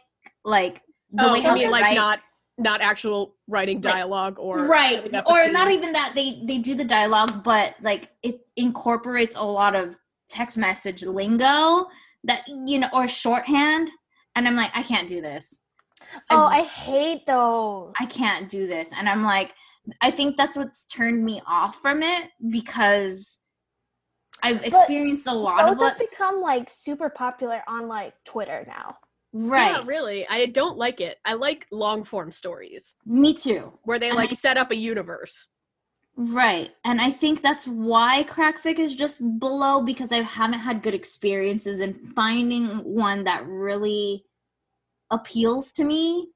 like 0.45 0.82
the 1.12 1.28
oh, 1.28 1.34
way 1.34 1.41
how 1.41 1.56
they 1.56 1.68
like 1.68 1.84
write 1.84 1.95
not 1.95 2.20
not 2.58 2.82
actual 2.82 3.36
writing 3.47 3.82
Like, 3.82 3.93
dialogue 3.93 4.38
or 4.38 4.66
right 4.66 4.95
setting 4.97 5.16
up 5.16 5.26
a 5.28 5.30
or 5.30 5.52
not 5.52 5.72
even 5.72 5.93
that 5.93 6.14
they 6.16 6.41
they 6.45 6.58
do 6.58 6.76
the 6.76 6.84
dialogue 6.84 7.43
but 7.43 7.76
like 7.82 8.10
it 8.24 8.41
incorporates 8.56 9.36
a 9.36 9.43
lot 9.43 9.76
of 9.76 9.97
text 10.30 10.58
message 10.58 11.04
lingo 11.04 11.88
that 12.24 12.43
you 12.66 12.80
know 12.80 12.89
or 12.93 13.08
shorthand 13.08 13.89
and 14.36 14.47
i'm 14.47 14.56
like 14.56 14.72
i 14.76 14.84
can't 14.84 15.08
do 15.08 15.22
this 15.22 15.62
Oh, 16.30 16.43
I, 16.43 16.58
I 16.58 16.64
hate 16.64 17.26
those. 17.26 17.93
I 17.97 18.06
can't 18.06 18.49
do 18.49 18.68
this 18.68 18.91
and 18.97 19.08
i'm 19.08 19.24
like 19.24 19.54
i 20.02 20.12
think 20.12 20.36
that's 20.38 20.58
what's 20.58 20.86
turned 20.86 21.24
me 21.24 21.41
off 21.47 21.78
from 21.82 22.04
it 22.04 22.30
because 22.49 23.39
i've 24.43 24.64
experienced 24.66 25.26
a 25.28 25.34
lot 25.34 25.66
Those 25.66 25.74
of 25.76 25.80
what 25.80 25.89
have 25.97 25.99
become 25.99 26.41
like 26.41 26.70
super 26.70 27.10
popular 27.10 27.62
on 27.68 27.88
like 27.88 28.14
Twitter 28.26 28.66
now. 28.68 28.97
Right 29.34 29.71
Yeah, 29.77 29.84
really. 29.86 30.27
I 30.27 30.47
don't 30.47 30.77
like 30.77 30.99
it. 31.01 31.17
I 31.25 31.34
like 31.34 31.65
long 31.71 32.03
form 32.03 32.32
stories 32.32 32.95
me 33.05 33.34
too 33.34 33.77
where 33.84 33.99
they 33.99 34.09
And 34.09 34.17
like 34.17 34.32
I- 34.32 34.36
set 34.36 34.57
up 34.57 34.71
a 34.71 34.75
universe. 34.75 35.47
Right. 36.17 36.71
And 36.84 36.99
I 36.99 37.09
think 37.09 37.41
that's 37.41 37.65
why 37.65 38.25
crackfic 38.29 38.79
is 38.79 38.93
just 38.95 39.21
below 39.39 39.82
because 39.82 40.11
I 40.11 40.17
haven't 40.21 40.59
had 40.59 40.84
good 40.84 40.93
experiences 40.93 41.79
in 41.79 42.11
finding 42.13 42.67
one 42.84 43.23
that 43.23 43.47
really 43.47 44.25
appeals 45.09 45.71
to 45.73 45.86
me. 45.86 46.27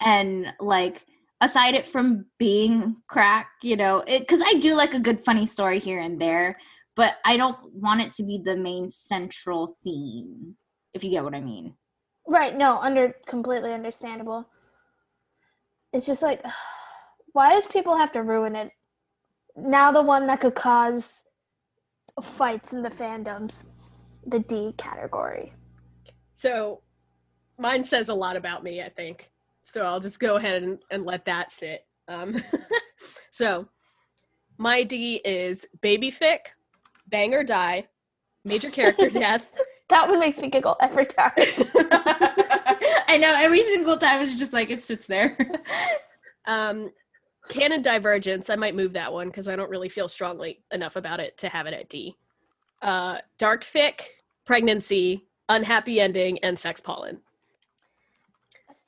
And 0.00 0.52
like 0.60 1.04
aside 1.40 1.74
it 1.74 1.86
from 1.86 2.26
being 2.38 2.96
crack, 3.06 3.48
you 3.62 3.76
know, 3.76 4.02
cuz 4.28 4.40
I 4.44 4.54
do 4.54 4.74
like 4.74 4.94
a 4.94 5.00
good 5.00 5.22
funny 5.24 5.46
story 5.46 5.78
here 5.78 6.00
and 6.00 6.18
there, 6.20 6.58
but 6.96 7.16
I 7.24 7.36
don't 7.36 7.58
want 7.74 8.00
it 8.00 8.12
to 8.14 8.22
be 8.24 8.38
the 8.42 8.56
main 8.56 8.90
central 8.90 9.76
theme, 9.84 10.56
if 10.94 11.04
you 11.04 11.10
get 11.10 11.24
what 11.24 11.34
I 11.34 11.40
mean. 11.40 11.74
Right, 12.26 12.56
no, 12.56 12.78
under 12.78 13.14
completely 13.26 13.72
understandable. 13.72 14.46
It's 15.92 16.06
just 16.06 16.22
like 16.22 16.42
why 17.32 17.52
does 17.52 17.66
people 17.66 17.96
have 17.96 18.12
to 18.12 18.22
ruin 18.22 18.56
it? 18.56 18.70
Now 19.56 19.92
the 19.92 20.02
one 20.02 20.26
that 20.28 20.40
could 20.40 20.54
cause 20.54 21.24
fights 22.22 22.72
in 22.72 22.82
the 22.82 22.90
fandoms, 22.90 23.64
the 24.26 24.38
D 24.38 24.72
category. 24.78 25.52
So 26.34 26.82
mine 27.58 27.84
says 27.84 28.08
a 28.08 28.14
lot 28.14 28.36
about 28.36 28.62
me, 28.62 28.82
I 28.82 28.88
think. 28.88 29.30
So 29.64 29.84
I'll 29.84 30.00
just 30.00 30.20
go 30.20 30.36
ahead 30.36 30.62
and, 30.62 30.78
and 30.90 31.04
let 31.04 31.24
that 31.24 31.52
sit. 31.52 31.86
Um, 32.06 32.36
so 33.32 33.68
my 34.58 34.84
D 34.84 35.20
is 35.24 35.66
baby 35.80 36.10
fic, 36.10 36.38
bang 37.08 37.34
or 37.34 37.44
die, 37.44 37.88
major 38.44 38.70
character 38.70 39.08
death, 39.10 39.52
That 39.88 40.08
one 40.08 40.18
makes 40.20 40.38
me 40.38 40.48
giggle 40.48 40.76
every 40.80 41.06
time. 41.06 41.32
I 43.06 43.18
know 43.20 43.34
every 43.36 43.62
single 43.62 43.96
time 43.98 44.22
it's 44.22 44.34
just 44.34 44.52
like 44.52 44.70
it 44.70 44.80
sits 44.80 45.06
there. 45.06 45.36
um, 46.46 46.90
canon 47.48 47.82
divergence. 47.82 48.48
I 48.48 48.56
might 48.56 48.74
move 48.74 48.94
that 48.94 49.12
one 49.12 49.28
because 49.28 49.46
I 49.46 49.56
don't 49.56 49.70
really 49.70 49.88
feel 49.90 50.08
strongly 50.08 50.62
enough 50.72 50.96
about 50.96 51.20
it 51.20 51.36
to 51.38 51.48
have 51.48 51.66
it 51.66 51.74
at 51.74 51.88
D. 51.88 52.16
Uh, 52.80 53.18
dark 53.38 53.64
fic, 53.64 54.00
pregnancy, 54.46 55.26
unhappy 55.48 56.00
ending, 56.00 56.38
and 56.40 56.58
sex 56.58 56.80
pollen. 56.80 57.20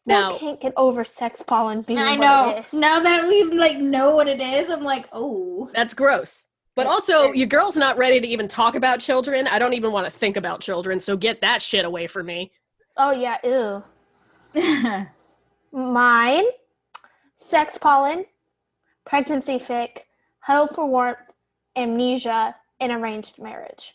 Now 0.06 0.30
Now- 0.30 0.38
can't 0.38 0.60
get 0.60 0.72
over 0.76 1.04
sex 1.04 1.42
pollen 1.42 1.82
being 1.82 1.98
I 1.98 2.16
what 2.16 2.20
know. 2.20 2.56
it 2.56 2.66
is. 2.66 2.72
Now 2.72 3.00
that 3.00 3.26
we 3.28 3.44
like 3.44 3.76
know 3.76 4.14
what 4.14 4.28
it 4.28 4.40
is, 4.40 4.70
I'm 4.70 4.84
like, 4.84 5.06
oh. 5.12 5.70
That's 5.74 5.94
gross. 5.94 6.46
But 6.76 6.86
also, 6.86 7.22
very- 7.24 7.38
your 7.38 7.46
girl's 7.48 7.76
not 7.76 7.96
ready 7.98 8.20
to 8.20 8.26
even 8.28 8.46
talk 8.48 8.74
about 8.76 9.00
children. 9.00 9.46
I 9.48 9.58
don't 9.58 9.72
even 9.74 9.90
want 9.92 10.06
to 10.06 10.10
think 10.10 10.36
about 10.36 10.60
children, 10.60 11.00
so 11.00 11.16
get 11.16 11.40
that 11.40 11.62
shit 11.62 11.84
away 11.84 12.06
from 12.06 12.26
me. 12.26 12.52
Oh 12.98 13.10
yeah, 13.10 13.38
ew. 13.42 13.82
Mine, 15.72 16.44
sex 17.36 17.76
pollen, 17.78 18.24
pregnancy 19.04 19.58
fic, 19.58 20.00
huddle 20.40 20.68
for 20.68 20.86
warmth, 20.86 21.18
amnesia, 21.76 22.54
and 22.80 22.92
arranged 22.92 23.38
marriage. 23.38 23.94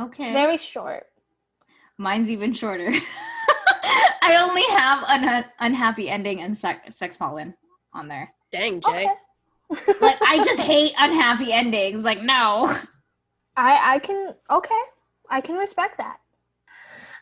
okay. 0.00 0.32
Very 0.32 0.56
short. 0.56 1.06
Mine's 1.98 2.30
even 2.30 2.52
shorter. 2.52 2.90
I 4.22 4.36
only 4.42 4.64
have 4.76 5.04
an 5.08 5.28
un- 5.28 5.44
unhappy 5.60 6.08
ending 6.10 6.40
and 6.40 6.56
sex, 6.56 6.96
sex 6.96 7.16
pollen 7.16 7.54
on 7.92 8.08
there. 8.08 8.32
Dang, 8.50 8.80
Jay. 8.80 9.04
Okay. 9.04 9.08
Like 10.00 10.16
I 10.22 10.42
just 10.44 10.60
hate 10.60 10.92
unhappy 10.98 11.52
endings. 11.52 12.04
Like 12.04 12.22
no. 12.22 12.74
I 13.56 13.94
I 13.94 13.98
can 13.98 14.34
okay. 14.50 14.80
I 15.30 15.40
can 15.40 15.56
respect 15.56 15.98
that. 15.98 16.18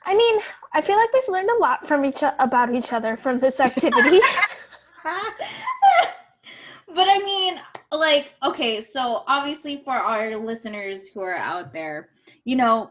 I 0.04 0.14
mean, 0.14 0.40
I 0.72 0.80
feel 0.80 0.96
like 0.96 1.12
we've 1.12 1.28
learned 1.28 1.50
a 1.50 1.58
lot 1.58 1.86
from 1.86 2.04
each 2.04 2.22
about 2.38 2.74
each 2.74 2.92
other 2.92 3.16
from 3.16 3.38
this 3.38 3.60
activity. 3.60 4.20
but 5.04 7.08
I 7.08 7.18
mean, 7.24 7.60
like, 7.92 8.34
okay, 8.42 8.80
so 8.80 9.24
obviously 9.26 9.82
for 9.84 9.92
our 9.92 10.36
listeners 10.36 11.08
who 11.08 11.20
are 11.20 11.36
out 11.36 11.72
there, 11.72 12.08
you 12.44 12.56
know, 12.56 12.90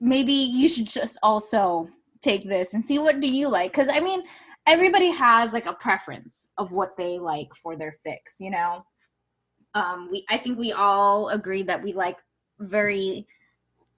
maybe 0.00 0.32
you 0.32 0.68
should 0.68 0.86
just 0.86 1.18
also 1.22 1.88
take 2.20 2.48
this 2.48 2.74
and 2.74 2.84
see 2.84 2.98
what 2.98 3.20
do 3.20 3.28
you 3.28 3.48
like 3.48 3.72
because 3.72 3.88
I 3.90 4.00
mean, 4.00 4.22
everybody 4.68 5.10
has 5.10 5.52
like 5.52 5.66
a 5.66 5.72
preference 5.72 6.50
of 6.58 6.72
what 6.72 6.96
they 6.96 7.18
like 7.18 7.54
for 7.54 7.76
their 7.76 7.92
fix, 7.92 8.36
you 8.40 8.50
know. 8.50 8.84
Um, 9.74 10.08
we 10.10 10.24
I 10.28 10.38
think 10.38 10.58
we 10.58 10.72
all 10.72 11.28
agree 11.28 11.62
that 11.64 11.82
we 11.82 11.92
like 11.92 12.18
very 12.60 13.26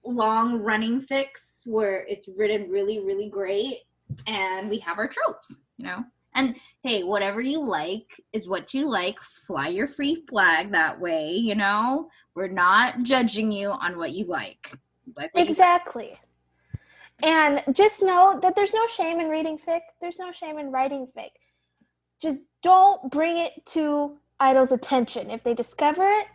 long 0.03 0.59
running 0.59 0.99
fix 0.99 1.63
where 1.65 2.05
it's 2.07 2.27
written 2.35 2.69
really 2.69 2.99
really 2.99 3.29
great 3.29 3.79
and 4.27 4.69
we 4.69 4.79
have 4.79 4.97
our 4.97 5.07
tropes, 5.07 5.63
you 5.77 5.85
know. 5.85 6.03
And 6.33 6.55
hey, 6.83 7.03
whatever 7.03 7.41
you 7.41 7.59
like 7.59 8.21
is 8.33 8.47
what 8.47 8.73
you 8.73 8.87
like. 8.89 9.19
Fly 9.19 9.67
your 9.67 9.87
free 9.87 10.15
flag 10.29 10.71
that 10.71 10.99
way, 10.99 11.31
you 11.31 11.55
know? 11.55 12.09
We're 12.35 12.47
not 12.47 13.03
judging 13.03 13.51
you 13.51 13.71
on 13.71 13.97
what 13.97 14.11
you 14.11 14.25
like. 14.25 14.71
What 15.13 15.29
you- 15.35 15.43
exactly. 15.43 16.17
And 17.23 17.63
just 17.73 18.01
know 18.01 18.39
that 18.41 18.55
there's 18.55 18.73
no 18.73 18.87
shame 18.87 19.19
in 19.19 19.29
reading 19.29 19.57
fic. 19.57 19.81
There's 19.99 20.19
no 20.19 20.31
shame 20.31 20.57
in 20.57 20.71
writing 20.71 21.07
fic. 21.15 21.29
Just 22.21 22.39
don't 22.63 23.11
bring 23.11 23.37
it 23.37 23.65
to 23.67 24.17
idols' 24.39 24.71
attention. 24.71 25.29
If 25.29 25.43
they 25.43 25.53
discover 25.53 26.07
it, 26.07 26.27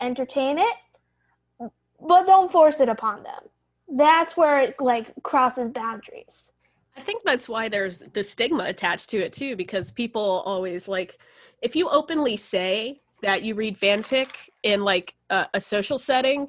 entertain 0.00 0.58
it, 0.58 1.70
but 2.00 2.26
don't 2.26 2.50
force 2.50 2.80
it 2.80 2.88
upon 2.88 3.22
them. 3.22 3.42
That's 3.88 4.36
where 4.36 4.60
it 4.60 4.76
like 4.80 5.12
crosses 5.22 5.70
boundaries. 5.70 6.44
I 6.96 7.00
think 7.00 7.22
that's 7.24 7.48
why 7.48 7.68
there's 7.68 7.98
the 7.98 8.22
stigma 8.22 8.64
attached 8.64 9.10
to 9.10 9.18
it 9.18 9.32
too, 9.32 9.56
because 9.56 9.90
people 9.90 10.42
always 10.44 10.88
like, 10.88 11.18
if 11.60 11.74
you 11.74 11.88
openly 11.88 12.36
say 12.36 13.00
that 13.22 13.42
you 13.42 13.54
read 13.54 13.78
fanfic 13.78 14.48
in 14.62 14.82
like 14.82 15.14
a, 15.30 15.46
a 15.54 15.60
social 15.60 15.98
setting, 15.98 16.48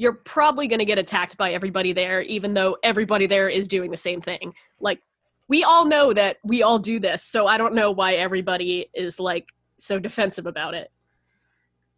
you're 0.00 0.14
probably 0.14 0.66
going 0.66 0.78
to 0.78 0.86
get 0.86 0.98
attacked 0.98 1.36
by 1.36 1.52
everybody 1.52 1.92
there, 1.92 2.22
even 2.22 2.54
though 2.54 2.78
everybody 2.82 3.26
there 3.26 3.50
is 3.50 3.68
doing 3.68 3.90
the 3.90 3.98
same 3.98 4.22
thing. 4.22 4.54
Like, 4.80 5.02
we 5.46 5.62
all 5.62 5.84
know 5.84 6.14
that 6.14 6.38
we 6.42 6.62
all 6.62 6.78
do 6.78 6.98
this, 6.98 7.22
so 7.22 7.46
I 7.46 7.58
don't 7.58 7.74
know 7.74 7.90
why 7.90 8.14
everybody 8.14 8.88
is 8.94 9.20
like 9.20 9.48
so 9.76 9.98
defensive 9.98 10.46
about 10.46 10.72
it. 10.72 10.90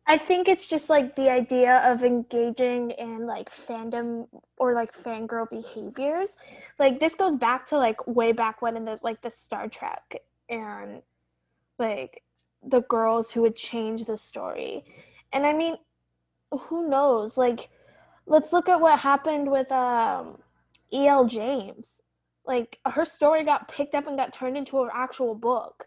I 0.08 0.18
think 0.18 0.48
it's 0.48 0.66
just 0.66 0.90
like 0.90 1.14
the 1.14 1.30
idea 1.30 1.76
of 1.88 2.02
engaging 2.02 2.90
in 2.90 3.24
like 3.24 3.54
fandom 3.54 4.26
or 4.56 4.74
like 4.74 4.92
fangirl 4.92 5.48
behaviors. 5.48 6.36
Like 6.80 6.98
this 6.98 7.14
goes 7.14 7.36
back 7.36 7.66
to 7.66 7.76
like 7.78 8.04
way 8.08 8.32
back 8.32 8.62
when 8.62 8.76
in 8.76 8.84
the 8.84 8.98
like 9.04 9.22
the 9.22 9.30
Star 9.30 9.68
Trek 9.68 10.16
and 10.48 11.02
like 11.78 12.24
the 12.66 12.80
girls 12.80 13.30
who 13.30 13.42
would 13.42 13.54
change 13.54 14.06
the 14.06 14.18
story. 14.18 14.84
And 15.32 15.46
I 15.46 15.52
mean, 15.52 15.76
who 16.50 16.88
knows? 16.88 17.38
Like 17.38 17.68
let's 18.26 18.52
look 18.52 18.68
at 18.68 18.80
what 18.80 18.98
happened 18.98 19.50
with 19.50 19.70
um 19.72 20.38
E.L. 20.92 21.26
James. 21.26 21.90
Like 22.46 22.78
her 22.86 23.04
story 23.04 23.44
got 23.44 23.68
picked 23.68 23.94
up 23.94 24.06
and 24.06 24.16
got 24.16 24.32
turned 24.32 24.56
into 24.56 24.82
an 24.82 24.90
actual 24.92 25.34
book, 25.34 25.86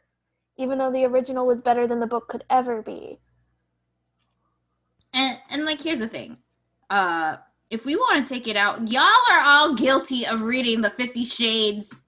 even 0.58 0.78
though 0.78 0.92
the 0.92 1.06
original 1.06 1.46
was 1.46 1.62
better 1.62 1.88
than 1.88 2.00
the 2.00 2.08
book 2.08 2.28
could 2.30 2.44
ever 2.50 2.82
be. 2.82 3.20
And 5.14 5.38
and 5.50 5.66
like 5.66 5.82
here's 5.82 6.00
the 6.00 6.08
thing. 6.08 6.38
Uh 6.90 7.38
if 7.70 7.86
we 7.86 7.96
want 7.96 8.26
to 8.26 8.34
take 8.34 8.48
it 8.48 8.56
out, 8.56 8.90
y'all 8.90 9.02
are 9.32 9.42
all 9.42 9.74
guilty 9.74 10.26
of 10.26 10.44
reading 10.44 10.82
the 10.82 10.92
50 10.92 11.24
Shades 11.24 12.08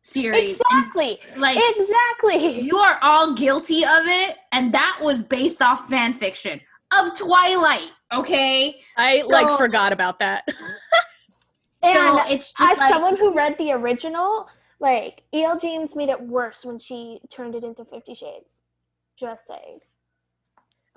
series. 0.00 0.60
Exactly. 0.60 1.18
And, 1.32 1.40
like 1.40 1.58
exactly. 1.76 2.60
You 2.60 2.78
are 2.78 2.98
all 3.02 3.34
guilty 3.34 3.84
of 3.84 4.02
it 4.04 4.36
and 4.52 4.72
that 4.72 5.00
was 5.02 5.22
based 5.22 5.60
off 5.60 5.88
fan 5.88 6.14
fiction 6.14 6.60
of 6.92 7.18
Twilight, 7.18 7.90
okay? 8.12 8.80
I 8.96 9.20
So- 9.20 9.28
like 9.28 9.58
forgot 9.58 9.92
about 9.92 10.18
that. 10.20 10.46
So 11.82 11.88
And 11.90 12.32
it's 12.32 12.52
just 12.52 12.72
As 12.72 12.78
like 12.78 12.90
someone 12.92 13.16
who 13.16 13.34
read 13.34 13.56
the 13.58 13.70
original, 13.72 14.48
like 14.80 15.22
E.L. 15.34 15.58
James 15.58 15.94
made 15.94 16.08
it 16.08 16.20
worse 16.20 16.64
when 16.64 16.78
she 16.78 17.20
turned 17.30 17.54
it 17.54 17.62
into 17.64 17.84
Fifty 17.84 18.14
Shades. 18.14 18.62
Just 19.18 19.46
saying. 19.46 19.80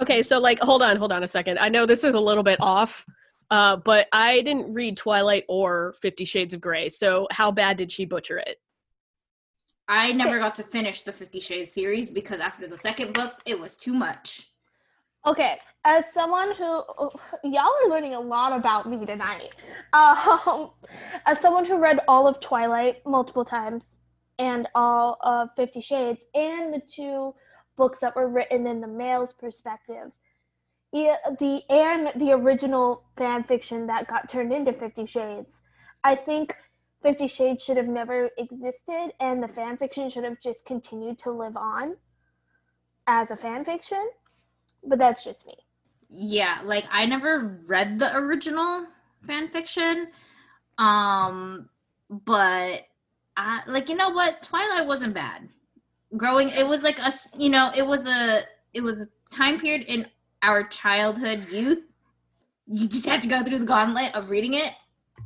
Okay, 0.01 0.21
so 0.23 0.39
like 0.39 0.57
hold 0.59 0.81
on, 0.81 0.95
hold 0.95 1.11
on 1.11 1.21
a 1.23 1.27
second. 1.27 1.59
I 1.59 1.67
know 1.69 1.85
this 1.85 2.03
is 2.05 2.15
a 2.15 2.19
little 2.19 2.43
bit 2.43 2.59
off, 2.61 3.05
uh, 3.51 3.75
but 3.75 4.07
I 4.13 4.41
didn't 4.41 4.73
read 4.73 4.95
Twilight 4.97 5.43
or 5.49 5.93
Fifty 6.01 6.23
Shades 6.23 6.53
of 6.53 6.61
Grey. 6.61 6.87
So 6.89 7.27
how 7.29 7.51
bad 7.51 7.75
did 7.77 7.91
she 7.91 8.05
butcher 8.05 8.37
it? 8.37 8.57
I 9.89 10.13
never 10.13 10.39
got 10.39 10.55
to 10.55 10.63
finish 10.63 11.01
the 11.01 11.11
50 11.11 11.39
Shades 11.39 11.73
series 11.73 12.11
because 12.11 12.39
after 12.39 12.67
the 12.67 12.77
second 12.77 13.13
book, 13.13 13.33
it 13.47 13.59
was 13.59 13.75
too 13.75 13.93
much. 13.93 14.47
Okay, 15.25 15.57
as 15.85 16.11
someone 16.13 16.53
who 16.55 16.83
y'all 17.43 17.71
are 17.83 17.89
learning 17.89 18.13
a 18.13 18.19
lot 18.19 18.57
about 18.57 18.89
me 18.89 19.05
tonight. 19.05 19.49
Um, 19.93 20.71
as 21.25 21.39
someone 21.39 21.65
who 21.65 21.77
read 21.77 21.99
all 22.07 22.27
of 22.27 22.39
Twilight 22.39 22.97
multiple 23.05 23.45
times 23.45 23.97
and 24.37 24.67
all 24.75 25.17
of 25.21 25.49
Fifty 25.55 25.81
Shades 25.81 26.21
and 26.33 26.73
the 26.73 26.81
two 26.87 27.33
books 27.77 27.99
that 27.99 28.15
were 28.15 28.27
written 28.27 28.67
in 28.67 28.81
the 28.81 28.87
male's 28.87 29.33
perspective, 29.33 30.11
the 30.91 31.61
and 31.69 32.11
the 32.15 32.31
original 32.33 33.03
fan 33.17 33.43
fiction 33.43 33.87
that 33.87 34.07
got 34.07 34.29
turned 34.29 34.51
into 34.51 34.73
Fifty 34.73 35.05
Shades, 35.05 35.61
I 36.03 36.15
think 36.15 36.55
Fifty 37.01 37.27
Shades 37.27 37.63
should 37.63 37.77
have 37.77 37.87
never 37.87 38.29
existed, 38.37 39.13
and 39.21 39.41
the 39.41 39.47
fan 39.47 39.77
fiction 39.77 40.09
should 40.09 40.25
have 40.25 40.41
just 40.41 40.65
continued 40.65 41.19
to 41.19 41.31
live 41.31 41.55
on 41.55 41.95
as 43.07 43.31
a 43.31 43.37
fan 43.37 43.63
fiction. 43.63 44.09
But 44.85 44.99
that's 44.99 45.23
just 45.23 45.45
me. 45.45 45.55
Yeah, 46.09 46.61
like 46.65 46.85
I 46.91 47.05
never 47.05 47.59
read 47.67 47.99
the 47.99 48.15
original 48.17 48.87
fan 49.27 49.47
fiction. 49.49 50.07
Um 50.77 51.69
but 52.09 52.87
I 53.37 53.61
like 53.67 53.89
you 53.89 53.95
know 53.95 54.09
what? 54.09 54.41
Twilight 54.41 54.87
wasn't 54.87 55.13
bad. 55.13 55.49
Growing 56.17 56.49
it 56.49 56.67
was 56.67 56.83
like 56.83 56.99
us, 56.99 57.27
you 57.37 57.49
know, 57.49 57.71
it 57.75 57.85
was 57.85 58.07
a 58.07 58.41
it 58.73 58.81
was 58.81 59.03
a 59.03 59.35
time 59.35 59.59
period 59.59 59.85
in 59.87 60.07
our 60.41 60.63
childhood 60.67 61.47
youth. 61.51 61.83
You 62.67 62.87
just 62.87 63.05
had 63.05 63.21
to 63.23 63.27
go 63.27 63.43
through 63.43 63.59
the 63.59 63.65
gauntlet 63.65 64.15
of 64.15 64.31
reading 64.31 64.55
it. 64.55 64.73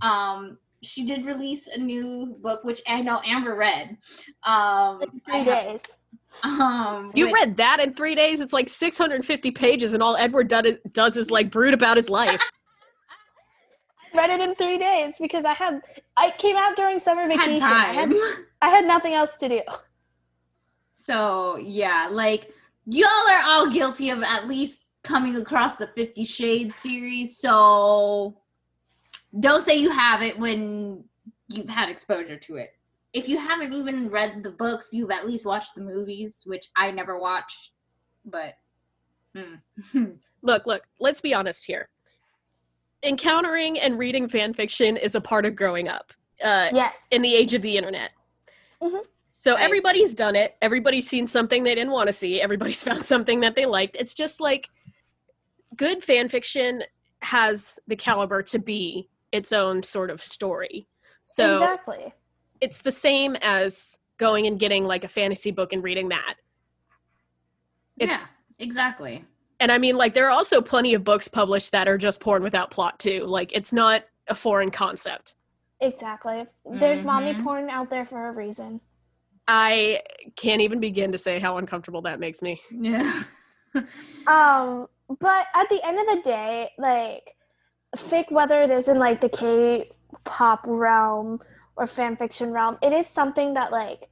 Um 0.02 0.58
she 0.84 1.06
did 1.06 1.26
release 1.26 1.68
a 1.68 1.78
new 1.78 2.38
book 2.42 2.64
which 2.64 2.82
I 2.88 3.02
know 3.02 3.22
Amber 3.26 3.56
read. 3.56 3.98
Um 4.44 5.00
Three 5.26 5.44
have- 5.44 5.46
days. 5.46 5.82
um 6.44 7.12
You 7.16 7.26
which- 7.26 7.34
read 7.34 7.58
that 7.58 7.80
in 7.80 7.94
three 7.94 8.16
days? 8.16 8.42
It's 8.42 8.54
like 8.54 8.68
650 8.70 9.52
pages, 9.52 9.94
and 9.94 10.02
all 10.04 10.16
Edward 10.18 10.48
do- 10.48 10.78
does 10.92 11.18
is 11.18 11.32
like 11.32 11.50
brood 11.52 11.74
about 11.74 11.98
his 11.98 12.10
life. 12.10 12.42
I 14.14 14.18
read 14.18 14.30
it 14.30 14.42
in 14.42 14.54
three 14.56 14.78
days 14.78 15.16
because 15.20 15.44
I 15.46 15.54
had 15.54 15.82
I 16.18 16.32
came 16.38 16.56
out 16.56 16.76
during 16.76 17.00
summer 17.00 17.28
vacation. 17.28 17.58
had 17.60 17.90
I 17.90 17.94
had, 17.94 18.14
I 18.62 18.70
had 18.70 18.86
nothing 18.86 19.14
else 19.14 19.36
to 19.38 19.50
do. 19.50 19.62
So 20.94 21.58
yeah, 21.58 22.08
like 22.12 22.52
y'all 22.86 23.08
are 23.30 23.44
all 23.44 23.70
guilty 23.70 24.10
of 24.10 24.22
at 24.24 24.48
least 24.48 24.88
coming 25.04 25.36
across 25.36 25.78
the 25.78 25.88
Fifty 25.96 26.24
Shades 26.26 26.76
series. 26.76 27.38
So 27.38 28.38
don't 29.40 29.62
say 29.62 29.76
you 29.76 29.90
have 29.90 30.22
it 30.22 30.38
when 30.38 31.04
you've 31.48 31.70
had 31.70 31.90
exposure 31.90 32.38
to 32.38 32.58
it. 32.58 32.72
If 33.14 33.28
you 33.28 33.38
haven't 33.38 33.74
even 33.74 34.10
read 34.10 34.44
the 34.44 34.52
books, 34.52 34.90
you've 34.94 35.12
at 35.12 35.28
least 35.28 35.46
watched 35.46 35.76
the 35.76 35.82
movies, 35.82 36.44
which 36.46 36.68
I 36.76 36.92
never 36.92 37.18
watched. 37.20 37.72
But 38.26 38.54
hmm. 39.36 39.56
look, 40.42 40.66
look, 40.66 40.84
let's 41.00 41.22
be 41.22 41.34
honest 41.34 41.66
here. 41.66 41.90
Encountering 43.04 43.80
and 43.80 44.00
reading 44.00 44.28
fan 44.30 44.54
fiction 44.54 44.98
is 44.98 45.14
a 45.16 45.22
part 45.22 45.46
of 45.46 45.56
growing 45.56 45.88
up 45.88 46.14
uh, 46.44 46.70
Yes. 46.74 47.08
in 47.12 47.22
the 47.22 47.36
age 47.36 47.54
of 47.54 47.62
the 47.62 47.78
internet. 47.78 48.12
Mhm. 48.82 49.02
So 49.30 49.56
Right. 49.56 49.64
everybody's 49.64 50.16
done 50.16 50.36
it. 50.36 50.56
Everybody's 50.62 51.08
seen 51.08 51.28
something 51.28 51.64
they 51.64 51.76
didn't 51.76 51.92
want 51.92 52.08
to 52.08 52.14
see. 52.14 52.42
Everybody's 52.42 52.84
found 52.84 53.04
something 53.06 53.42
that 53.42 53.56
they 53.56 53.66
liked. 53.66 53.96
It's 54.00 54.14
just 54.14 54.40
like 54.40 54.70
good 55.76 56.04
fan 56.04 56.30
fiction 56.30 56.84
has 57.22 57.78
the 57.88 57.96
caliber 57.96 58.42
to 58.44 58.60
be 58.60 59.10
its 59.34 59.52
own 59.52 59.84
sort 59.84 60.10
of 60.10 60.24
story. 60.24 60.88
So 61.26 61.56
exactly. 61.58 62.14
it's 62.62 62.82
the 62.82 62.92
same 62.92 63.36
as 63.42 64.00
going 64.18 64.48
and 64.48 64.58
getting 64.60 64.86
like 64.86 65.04
a 65.04 65.08
fantasy 65.10 65.52
book 65.52 65.74
and 65.74 65.84
reading 65.84 66.08
that. 66.10 66.36
It's 67.98 68.12
yeah, 68.12 68.26
exactly. 68.60 69.26
and 69.60 69.72
I 69.72 69.78
mean 69.78 69.98
like 69.98 70.14
there 70.14 70.28
are 70.28 70.32
also 70.32 70.62
plenty 70.62 70.94
of 70.94 71.04
books 71.04 71.28
published 71.28 71.72
that 71.74 71.88
are 71.88 71.98
just 71.98 72.22
porn 72.22 72.44
without 72.44 72.72
plot 72.72 73.00
too. 73.00 73.26
Like 73.26 73.52
it's 73.54 73.74
not 73.74 74.04
a 74.28 74.36
foreign 74.36 74.72
concept. 74.72 75.36
Exactly. 75.82 76.46
There's 76.80 77.04
mommy 77.04 77.34
Mhm. 77.34 77.44
porn 77.44 77.70
out 77.70 77.90
there 77.90 78.06
for 78.06 78.30
a 78.30 78.32
reason. 78.32 78.80
I 79.48 80.02
can't 80.38 80.62
even 80.62 80.80
begin 80.80 81.12
to 81.12 81.18
say 81.18 81.40
how 81.40 81.58
uncomfortable 81.58 82.02
that 82.04 82.20
makes 82.20 82.42
me. 82.42 82.62
Yeah. 82.72 83.24
Um, 84.28 84.86
but 85.20 85.48
at 85.56 85.68
the 85.68 85.82
end 85.84 86.00
of 86.00 86.06
the 86.16 86.22
day, 86.24 86.70
like 86.78 87.24
fake 87.98 88.28
whether 88.30 88.62
it 88.62 88.70
is 88.72 88.88
in 88.88 89.00
like 89.00 89.22
the 89.22 89.30
K 89.30 89.92
pop 90.24 90.62
realm 90.66 91.42
or 91.76 91.88
fan 91.88 92.16
fiction 92.18 92.52
realm, 92.52 92.78
it 92.82 92.94
is 92.94 93.08
something 93.08 93.54
that 93.56 93.72
like 93.72 94.10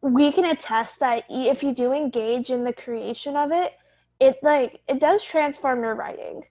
we 0.00 0.30
can 0.32 0.44
attest 0.44 1.00
that 1.00 1.24
if 1.30 1.62
you 1.62 1.74
do 1.74 1.92
engage 1.92 2.50
in 2.50 2.64
the 2.64 2.72
creation 2.72 3.36
of 3.36 3.50
it, 3.52 3.72
it 4.20 4.36
like 4.42 4.80
it 4.88 5.00
does 5.00 5.22
transform 5.24 5.82
your 5.82 5.94
writing 5.94 6.42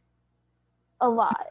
a 1.01 1.07
lot. 1.09 1.47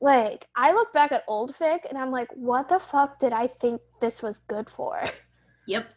Like 0.00 0.46
I 0.54 0.72
look 0.72 0.92
back 0.92 1.12
at 1.12 1.24
old 1.28 1.54
fic 1.56 1.80
and 1.88 1.96
I'm 1.98 2.10
like, 2.10 2.28
what 2.34 2.68
the 2.68 2.78
fuck 2.78 3.18
did 3.20 3.32
I 3.32 3.46
think 3.46 3.80
this 4.00 4.22
was 4.22 4.38
good 4.48 4.68
for? 4.70 5.02
yep. 5.66 5.92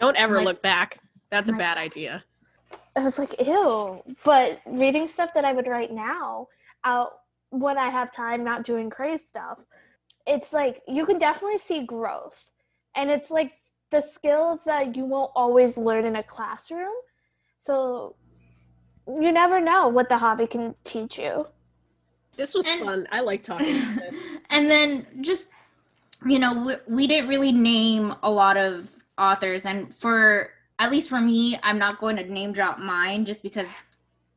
Don't 0.00 0.16
ever 0.16 0.36
Like- 0.36 0.44
look 0.44 0.62
back. 0.62 0.98
That's 1.30 1.48
a 1.48 1.52
Like- 1.52 1.58
bad 1.60 1.78
idea. 1.78 2.22
I 2.94 3.00
was 3.00 3.18
like, 3.18 3.38
ew. 3.40 4.02
But 4.24 4.60
reading 4.64 5.06
stuff 5.06 5.30
that 5.34 5.44
I 5.44 5.52
would 5.52 5.66
write 5.66 5.92
now 5.92 6.48
out 6.84 7.20
when 7.60 7.78
I 7.78 7.88
have 7.90 8.12
time, 8.12 8.44
not 8.44 8.64
doing 8.64 8.90
crazy 8.90 9.24
stuff, 9.24 9.58
it's 10.26 10.52
like 10.52 10.82
you 10.88 11.06
can 11.06 11.18
definitely 11.18 11.58
see 11.58 11.84
growth. 11.84 12.44
And 12.94 13.10
it's 13.10 13.30
like 13.30 13.52
the 13.90 14.00
skills 14.00 14.60
that 14.66 14.96
you 14.96 15.04
won't 15.04 15.30
always 15.36 15.76
learn 15.76 16.04
in 16.04 16.16
a 16.16 16.22
classroom. 16.22 16.94
So 17.58 18.16
you 19.06 19.30
never 19.32 19.60
know 19.60 19.88
what 19.88 20.08
the 20.08 20.18
hobby 20.18 20.46
can 20.46 20.74
teach 20.84 21.18
you. 21.18 21.46
This 22.36 22.54
was 22.54 22.66
And- 22.66 22.84
fun. 22.84 23.08
I 23.12 23.20
like 23.20 23.42
talking 23.42 23.76
about 23.80 23.96
this. 24.10 24.24
and 24.50 24.70
then 24.70 25.06
just 25.20 25.48
you 26.26 26.38
know 26.38 26.64
we, 26.66 26.74
we 26.88 27.06
didn't 27.06 27.28
really 27.28 27.52
name 27.52 28.14
a 28.22 28.30
lot 28.30 28.56
of 28.56 28.88
authors 29.18 29.66
and 29.66 29.94
for 29.94 30.50
at 30.78 30.90
least 30.90 31.10
for 31.10 31.20
me 31.20 31.58
i'm 31.62 31.78
not 31.78 31.98
going 31.98 32.16
to 32.16 32.24
name 32.24 32.52
drop 32.52 32.78
mine 32.78 33.26
just 33.26 33.42
because 33.42 33.68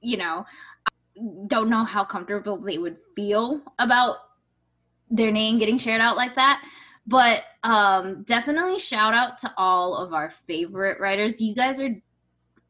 you 0.01 0.17
know 0.17 0.45
I 0.45 0.45
don't 1.47 1.69
know 1.69 1.83
how 1.83 2.03
comfortable 2.03 2.57
they 2.57 2.77
would 2.77 2.97
feel 3.15 3.61
about 3.79 4.17
their 5.09 5.31
name 5.31 5.57
getting 5.57 5.77
shared 5.77 6.01
out 6.01 6.17
like 6.17 6.35
that. 6.35 6.63
But 7.07 7.43
um 7.63 8.23
definitely 8.23 8.79
shout 8.79 9.13
out 9.13 9.37
to 9.39 9.53
all 9.57 9.95
of 9.95 10.13
our 10.13 10.29
favorite 10.29 10.99
writers. 10.99 11.41
You 11.41 11.55
guys 11.55 11.79
are 11.81 11.95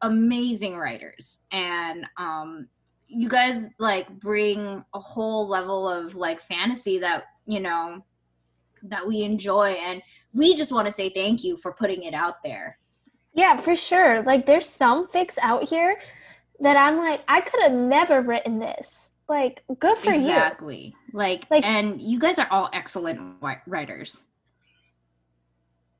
amazing 0.02 0.76
writers. 0.76 1.44
And 1.52 2.06
um 2.16 2.68
you 3.06 3.28
guys 3.28 3.68
like 3.78 4.08
bring 4.20 4.84
a 4.94 5.00
whole 5.00 5.48
level 5.48 5.88
of 5.88 6.14
like 6.14 6.40
fantasy 6.40 6.98
that 6.98 7.24
you 7.46 7.60
know 7.60 8.04
that 8.84 9.06
we 9.06 9.22
enjoy. 9.22 9.72
And 9.72 10.02
we 10.32 10.56
just 10.56 10.72
want 10.72 10.86
to 10.86 10.92
say 10.92 11.10
thank 11.10 11.44
you 11.44 11.56
for 11.58 11.72
putting 11.72 12.04
it 12.04 12.14
out 12.14 12.42
there. 12.42 12.78
Yeah, 13.34 13.58
for 13.58 13.76
sure. 13.76 14.22
Like 14.22 14.46
there's 14.46 14.66
some 14.66 15.06
fics 15.08 15.36
out 15.42 15.68
here 15.68 15.98
that 16.60 16.76
I'm 16.76 16.98
like, 16.98 17.22
I 17.28 17.40
could 17.40 17.62
have 17.62 17.72
never 17.72 18.20
written 18.20 18.58
this. 18.58 19.10
Like, 19.28 19.62
good 19.78 19.96
for 19.98 20.10
you. 20.10 20.16
exactly 20.16 20.94
like, 21.12 21.46
Like- 21.50 21.64
and 21.64 22.00
you 22.02 22.18
guys 22.18 22.38
are 22.40 22.48
all 22.50 22.68
excellent 22.72 23.20
writers 23.66 24.24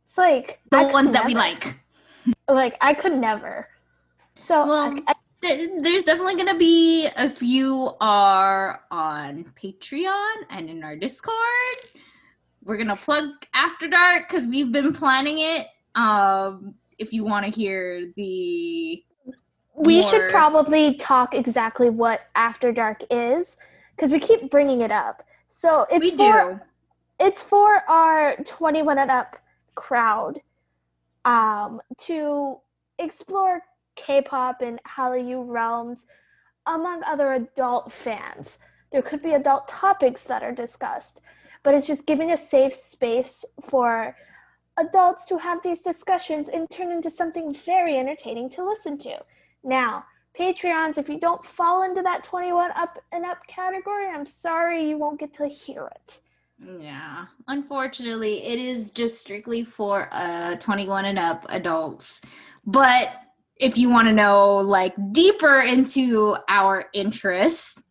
It's 0.05 0.19
like 0.19 0.61
the 0.71 0.83
ones 0.89 1.13
that 1.13 1.25
we 1.27 1.35
like 1.35 1.79
Like 2.49 2.77
I 2.81 2.93
could 2.95 3.13
never. 3.13 3.69
So 4.41 4.67
Well, 4.67 4.95
I- 5.07 5.13
I- 5.13 5.15
Th- 5.43 5.71
there's 5.81 6.03
definitely 6.03 6.35
gonna 6.35 6.59
be 6.59 7.07
a 7.17 7.31
few 7.31 7.95
are 8.01 8.83
on 8.91 9.51
patreon 9.63 10.35
and 10.51 10.69
in 10.69 10.83
our 10.85 10.97
discord 10.97 11.79
we're 12.65 12.77
gonna 12.77 12.95
plug 12.97 13.25
after 13.55 13.89
dark 13.89 14.29
because 14.29 14.47
we've 14.47 14.71
been 14.71 14.93
planning 14.93 15.39
it 15.39 15.67
um 15.95 16.75
if 16.99 17.13
you 17.15 17.25
want 17.25 17.47
to 17.47 17.51
hear 17.59 18.13
the 18.17 19.03
we 19.81 20.01
more- 20.01 20.11
should 20.11 20.31
probably 20.31 20.95
talk 20.95 21.35
exactly 21.35 21.91
what 21.91 22.23
After 22.35 22.73
Dark 22.73 23.03
is 23.11 23.57
because 23.97 24.13
we 24.13 24.21
keep 24.21 24.51
bringing 24.51 24.81
it 24.81 24.91
up. 24.91 25.23
So 25.51 25.87
it's 25.91 26.05
we 26.05 26.11
for 26.13 26.55
do 26.55 26.61
it's 27.19 27.43
for 27.43 27.83
our 27.89 28.37
21 28.45 28.99
and 28.99 29.11
up 29.11 29.37
crowd 29.75 30.41
um, 31.27 31.81
to 32.07 32.57
explore 32.99 33.61
K-pop 33.97 34.63
and 34.63 34.81
Hallyu 34.85 35.45
realms 35.47 36.07
among 36.67 37.03
other 37.05 37.35
adult 37.35 37.93
fans. 37.93 38.59
There 38.91 39.03
could 39.03 39.23
be 39.23 39.35
adult 39.35 39.69
topics 39.69 40.25
that 40.25 40.43
are 40.43 40.53
discussed, 40.53 41.21
but 41.63 41.75
it's 41.75 41.87
just 41.87 42.07
giving 42.07 42.33
a 42.33 42.37
safe 42.39 42.75
space 42.75 43.45
for 43.69 44.17
adults 44.79 45.27
to 45.27 45.37
have 45.37 45.63
these 45.63 45.83
discussions 45.83 46.49
and 46.49 46.69
turn 46.71 46.91
into 46.91 47.11
something 47.11 47.55
very 47.67 47.99
entertaining 47.99 48.49
to 48.51 48.67
listen 48.67 48.97
to. 48.99 49.19
Now, 49.63 50.05
Patreons, 50.39 50.97
if 50.97 51.09
you 51.09 51.19
don't 51.19 51.45
fall 51.45 51.83
into 51.83 52.03
that 52.03 52.25
21 52.25 52.71
up 52.77 52.99
and 53.13 53.25
up 53.25 53.39
category, 53.47 54.09
I'm 54.09 54.25
sorry 54.27 54.89
you 54.89 54.97
won't 54.97 55.19
get 55.21 55.33
to 55.35 55.47
hear 55.47 55.87
it. 55.87 56.21
yeah 56.81 57.25
unfortunately 57.49 58.45
it 58.45 58.59
is 58.59 58.91
just 58.91 59.19
strictly 59.19 59.65
for 59.65 60.09
uh 60.13 60.57
21 60.57 61.07
and 61.07 61.19
up 61.19 61.47
adults 61.49 62.21
but 62.67 63.09
if 63.57 63.79
you 63.79 63.89
want 63.89 64.07
to 64.07 64.13
know 64.13 64.59
like 64.59 64.95
deeper 65.13 65.61
into 65.61 66.37
our 66.49 66.85
interests 66.93 67.83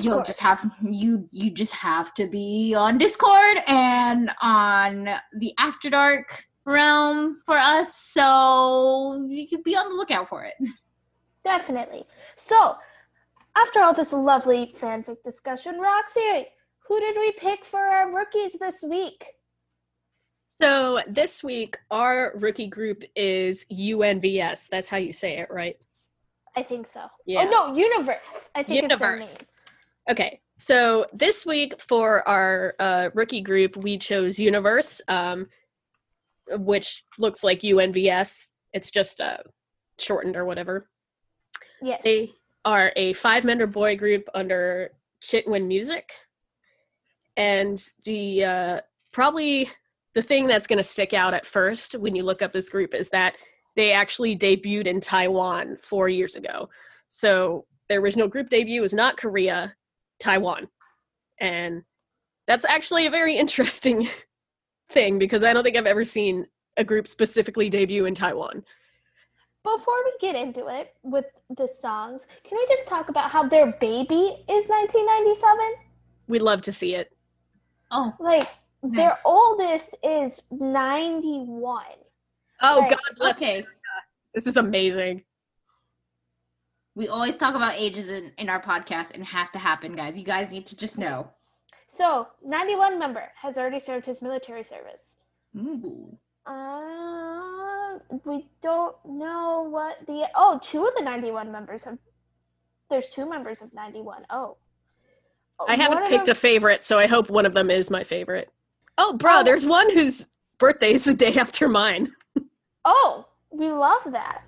you'll 0.00 0.22
just 0.22 0.40
have 0.40 0.68
you 0.82 1.28
you 1.30 1.50
just 1.50 1.74
have 1.74 2.12
to 2.14 2.26
be 2.26 2.74
on 2.74 2.96
discord 2.98 3.58
and 3.68 4.30
on 4.40 5.08
the 5.38 5.52
after 5.58 5.90
dark 5.90 6.46
realm 6.64 7.38
for 7.44 7.56
us 7.56 7.94
so 7.94 9.26
you 9.28 9.46
could 9.48 9.62
be 9.62 9.76
on 9.76 9.88
the 9.88 9.94
lookout 9.94 10.28
for 10.28 10.44
it 10.44 10.54
Definitely. 11.44 12.04
So, 12.36 12.76
after 13.54 13.80
all 13.80 13.92
this 13.92 14.12
lovely 14.12 14.74
fanfic 14.80 15.22
discussion, 15.22 15.78
Roxy, 15.78 16.46
who 16.88 17.00
did 17.00 17.16
we 17.16 17.32
pick 17.32 17.64
for 17.64 17.78
our 17.78 18.12
rookies 18.12 18.56
this 18.58 18.82
week? 18.82 19.24
So 20.60 21.00
this 21.06 21.44
week, 21.44 21.76
our 21.90 22.32
rookie 22.36 22.68
group 22.68 23.04
is 23.14 23.66
UNVS. 23.70 24.68
That's 24.68 24.88
how 24.88 24.96
you 24.96 25.12
say 25.12 25.38
it, 25.38 25.48
right? 25.50 25.76
I 26.56 26.62
think 26.62 26.86
so. 26.86 27.06
Yeah. 27.26 27.44
Oh 27.46 27.50
no, 27.50 27.76
Universe. 27.76 28.48
I 28.54 28.62
think 28.62 28.82
Universe. 28.82 29.24
name. 29.24 29.46
Okay, 30.10 30.40
so 30.56 31.06
this 31.12 31.44
week 31.44 31.80
for 31.80 32.26
our 32.28 32.74
uh, 32.78 33.10
rookie 33.14 33.40
group, 33.40 33.76
we 33.76 33.98
chose 33.98 34.38
Universe, 34.38 35.00
um, 35.08 35.46
which 36.50 37.04
looks 37.18 37.42
like 37.42 37.60
UNVS. 37.60 38.50
It's 38.72 38.90
just 38.90 39.20
uh, 39.20 39.38
shortened 39.98 40.36
or 40.36 40.44
whatever. 40.44 40.88
Yes. 41.82 42.02
They 42.02 42.32
are 42.64 42.92
a 42.96 43.12
five 43.14 43.44
member 43.44 43.66
boy 43.66 43.96
group 43.96 44.28
under 44.34 44.90
Chitwin 45.22 45.66
Music. 45.66 46.10
And 47.36 47.82
the 48.04 48.44
uh, 48.44 48.80
probably 49.12 49.70
the 50.14 50.22
thing 50.22 50.46
that's 50.46 50.66
going 50.66 50.78
to 50.78 50.84
stick 50.84 51.12
out 51.12 51.34
at 51.34 51.46
first 51.46 51.94
when 51.94 52.14
you 52.14 52.22
look 52.22 52.42
up 52.42 52.52
this 52.52 52.68
group 52.68 52.94
is 52.94 53.10
that 53.10 53.34
they 53.76 53.92
actually 53.92 54.36
debuted 54.36 54.86
in 54.86 55.00
Taiwan 55.00 55.76
four 55.82 56.08
years 56.08 56.36
ago. 56.36 56.68
So 57.08 57.66
their 57.88 58.00
original 58.00 58.28
group 58.28 58.48
debut 58.48 58.80
was 58.80 58.94
not 58.94 59.16
Korea, 59.16 59.74
Taiwan. 60.20 60.68
And 61.40 61.82
that's 62.46 62.64
actually 62.64 63.06
a 63.06 63.10
very 63.10 63.36
interesting 63.36 64.08
thing 64.94 65.18
because 65.18 65.44
I 65.44 65.52
don't 65.52 65.62
think 65.64 65.76
I've 65.76 65.84
ever 65.86 66.04
seen 66.04 66.46
a 66.78 66.84
group 66.84 67.06
specifically 67.06 67.68
debut 67.68 68.06
in 68.06 68.14
Taiwan. 68.14 68.64
Before 69.62 69.94
we 70.04 70.12
get 70.20 70.34
into 70.36 70.68
it 70.68 70.94
with 71.02 71.24
the 71.56 71.66
songs, 71.66 72.26
can 72.44 72.56
we 72.58 72.66
just 72.68 72.86
talk 72.88 73.08
about 73.08 73.30
how 73.30 73.46
their 73.48 73.72
baby 73.80 74.44
is 74.48 74.68
1997? 74.68 75.58
We'd 76.28 76.42
love 76.42 76.62
to 76.62 76.72
see 76.72 76.94
it. 76.94 77.10
oh 77.90 78.14
Like 78.18 78.48
their 78.82 79.16
oldest 79.24 79.94
is 80.02 80.42
91. 80.50 81.84
Oh, 82.60 82.80
Right. 82.80 82.90
God 82.90 82.98
bless 83.16 83.36
okay 83.36 83.64
This 84.34 84.46
is 84.46 84.56
amazing. 84.56 85.22
we 86.94 87.08
always 87.08 87.36
talk 87.36 87.54
about 87.54 87.74
ages 87.76 88.10
in, 88.10 88.32
in 88.38 88.48
our 88.48 88.60
podcast 88.62 89.12
and 89.12 89.22
it 89.22 89.26
has 89.26 89.50
to 89.50 89.58
happen 89.58 89.96
guys 89.96 90.18
you 90.18 90.24
guys 90.24 90.50
need 90.52 90.66
to 90.66 90.76
just 90.76 90.98
know 90.98 91.28
So, 91.88 92.26
91 92.44 92.98
member 92.98 93.30
has 93.40 93.56
already 93.58 93.78
served 93.80 94.06
his 94.06 94.20
military 94.22 94.64
service. 94.64 95.16
Ooh. 95.56 96.16
Uh, 96.46 97.98
we 98.24 98.46
don't 98.62 98.96
know 99.04 99.66
what 99.70 99.98
the 100.06 100.28
oh 100.34 100.58
two 100.62 100.84
of 100.86 100.92
the 100.96 101.02
91 101.02 101.50
members 101.50 101.84
have 101.84 101.96
there's 102.90 103.08
two 103.08 103.26
members 103.28 103.62
of 103.62 103.72
91 103.72 104.24
oh 104.28 104.56
I 105.66 105.76
haven't 105.76 106.00
One 106.00 106.08
picked 106.10 106.26
them- 106.26 106.32
a 106.32 106.34
favorite, 106.34 106.84
so 106.84 106.98
I 106.98 107.06
hope 107.06 107.30
one 107.30 107.46
of 107.46 107.54
them 107.54 107.70
is 107.70 107.88
my 107.90 108.02
favorite. 108.04 108.50
Oh, 108.98 109.14
bro, 109.16 109.38
Oh. 109.38 109.42
there's 109.44 109.64
one 109.64 109.90
whose 109.92 110.28
birthday 110.58 110.92
is 110.94 111.04
the 111.04 111.14
day 111.14 111.34
after 111.36 111.68
mine. 111.68 112.12
oh 112.84 113.26
we 113.50 113.70
love 113.70 114.02
that 114.10 114.42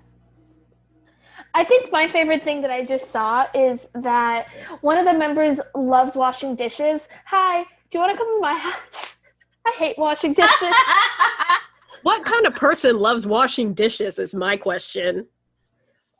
i 1.59 1.63
think 1.69 1.91
my 1.91 2.05
favorite 2.15 2.43
thing 2.47 2.61
that 2.63 2.71
i 2.77 2.81
just 2.93 3.05
saw 3.15 3.45
is 3.67 3.87
that 4.09 4.47
one 4.89 4.97
of 5.01 5.05
the 5.05 5.13
members 5.25 5.59
loves 5.93 6.13
washing 6.23 6.55
dishes. 6.55 6.99
Hi 7.25 7.53
do 7.89 7.97
you 7.97 7.99
want 8.03 8.11
to 8.13 8.17
come 8.17 8.29
to 8.35 8.41
my 8.41 8.57
house? 8.67 9.15
I 9.65 9.71
hate 9.81 9.97
washing 9.97 10.33
dishes. 10.33 10.73
What 12.03 12.23
kind 12.23 12.45
of 12.45 12.53
person 12.55 12.97
loves 12.99 13.25
washing 13.27 13.73
dishes 13.73 14.17
is 14.25 14.33
my 14.35 14.55
question. 14.67 15.27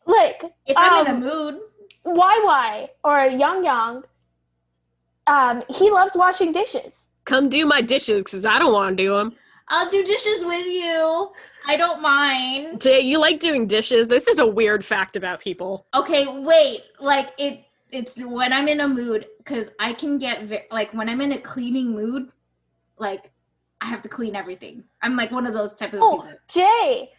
like 0.05 0.39
if 0.65 0.75
i'm 0.77 1.05
in 1.05 1.11
Um, 1.13 1.17
a 1.17 1.25
mood. 1.27 1.53
Why, 2.03 2.33
why 2.49 2.89
or 3.03 3.17
young 3.43 3.59
young 3.71 4.03
um 5.35 5.55
he 5.79 5.85
loves 5.91 6.13
washing 6.23 6.51
dishes. 6.59 6.93
Come 7.25 7.49
do 7.49 7.65
my 7.65 7.81
dishes 7.93 8.23
because 8.23 8.45
I 8.45 8.57
don't 8.59 8.73
want 8.79 8.97
to 8.97 9.03
do 9.03 9.09
them. 9.17 9.29
i'll 9.69 9.89
do 9.95 10.01
dishes 10.13 10.39
with 10.51 10.65
you 10.81 11.31
i 11.67 11.75
don't 11.77 12.01
mind 12.01 12.81
Jay, 12.81 13.01
you 13.01 13.19
like 13.19 13.39
doing 13.39 13.67
dishes? 13.67 14.07
This 14.07 14.27
is 14.27 14.39
a 14.39 14.47
weird 14.47 14.83
fact 14.83 15.15
about 15.15 15.39
people. 15.39 15.85
okay 15.93 16.25
wait 16.27 16.81
like 16.99 17.29
it 17.37 17.63
it's 17.91 18.17
when 18.19 18.51
i'm 18.51 18.67
in 18.67 18.81
a 18.81 18.87
mood 18.87 19.27
because 19.37 19.71
i 19.79 19.93
can 19.93 20.17
get 20.17 20.43
ve- 20.43 20.67
like 20.71 20.93
when 20.93 21.07
i'm 21.09 21.21
in 21.21 21.33
a 21.33 21.39
cleaning 21.39 21.91
mood 21.93 22.29
like 22.97 23.31
i 23.81 23.85
have 23.85 24.01
to 24.01 24.09
clean 24.09 24.35
everything 24.35 24.83
i'm 25.01 25.15
like 25.15 25.31
one 25.31 25.45
of 25.47 25.53
those 25.53 25.73
type 25.73 25.93
of 25.93 26.01
Oh, 26.01 26.17
people 26.21 26.33
Jay, 26.47 27.11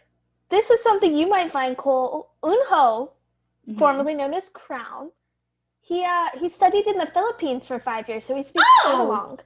this 0.49 0.69
is 0.69 0.81
something 0.83 1.15
you 1.15 1.27
might 1.27 1.51
find 1.51 1.77
cool. 1.77 2.29
Unho, 2.43 3.11
Mhm. 3.69 3.77
formerly 3.77 4.15
known 4.15 4.33
as 4.33 4.49
Crown, 4.49 5.11
he 5.79 6.03
uh 6.03 6.27
he 6.39 6.49
studied 6.49 6.87
in 6.87 6.97
the 6.97 7.05
Philippines 7.07 7.67
for 7.67 7.79
five 7.79 8.07
years, 8.09 8.25
so 8.25 8.35
he 8.35 8.41
speaks 8.43 8.65
Oh! 8.85 8.91
Tagalog. 8.91 9.43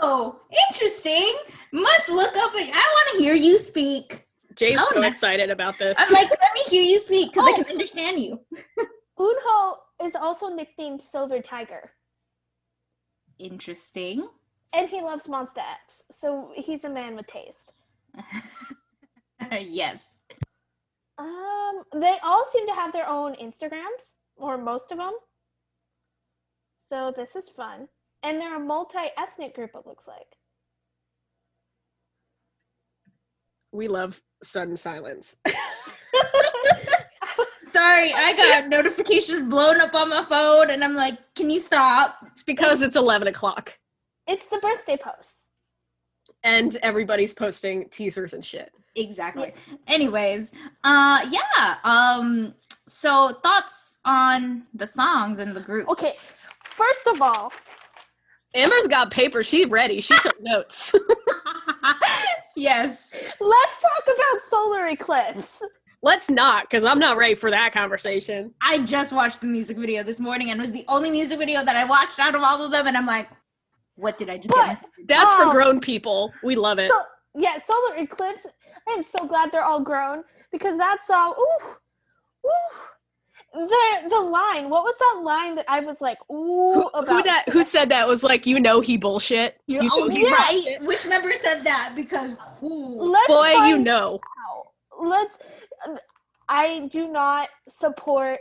Oh 0.00 0.40
interesting 0.68 1.34
must 1.72 2.08
look 2.08 2.34
up 2.36 2.54
and 2.54 2.70
i 2.72 2.76
want 2.96 3.16
to 3.18 3.22
hear 3.22 3.34
you 3.34 3.58
speak 3.58 4.26
Jay's 4.54 4.78
Oh, 4.80 4.90
so 4.94 5.00
nice. 5.00 5.10
excited 5.10 5.50
about 5.50 5.78
this. 5.78 5.96
i'm 6.00 6.12
like 6.12 6.30
let 6.30 6.52
me 6.54 6.62
hear 6.68 6.82
you 6.82 6.98
speak 7.00 7.32
because 7.32 7.46
i 7.46 7.50
Oh. 7.52 7.56
can 7.62 7.66
understand 7.66 8.18
you 8.20 8.40
Unho 9.18 9.74
is 10.04 10.14
also 10.14 10.48
nicknamed 10.48 11.02
Silver 11.02 11.40
Tiger, 11.40 11.90
interesting 13.40 14.28
and 14.72 14.88
he 14.88 15.00
loves 15.02 15.24
Monsta 15.26 15.58
X, 15.58 16.04
so 16.12 16.52
he's 16.54 16.84
a 16.84 16.88
man 16.88 17.16
with 17.16 17.26
taste. 17.26 17.72
yes 19.60 20.10
Um, 21.18 21.82
they 21.94 22.16
all 22.22 22.44
seem 22.46 22.66
to 22.68 22.74
have 22.74 22.92
their 22.92 23.08
own 23.08 23.34
Instagrams, 23.34 24.14
or 24.36 24.56
most 24.56 24.92
of 24.92 24.98
them. 24.98 25.14
So 26.88 27.12
this 27.16 27.34
is 27.34 27.48
fun, 27.48 27.88
and 28.22 28.40
they're 28.40 28.56
a 28.56 28.60
multi-ethnic 28.60 29.54
group. 29.54 29.70
It 29.74 29.86
looks 29.86 30.06
like. 30.06 30.26
we 33.72 33.86
love 33.88 34.20
sudden 34.42 34.76
silence. 34.76 35.36
Sorry, 37.64 38.12
I 38.14 38.34
got 38.34 38.68
notifications 38.68 39.42
blown 39.48 39.80
up 39.80 39.94
on 39.94 40.08
my 40.08 40.24
phone, 40.24 40.70
and 40.70 40.82
I'm 40.82 40.94
like, 40.94 41.18
"Can 41.34 41.50
you 41.50 41.60
stop?" 41.60 42.16
It's 42.32 42.42
because 42.42 42.80
it's 42.82 42.96
11 42.96 43.28
o'clock 43.28 43.78
It's 44.26 44.46
the 44.46 44.58
birthday 44.58 44.96
post. 44.96 45.34
and 46.44 46.76
everybody's 46.82 47.34
posting 47.34 47.88
teasers 47.90 48.32
and 48.32 48.42
shit. 48.44 48.72
Exactly. 48.96 49.52
Anyways, 49.86 50.52
uh, 50.84 51.26
yeah. 51.30 51.76
Um, 51.84 52.54
so 52.88 53.34
thoughts 53.42 53.98
on 54.06 54.62
the 54.74 54.86
songs 54.86 55.38
and 55.40 55.54
the 55.54 55.60
group? 55.60 55.88
Okay, 55.90 56.16
first 56.70 57.06
of 57.06 57.20
all, 57.20 57.52
Amber's 58.54 58.88
got 58.88 59.10
paper. 59.10 59.42
She 59.42 59.64
ready. 59.64 60.00
She 60.00 60.14
took 60.20 60.36
notes. 60.40 60.94
yes. 62.56 63.12
let's 63.40 63.78
talk 63.80 64.04
about 64.04 64.42
solar 64.50 64.86
eclipse. 64.86 65.62
Let's 66.00 66.30
not, 66.30 66.64
because 66.70 66.84
I'm 66.84 67.00
not 67.00 67.16
ready 67.16 67.34
for 67.34 67.50
that 67.50 67.72
conversation. 67.72 68.54
I 68.62 68.78
just 68.78 69.12
watched 69.12 69.40
the 69.40 69.48
music 69.48 69.76
video 69.76 70.04
this 70.04 70.20
morning, 70.20 70.50
and 70.50 70.60
it 70.60 70.62
was 70.62 70.70
the 70.70 70.84
only 70.86 71.10
music 71.10 71.38
video 71.40 71.64
that 71.64 71.74
I 71.74 71.84
watched 71.84 72.20
out 72.20 72.36
of 72.36 72.42
all 72.42 72.62
of 72.64 72.70
them, 72.70 72.86
and 72.86 72.96
I'm 72.96 73.04
like, 73.06 73.28
"What 73.96 74.16
did 74.16 74.30
I 74.30 74.36
just 74.36 74.50
But- 74.50 74.56
get?" 74.58 74.66
myself 74.68 74.92
into? 74.96 75.06
That's 75.08 75.34
for 75.34 75.46
Oh. 75.46 75.50
grown 75.50 75.80
people. 75.80 76.32
We 76.44 76.54
love 76.54 76.78
it. 76.78 76.88
So, 76.90 77.02
yeah, 77.34 77.58
solar 77.58 77.96
eclipse. 77.96 78.46
I 78.88 78.92
am 78.92 79.02
so 79.02 79.26
glad 79.26 79.50
they're 79.50 79.64
all 79.64 79.80
grown 79.80 80.22
because 80.52 80.78
that 80.78 81.04
song, 81.04 81.34
ooh, 81.36 81.66
ooh. 82.46 82.78
The 83.54 84.08
the 84.10 84.20
line, 84.20 84.68
what 84.68 84.84
was 84.84 84.94
that 84.98 85.22
line 85.24 85.54
that 85.54 85.64
I 85.68 85.80
was 85.80 86.00
like, 86.00 86.18
ooh, 86.30 86.74
Who, 86.74 86.88
about? 86.88 87.08
who 87.08 87.22
that? 87.22 87.44
Who 87.50 87.64
said 87.64 87.88
that? 87.88 88.06
Was 88.06 88.22
like, 88.22 88.46
you 88.46 88.60
know, 88.60 88.80
he 88.80 88.98
bullshit. 88.98 89.58
You, 89.66 89.82
You 89.82 89.90
oh, 89.92 90.04
know 90.06 90.14
he 90.14 90.30
right. 90.30 90.50
bullshit. 90.52 90.82
Which 90.82 91.06
member 91.06 91.32
said 91.34 91.64
that? 91.64 91.92
Because 91.96 92.32
who? 92.60 93.02
Let's 93.10 93.26
Boy, 93.26 93.66
you 93.66 93.78
know. 93.78 94.20
out. 94.50 94.64
Let's. 95.00 95.38
I 96.48 96.88
do 96.90 97.08
not 97.08 97.48
support 97.68 98.40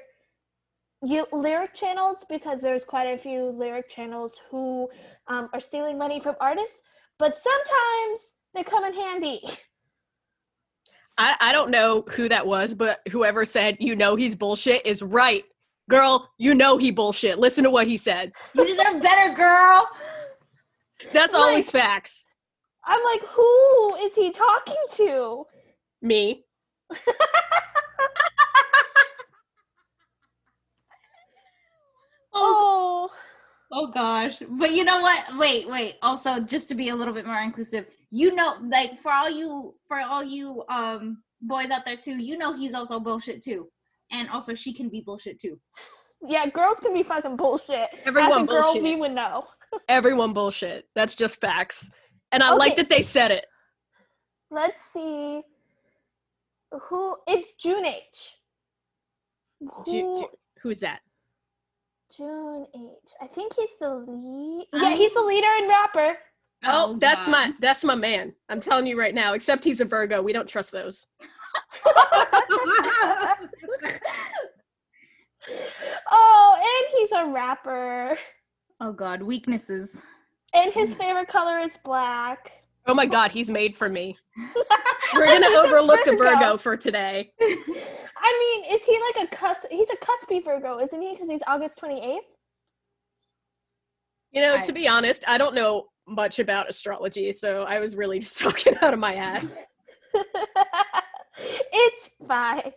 you 1.04 1.26
lyric 1.32 1.74
channels 1.74 2.26
because 2.30 2.62
there's 2.62 2.84
quite 2.84 3.06
a 3.06 3.18
few 3.18 3.50
lyric 3.50 3.90
channels 3.90 4.34
who 4.50 4.90
um, 5.28 5.50
are 5.54 5.60
stealing 5.60 5.98
money 5.98 6.20
from 6.20 6.36
artists, 6.40 6.78
but 7.20 7.38
sometimes 7.38 8.22
they 8.54 8.64
come 8.64 8.84
in 8.86 8.94
handy. 8.94 9.42
I, 11.18 11.36
I 11.40 11.52
don't 11.52 11.72
know 11.72 12.04
who 12.12 12.30
that 12.30 12.46
was, 12.46 12.76
but 12.76 13.00
whoever 13.12 13.44
said, 13.46 13.78
you 13.80 13.96
know, 13.96 14.16
he's 14.16 14.36
bullshit 14.36 14.86
is 14.86 15.02
right. 15.02 15.44
Girl, 15.90 16.30
you 16.38 16.54
know 16.54 16.78
he 16.78 16.92
bullshit. 16.92 17.40
Listen 17.40 17.64
to 17.64 17.70
what 17.72 17.88
he 17.88 17.98
said. 17.98 18.34
You 18.54 18.66
deserve 18.66 19.02
better, 19.02 19.34
girl. 19.34 19.88
That's 21.14 21.34
Right. 21.34 21.40
always 21.40 21.72
facts. 21.72 22.26
I'm 22.86 23.04
like, 23.04 23.22
who 23.24 23.96
is 24.06 24.16
he 24.16 24.32
talking 24.32 24.76
to? 24.94 25.46
Me. 26.02 26.44
Oh. 32.34 33.10
oh, 33.12 33.16
Oh 33.70 33.88
gosh. 33.92 34.42
But 34.50 34.72
you 34.72 34.84
know 34.86 35.02
what? 35.02 35.26
Wait, 35.38 35.68
wait. 35.68 35.96
Also, 36.02 36.40
just 36.40 36.70
to 36.70 36.76
be 36.76 36.88
a 36.90 36.96
little 36.96 37.14
bit 37.14 37.26
more 37.26 37.40
inclusive, 37.42 37.86
you 38.12 38.34
know, 38.36 38.56
like 38.70 39.00
for 39.00 39.12
all 39.12 39.30
you 39.30 39.76
for 39.88 40.00
all 40.00 40.24
you 40.24 40.64
um 40.70 41.22
boys 41.42 41.70
out 41.72 41.86
there 41.86 41.98
too, 41.98 42.18
you 42.18 42.38
know 42.38 42.54
he's 42.54 42.74
also 42.74 43.00
bullshit 43.00 43.44
too. 43.44 43.68
And 44.12 44.30
also 44.30 44.54
she 44.54 44.74
can 44.74 44.90
be 44.90 45.02
bullshit 45.02 45.40
too. 45.40 45.60
yeah, 46.28 46.48
girls 46.48 46.80
can 46.80 46.94
be 46.94 47.04
fucking 47.04 47.36
bullshit. 47.36 47.90
Everyone 48.06 48.32
As 48.32 48.38
a 48.38 48.46
girl, 48.46 48.62
bullshit. 48.64 48.84
we 48.84 48.96
would 48.96 49.12
know. 49.14 49.46
Everyone 49.90 50.34
bullshit. 50.34 50.86
That's 50.96 51.14
just 51.16 51.42
facts. 51.42 51.90
And 52.32 52.42
I 52.42 52.54
like 52.54 52.76
that 52.78 52.90
they 52.90 53.02
said 53.02 53.32
it. 53.32 53.46
Let's 54.50 54.82
see. 54.94 55.42
Who? 56.90 57.16
It's 57.28 57.50
June 57.62 57.86
H. 57.86 58.36
Who? 59.60 59.84
Ju- 59.86 60.18
Ju- 60.20 60.38
who's 60.62 60.80
that? 60.80 61.00
June 62.16 62.66
H. 62.74 62.82
I 63.22 63.28
think 63.28 63.54
he's 63.56 63.70
the 63.80 63.90
lead. 63.94 64.68
Yeah, 64.74 64.96
he's 64.96 65.14
the 65.14 65.22
leader 65.22 65.48
and 65.58 65.68
rapper. 65.68 66.18
Oh, 66.64 66.94
oh, 66.94 66.98
that's 66.98 67.26
God. 67.26 67.32
my 67.32 67.54
that's 67.60 67.84
my 67.84 67.96
man. 67.96 68.34
I'm 68.50 68.60
telling 68.60 68.88
you 68.88 69.00
right 69.00 69.14
now. 69.14 69.34
Except 69.34 69.64
he's 69.64 69.82
a 69.82 69.86
Virgo. 69.86 70.22
We 70.22 70.34
don't 70.34 70.48
trust 70.50 70.72
those. 70.72 71.06
oh, 76.12 76.56
and 76.58 77.00
he's 77.00 77.12
a 77.12 77.26
rapper. 77.28 78.18
oh 78.82 78.92
god, 78.92 79.22
weaknesses. 79.22 80.02
And 80.54 80.74
his 80.74 80.94
favorite 80.94 81.28
color 81.28 81.60
is 81.60 81.78
black. 81.84 82.52
Oh 82.88 82.94
my 82.94 83.06
god, 83.06 83.32
he's 83.32 83.50
made 83.50 83.76
for 83.76 83.90
me. 83.90 84.18
We're 85.14 85.26
gonna 85.26 85.36
And 85.36 85.46
he's 85.46 85.56
a 85.56 85.60
overlook 85.60 86.00
the 86.06 86.16
Virgo 86.16 86.58
for 86.58 86.76
today. 86.78 87.32
I 88.20 88.62
mean, 88.66 88.74
is 88.80 88.86
he 88.86 89.00
like 89.16 89.28
a 89.30 89.36
cus? 89.36 89.58
He's 89.70 89.90
a 89.90 89.98
cuspy 89.98 90.44
Virgo, 90.44 90.80
isn't 90.80 91.02
he? 91.02 91.12
Because 91.14 91.30
he's 91.30 91.42
August 91.48 91.78
twenty 91.78 92.02
eighth. 92.02 92.26
You 94.32 94.42
know, 94.42 94.56
I- 94.56 94.62
to 94.62 94.74
be 94.74 94.88
honest, 94.88 95.24
I 95.28 95.38
don't 95.38 95.54
know 95.54 95.88
much 96.08 96.40
about 96.40 96.70
astrology, 96.70 97.32
so 97.32 97.64
I 97.64 97.80
was 97.80 97.96
really 97.96 98.20
just 98.26 98.40
talking 98.40 98.76
out 98.82 98.94
of 98.94 99.00
my 99.00 99.16
ass. 99.16 99.58
it's 101.38 102.10
fine. 102.28 102.72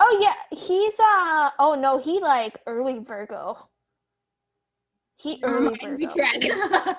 Oh 0.00 0.18
yeah, 0.20 0.56
he's 0.56 0.94
uh 1.00 1.50
oh 1.58 1.74
no, 1.78 1.98
he 1.98 2.20
like 2.20 2.58
early 2.66 3.00
Virgo. 3.00 3.56
He 5.16 5.40
early 5.42 5.76
Virgo. 5.82 6.08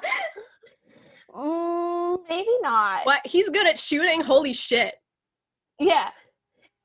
Mm, 1.36 2.18
maybe 2.28 2.50
not. 2.62 3.06
What? 3.06 3.22
He's 3.26 3.50
good 3.50 3.68
at 3.68 3.78
shooting. 3.78 4.22
Holy 4.22 4.52
shit! 4.52 4.96
Yeah. 5.80 6.10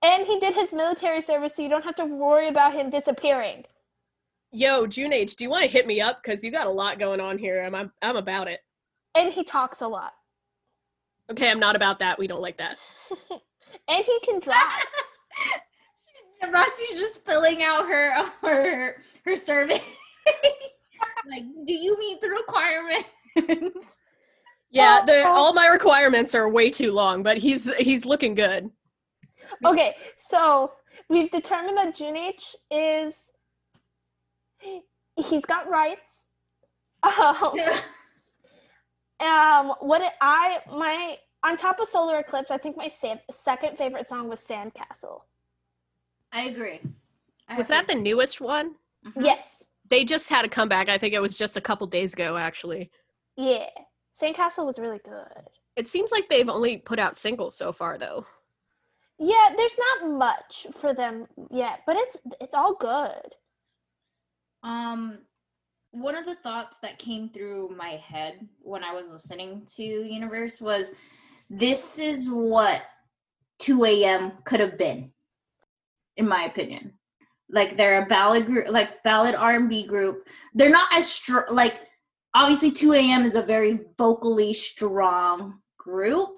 And 0.02 0.26
he 0.26 0.38
did 0.38 0.54
his 0.54 0.72
military 0.72 1.22
service 1.22 1.54
so 1.56 1.62
you 1.62 1.70
don't 1.70 1.84
have 1.84 1.96
to 1.96 2.04
worry 2.04 2.48
about 2.48 2.74
him 2.74 2.90
disappearing. 2.90 3.64
Yo, 4.54 4.86
June 4.86 5.12
H, 5.12 5.34
do 5.34 5.42
you 5.42 5.50
want 5.50 5.64
to 5.64 5.68
hit 5.68 5.84
me 5.84 6.00
up? 6.00 6.22
Because 6.22 6.44
you 6.44 6.52
got 6.52 6.68
a 6.68 6.70
lot 6.70 7.00
going 7.00 7.18
on 7.18 7.38
here. 7.38 7.64
I'm, 7.64 7.74
I'm 7.74 7.90
I'm 8.02 8.16
about 8.16 8.46
it. 8.46 8.60
And 9.16 9.32
he 9.32 9.42
talks 9.42 9.80
a 9.80 9.88
lot. 9.88 10.12
Okay, 11.28 11.50
I'm 11.50 11.58
not 11.58 11.74
about 11.74 11.98
that. 11.98 12.20
We 12.20 12.28
don't 12.28 12.40
like 12.40 12.58
that. 12.58 12.78
And 13.86 14.02
he 14.02 14.18
can 14.20 14.40
drive. 14.40 14.56
Roxy's 16.54 16.98
just 16.98 17.22
filling 17.26 17.62
out 17.62 17.86
her 17.86 18.24
her 18.40 19.02
her 19.26 19.36
survey. 19.36 19.78
like, 21.28 21.42
do 21.66 21.72
you 21.72 21.98
meet 21.98 22.18
the 22.22 22.30
requirements? 22.30 23.98
Yeah, 24.70 25.02
the 25.04 25.26
all 25.26 25.52
my 25.52 25.66
requirements 25.66 26.34
are 26.34 26.48
way 26.48 26.70
too 26.70 26.92
long, 26.92 27.22
but 27.22 27.36
he's 27.36 27.70
he's 27.74 28.06
looking 28.06 28.34
good. 28.34 28.70
okay, 29.66 29.96
so 30.30 30.72
we've 31.10 31.30
determined 31.30 31.76
that 31.76 31.94
June 31.94 32.16
H 32.16 32.56
is 32.70 33.14
he's 35.16 35.44
got 35.44 35.68
rights. 35.68 36.00
Um, 37.04 37.58
um 39.20 39.74
what 39.80 40.00
it, 40.00 40.12
I 40.20 40.58
my 40.70 41.18
on 41.44 41.56
top 41.58 41.78
of 41.78 41.88
Solar 41.88 42.18
Eclipse, 42.18 42.50
I 42.50 42.56
think 42.58 42.76
my 42.76 42.88
sa- 42.88 43.16
second 43.30 43.76
favorite 43.76 44.08
song 44.08 44.28
was 44.28 44.40
Sandcastle. 44.40 45.20
I 46.32 46.44
agree. 46.44 46.80
I 47.48 47.56
Was 47.56 47.68
that 47.68 47.86
the 47.88 47.94
newest 47.94 48.40
one? 48.40 48.76
Mhm. 49.06 49.24
Yes. 49.24 49.64
They 49.90 50.04
just 50.04 50.30
had 50.30 50.46
a 50.46 50.48
comeback. 50.48 50.88
I 50.88 50.96
think 50.96 51.12
it 51.12 51.20
was 51.20 51.36
just 51.36 51.58
a 51.58 51.60
couple 51.60 51.86
days 51.86 52.14
ago, 52.14 52.36
actually. 52.38 52.90
Yeah. 53.36 53.66
Sandcastle 54.20 54.64
was 54.64 54.78
really 54.78 55.00
good. 55.04 55.44
It 55.76 55.88
seems 55.88 56.10
like 56.10 56.28
they've 56.30 56.48
only 56.48 56.78
put 56.78 56.98
out 56.98 57.18
singles 57.18 57.54
so 57.54 57.70
far, 57.72 57.98
though. 57.98 58.24
Yeah, 59.18 59.50
there's 59.56 59.76
not 60.00 60.10
much 60.18 60.66
for 60.80 60.94
them 60.94 61.26
yet, 61.50 61.80
but 61.86 61.96
it's 61.96 62.16
it's 62.40 62.54
all 62.54 62.74
good. 62.74 63.34
Um, 64.64 65.18
one 65.92 66.16
of 66.16 66.26
the 66.26 66.34
thoughts 66.36 66.80
that 66.80 66.98
came 66.98 67.28
through 67.28 67.76
my 67.76 68.00
head 68.04 68.40
when 68.60 68.82
I 68.82 68.92
was 68.92 69.10
listening 69.10 69.66
to 69.76 69.82
Universe 69.82 70.60
was, 70.60 70.92
"This 71.48 71.98
is 71.98 72.28
what 72.28 72.82
2 73.60 73.84
a.m. 73.84 74.32
could 74.44 74.60
have 74.60 74.76
been, 74.76 75.12
in 76.16 76.26
my 76.26 76.44
opinion. 76.44 76.92
Like 77.50 77.76
they're 77.76 78.02
a 78.02 78.06
ballad 78.06 78.46
group, 78.46 78.68
like 78.68 79.02
ballad 79.04 79.34
R&B 79.34 79.86
group. 79.86 80.26
They're 80.54 80.70
not 80.70 80.88
as 80.92 81.10
strong. 81.10 81.44
Like 81.50 81.74
obviously 82.34 82.70
2 82.70 82.94
a.m. 82.94 83.24
is 83.24 83.36
a 83.36 83.42
very 83.42 83.80
vocally 83.98 84.54
strong 84.54 85.60
group, 85.78 86.30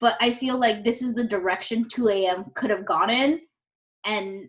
but 0.00 0.14
I 0.20 0.30
feel 0.32 0.58
like 0.58 0.84
this 0.84 1.00
is 1.02 1.14
the 1.14 1.24
direction 1.24 1.88
2 1.88 2.08
a.m. 2.08 2.46
could 2.54 2.70
have 2.70 2.84
gone 2.84 3.10
in, 3.10 3.40
and 4.04 4.48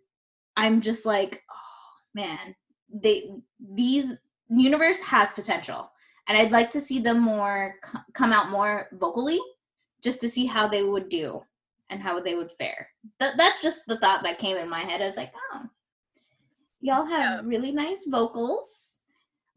I'm 0.58 0.82
just 0.82 1.06
like, 1.06 1.42
oh 1.52 1.98
man, 2.16 2.56
they 2.94 3.32
these 3.74 4.14
universe 4.50 5.00
has 5.00 5.32
potential. 5.32 5.92
And 6.28 6.38
i'd 6.38 6.52
like 6.52 6.70
to 6.72 6.82
see 6.82 7.00
them 7.00 7.20
more 7.20 7.76
come 8.14 8.32
out 8.32 8.50
more 8.50 8.88
vocally 8.94 9.40
just 10.04 10.22
to 10.22 10.30
see 10.30 10.46
how 10.46 10.68
they 10.68 10.84
would 10.84 11.10
do 11.10 11.42
and 11.90 12.02
how 12.02 12.20
they 12.20 12.36
would 12.36 12.52
fare. 12.52 12.90
Th- 13.20 13.34
that's 13.36 13.62
just 13.64 13.88
the 13.88 13.98
thought 13.98 14.22
that 14.24 14.38
came 14.38 14.56
in 14.58 14.70
my 14.70 14.82
head. 14.82 15.02
I 15.02 15.06
was 15.06 15.18
like 15.18 15.34
oh 15.54 15.64
y'all 16.82 17.06
have 17.06 17.46
really 17.46 17.72
nice 17.72 18.06
vocals 18.06 19.00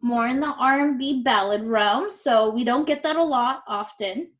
more 0.00 0.26
in 0.26 0.40
the 0.40 0.52
r&b 0.58 1.22
ballad 1.22 1.62
realm 1.62 2.10
so 2.10 2.50
we 2.50 2.64
don't 2.64 2.88
get 2.88 3.02
that 3.02 3.16
a 3.16 3.22
lot 3.22 3.62
often. 3.68 4.30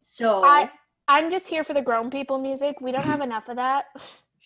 So 0.00 0.44
I 0.44 0.70
I'm 1.08 1.30
just 1.30 1.48
here 1.48 1.64
for 1.64 1.74
the 1.74 1.82
grown 1.82 2.08
people 2.08 2.38
music. 2.38 2.80
We 2.80 2.92
don't 2.92 3.04
have 3.04 3.20
enough 3.20 3.48
of 3.48 3.56
that. 3.56 3.86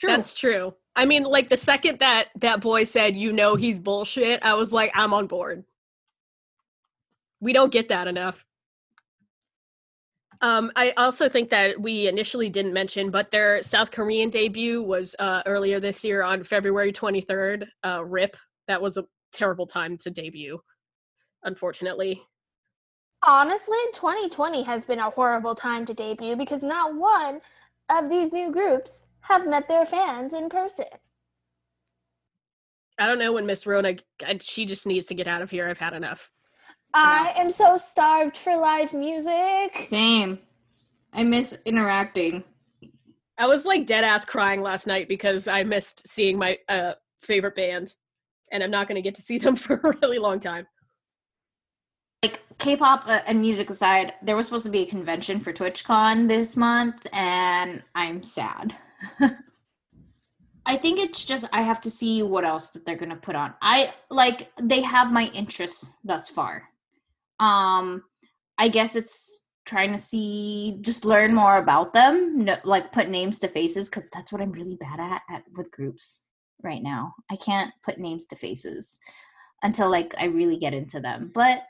That's 0.03 0.35
true. 0.35 0.75
I 0.97 1.07
mean, 1.07 1.25
like 1.25 1.49
the 1.49 1.57
second 1.57 1.99
that 2.01 2.29
that 2.37 2.61
boy 2.61 2.85
said, 2.85 3.17
"You 3.17 3.33
know 3.33 3.57
he's 3.57 3.79
bullshit," 3.79 4.43
I 4.43 4.55
was 4.55 4.73
like, 4.73 4.93
"I'm 4.95 5.15
on 5.15 5.27
board." 5.27 5.65
We 7.41 7.53
don't 7.53 7.73
get 7.73 7.89
that 7.89 8.07
enough. 8.07 8.45
Um, 10.41 10.73
I 10.77 10.91
also 10.97 11.29
think 11.29 11.51
that 11.51 11.81
we 11.81 12.07
initially 12.07 12.51
didn't 12.51 12.73
mention, 12.73 13.11
but 13.11 13.31
their 13.31 13.63
South 13.63 13.91
Korean 13.91 14.31
debut 14.31 14.83
was 14.83 15.17
uh, 15.19 15.43
earlier 15.47 15.81
this 15.81 16.05
year 16.05 16.23
on 16.23 16.45
February 16.45 16.93
23rd. 16.93 17.67
Uh, 17.83 18.05
RIP. 18.05 18.37
That 18.69 18.83
was 18.83 18.97
a 18.97 19.05
terrible 19.33 19.67
time 19.67 19.97
to 19.99 20.11
debut, 20.11 20.59
unfortunately. 21.45 22.23
Honestly, 23.27 23.79
2020 23.95 24.63
has 24.65 24.85
been 24.85 24.99
a 24.99 25.11
horrible 25.11 25.55
time 25.55 25.87
to 25.87 25.95
debut 25.95 26.37
because 26.37 26.63
not 26.63 26.95
one 26.95 27.41
of 27.91 28.11
these 28.11 28.33
new 28.33 28.51
groups 28.53 29.04
have 29.25 29.47
met 29.47 29.69
their 29.69 29.87
fans 29.87 30.33
in 30.33 30.49
person. 30.49 30.87
I 32.99 33.07
don't 33.07 33.19
know 33.19 33.33
when 33.33 33.47
Miss 33.47 33.67
Rona, 33.67 33.97
she 34.41 34.67
just 34.67 34.87
needs 34.87 35.07
to 35.07 35.15
get 35.15 35.27
out 35.27 35.43
of 35.43 35.51
here. 35.51 35.69
I've 35.69 35.79
had 35.79 35.95
enough. 35.95 36.31
I 36.93 37.33
am 37.37 37.51
so 37.51 37.77
starved 37.77 38.37
for 38.37 38.57
live 38.57 38.93
music. 38.93 39.87
Same. 39.89 40.39
I 41.13 41.25
miss 41.25 41.59
interacting. 41.65 42.45
I 43.37 43.47
was 43.47 43.65
like 43.65 43.87
dead 43.87 44.05
ass 44.05 44.25
crying 44.25 44.63
last 44.63 44.87
night 44.87 45.09
because 45.09 45.49
I 45.49 45.65
missed 45.65 46.07
seeing 46.07 46.39
my 46.39 46.59
uh, 46.69 46.93
favorite 47.23 47.57
band, 47.57 47.95
and 48.53 48.63
I'm 48.63 48.71
not 48.71 48.87
going 48.87 48.97
to 48.97 49.03
get 49.03 49.17
to 49.17 49.23
see 49.23 49.39
them 49.39 49.57
for 49.57 49.75
a 49.75 49.97
really 50.03 50.19
long 50.19 50.39
time. 50.39 50.67
Like 52.23 52.41
K-pop 52.59 53.05
uh, 53.07 53.21
and 53.27 53.41
music 53.41 53.71
aside, 53.71 54.15
there 54.23 54.37
was 54.37 54.47
supposed 54.47 54.65
to 54.65 54.71
be 54.71 54.83
a 54.83 54.87
convention 54.87 55.41
for 55.41 55.53
TwitchCon 55.53 56.29
this 56.29 56.57
month, 56.57 57.07
and 57.13 57.83
I'm 57.97 58.23
sad. 58.23 58.75
I 60.67 60.77
think 60.77 60.99
it's 60.99 61.25
just 61.25 61.47
I 61.53 61.63
have 61.63 61.81
to 61.83 61.91
see 61.91 62.23
what 62.23 62.45
else 62.45 62.71
that 62.71 62.87
they're 62.87 62.97
gonna 62.97 63.17
put 63.17 63.37
on. 63.37 63.55
I 63.61 63.93
like 64.11 64.51
they 64.61 64.83
have 64.83 65.13
my 65.13 65.31
interests 65.35 65.93
thus 66.05 66.29
far. 66.29 66.65
Um, 67.39 68.05
I 68.59 68.69
guess 68.69 68.97
it's 68.97 69.45
trying 69.67 69.93
to 69.93 69.99
see 69.99 70.79
just 70.81 71.05
learn 71.05 71.35
more 71.35 71.57
about 71.59 71.93
them, 71.93 72.45
no, 72.45 72.57
like 72.65 72.93
put 72.93 73.09
names 73.09 73.39
to 73.41 73.49
faces 73.49 73.89
because 73.89 74.07
that's 74.13 74.33
what 74.33 74.41
I'm 74.41 74.53
really 74.53 74.77
bad 74.77 75.01
at, 75.01 75.23
at 75.31 75.45
with 75.55 75.71
groups 75.71 76.25
right 76.63 76.83
now. 76.83 77.15
I 77.31 77.37
can't 77.37 77.73
put 77.83 77.99
names 77.99 78.27
to 78.27 78.37
faces 78.37 78.99
until 79.63 79.91
like 79.91 80.15
I 80.19 80.27
really 80.27 80.59
get 80.59 80.75
into 80.75 81.01
them, 81.01 81.31
but 81.35 81.65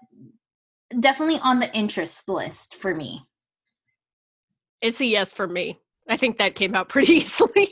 definitely 1.01 1.39
on 1.43 1.61
the 1.61 1.75
interest 1.75 2.29
list 2.29 2.75
for 2.75 2.95
me. 2.95 3.27
It's 4.81 5.01
a 5.01 5.07
yes 5.07 5.33
for 5.33 5.47
me. 5.47 5.79
I 6.09 6.17
think 6.17 6.39
that 6.39 6.55
came 6.55 6.75
out 6.75 6.89
pretty 6.95 7.15
easily. 7.15 7.71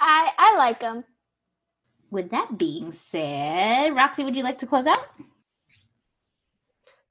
I 0.00 0.30
I 0.38 0.56
like 0.56 0.80
them. 0.80 1.04
With 2.10 2.30
that 2.30 2.56
being 2.56 2.92
said, 2.92 3.94
Roxy, 3.94 4.24
would 4.24 4.34
you 4.36 4.42
like 4.42 4.58
to 4.58 4.66
close 4.66 4.86
out? 4.86 5.04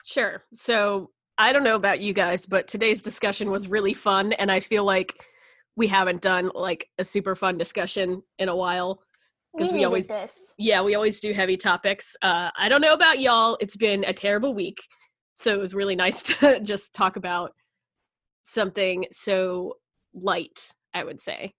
Sure. 0.05 0.43
So 0.53 1.12
I 1.38 1.53
don't 1.53 1.64
know 1.64 1.76
about 1.76 1.99
you 1.99 2.14
guys, 2.14 2.45
but 2.45 2.68
today's 2.68 3.01
discussion 3.01 3.51
was 3.51 3.68
really 3.68 3.93
fun, 3.93 4.34
and 4.34 4.51
I 4.51 4.60
feel 4.60 4.84
like 4.86 5.14
we 5.76 5.86
haven't 5.88 6.22
done 6.22 6.49
like 6.55 6.89
a 6.97 7.03
super 7.05 7.36
fun 7.36 7.58
discussion 7.58 8.24
in 8.39 8.49
a 8.49 8.55
while. 8.55 9.01
because 9.55 9.72
we 9.72 9.78
needed 9.80 9.86
always- 9.88 10.08
this. 10.08 10.53
Yeah, 10.58 10.82
we 10.82 10.95
always 10.95 11.20
do 11.20 11.34
heavy 11.34 11.58
topics. 11.58 12.16
Uh, 12.22 12.49
I 12.58 12.68
don't 12.70 12.82
know 12.82 12.93
about 12.93 13.20
y'all. 13.20 13.58
It's 13.60 13.78
been 13.78 14.03
a 14.05 14.14
terrible 14.14 14.53
week, 14.55 14.78
so 15.36 15.53
it 15.53 15.60
was 15.60 15.76
really 15.76 15.95
nice 15.95 16.22
to 16.39 16.60
just 16.62 16.93
talk 16.93 17.16
about 17.18 17.51
something 18.43 19.05
so 19.12 19.74
light. 20.22 20.72
I 20.93 21.03
would 21.03 21.22
say. 21.22 21.53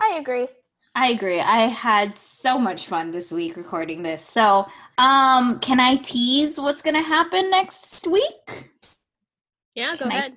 I 0.00 0.16
agree. 0.18 0.46
I 0.94 1.08
agree. 1.08 1.40
I 1.40 1.68
had 1.68 2.18
so 2.18 2.58
much 2.58 2.86
fun 2.86 3.10
this 3.10 3.30
week 3.32 3.56
recording 3.56 4.02
this. 4.02 4.22
So, 4.24 4.66
um, 4.98 5.58
can 5.60 5.78
I 5.80 5.96
tease 5.96 6.58
what's 6.58 6.80
going 6.82 6.94
to 6.94 7.02
happen 7.02 7.50
next 7.50 8.06
week? 8.06 8.70
Yeah, 9.74 9.94
go 9.96 10.06
I- 10.06 10.08
ahead. 10.08 10.32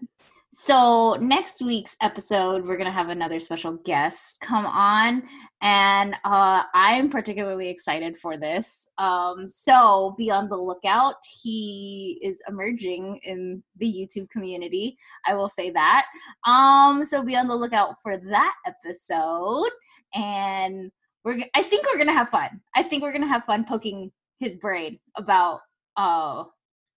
So, 0.51 1.15
next 1.21 1.61
week's 1.61 1.95
episode, 2.01 2.65
we're 2.65 2.75
going 2.75 2.87
to 2.87 2.91
have 2.91 3.09
another 3.09 3.39
special 3.39 3.73
guest 3.85 4.41
come 4.41 4.65
on, 4.65 5.21
and 5.61 6.15
uh, 6.25 6.63
I'm 6.73 7.11
particularly 7.11 7.69
excited 7.69 8.17
for 8.17 8.35
this. 8.35 8.89
Um, 8.97 9.47
so, 9.47 10.15
be 10.17 10.31
on 10.31 10.49
the 10.49 10.57
lookout. 10.57 11.17
He 11.43 12.19
is 12.23 12.41
emerging 12.47 13.19
in 13.21 13.61
the 13.77 13.85
YouTube 13.85 14.27
community. 14.31 14.97
I 15.27 15.35
will 15.35 15.49
say 15.49 15.69
that. 15.69 16.07
Um, 16.47 17.05
so, 17.05 17.21
be 17.21 17.35
on 17.35 17.47
the 17.47 17.55
lookout 17.55 18.01
for 18.01 18.17
that 18.17 18.55
episode. 18.65 19.69
And 20.15 20.91
we're, 21.23 21.43
I 21.53 21.61
think 21.61 21.85
we're 21.85 22.03
going 22.03 22.07
to 22.07 22.13
have 22.13 22.29
fun. 22.29 22.59
I 22.75 22.81
think 22.81 23.03
we're 23.03 23.11
going 23.11 23.21
to 23.21 23.27
have 23.27 23.45
fun 23.45 23.65
poking 23.65 24.11
his 24.39 24.55
brain 24.55 24.99
about 25.15 25.59
uh, 25.95 26.45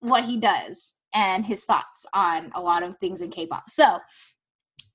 what 0.01 0.25
he 0.25 0.39
does 0.39 0.95
and 1.15 1.45
his 1.45 1.65
thoughts 1.65 2.07
on 2.15 2.51
a 2.55 2.61
lot 2.61 2.83
of 2.83 2.97
things 2.99 3.23
in 3.23 3.31
K-pop. 3.31 3.69
So, 3.69 3.99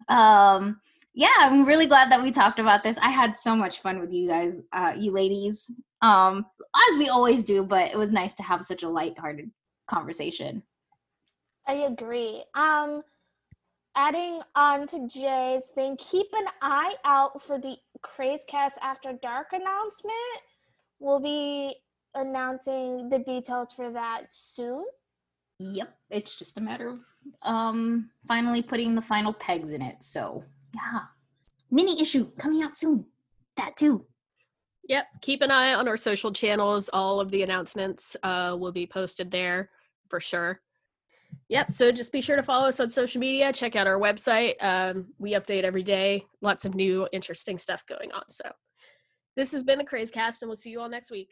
um, 0.09 0.80
yeah, 1.13 1.28
I'm 1.39 1.65
really 1.65 1.88
glad 1.88 2.11
that 2.11 2.22
we 2.22 2.32
talked 2.32 2.59
about 2.59 2.84
this. 2.84 2.97
I 2.99 3.09
had 3.09 3.38
so 3.38 3.55
much 3.55 3.82
fun 3.82 3.99
with 3.99 4.11
you 4.11 4.28
guys, 4.28 4.61
uh, 4.72 4.93
you 4.95 5.11
ladies, 5.11 5.72
um, 6.01 6.45
as 6.91 6.99
we 6.99 7.09
always 7.09 7.43
do. 7.43 7.63
But 7.63 7.91
it 7.91 7.97
was 7.97 8.11
nice 8.11 8.36
to 8.36 8.43
have 8.43 8.65
such 8.65 8.84
a 8.84 8.89
lighthearted 8.89 9.49
conversation. 9.88 10.63
I 11.65 11.74
agree. 11.74 12.43
Um, 12.53 13.01
adding 13.95 14.41
on 14.55 14.88
to 14.88 15.07
Jay's 15.07 15.63
thing, 15.74 15.97
keep 15.97 16.28
an 16.34 16.45
eye 16.61 16.93
out 17.03 17.41
for 17.41 17.57
the 17.59 17.76
Crazecast 18.05 18.78
After 18.82 19.13
Dark 19.22 19.47
announcement. 19.53 20.13
We'll 20.99 21.20
be 21.20 21.76
announcing 22.15 23.09
the 23.09 23.20
details 23.20 23.74
for 23.74 23.91
that 23.91 24.26
soon. 24.30 24.86
Yep, 25.60 25.93
it's 26.10 26.38
just 26.38 26.58
a 26.58 26.62
matter 26.62 26.89
of 26.89 26.99
um 27.41 28.10
finally 28.28 28.62
putting 28.62 28.95
the 28.95 29.01
final 29.01 29.34
pegs 29.34 29.72
in 29.72 29.82
it. 29.82 29.97
So 30.01 30.43
yeah, 30.74 31.01
mini 31.72 31.99
issue 32.01 32.32
coming 32.38 32.64
out 32.64 32.76
soon. 32.76 33.05
That 33.55 33.76
too. 33.76 34.05
Yep. 34.88 35.05
Keep 35.22 35.41
an 35.41 35.51
eye 35.51 35.74
on 35.74 35.88
our 35.88 35.97
social 35.97 36.32
channels. 36.32 36.89
All 36.93 37.20
of 37.20 37.30
the 37.32 37.43
announcements 37.43 38.16
uh, 38.24 38.55
will 38.58 38.72
be 38.72 38.88
posted 38.88 39.30
there 39.30 39.70
for 40.10 40.20
sure. 40.20 40.62
Yep. 41.49 41.72
So 41.72 41.91
just 41.91 42.12
be 42.12 42.22
sure 42.22 42.36
to 42.38 42.43
follow 42.43 42.68
us 42.68 42.80
on 42.80 42.89
social 42.89 43.20
media. 43.20 43.51
Check 43.51 43.76
out 43.76 43.88
our 43.88 43.99
website. 43.99 44.53
Um, 44.62 45.08
we 45.18 45.34
update 45.34 45.64
every 45.64 45.84
day. 45.84 46.26
Lots 46.41 46.64
of 46.66 46.74
new, 46.74 47.08
interesting 47.12 47.60
stuff 47.60 47.86
going 47.86 48.12
on. 48.14 48.24
So 48.30 48.49
this 49.36 49.51
has 49.51 49.64
been 49.64 49.78
the 49.78 49.84
Crazecast, 49.84 50.41
and 50.41 50.49
we'll 50.49 50.55
see 50.55 50.70
you 50.70 50.80
all 50.80 50.89
next 50.89 51.12
week. 51.12 51.32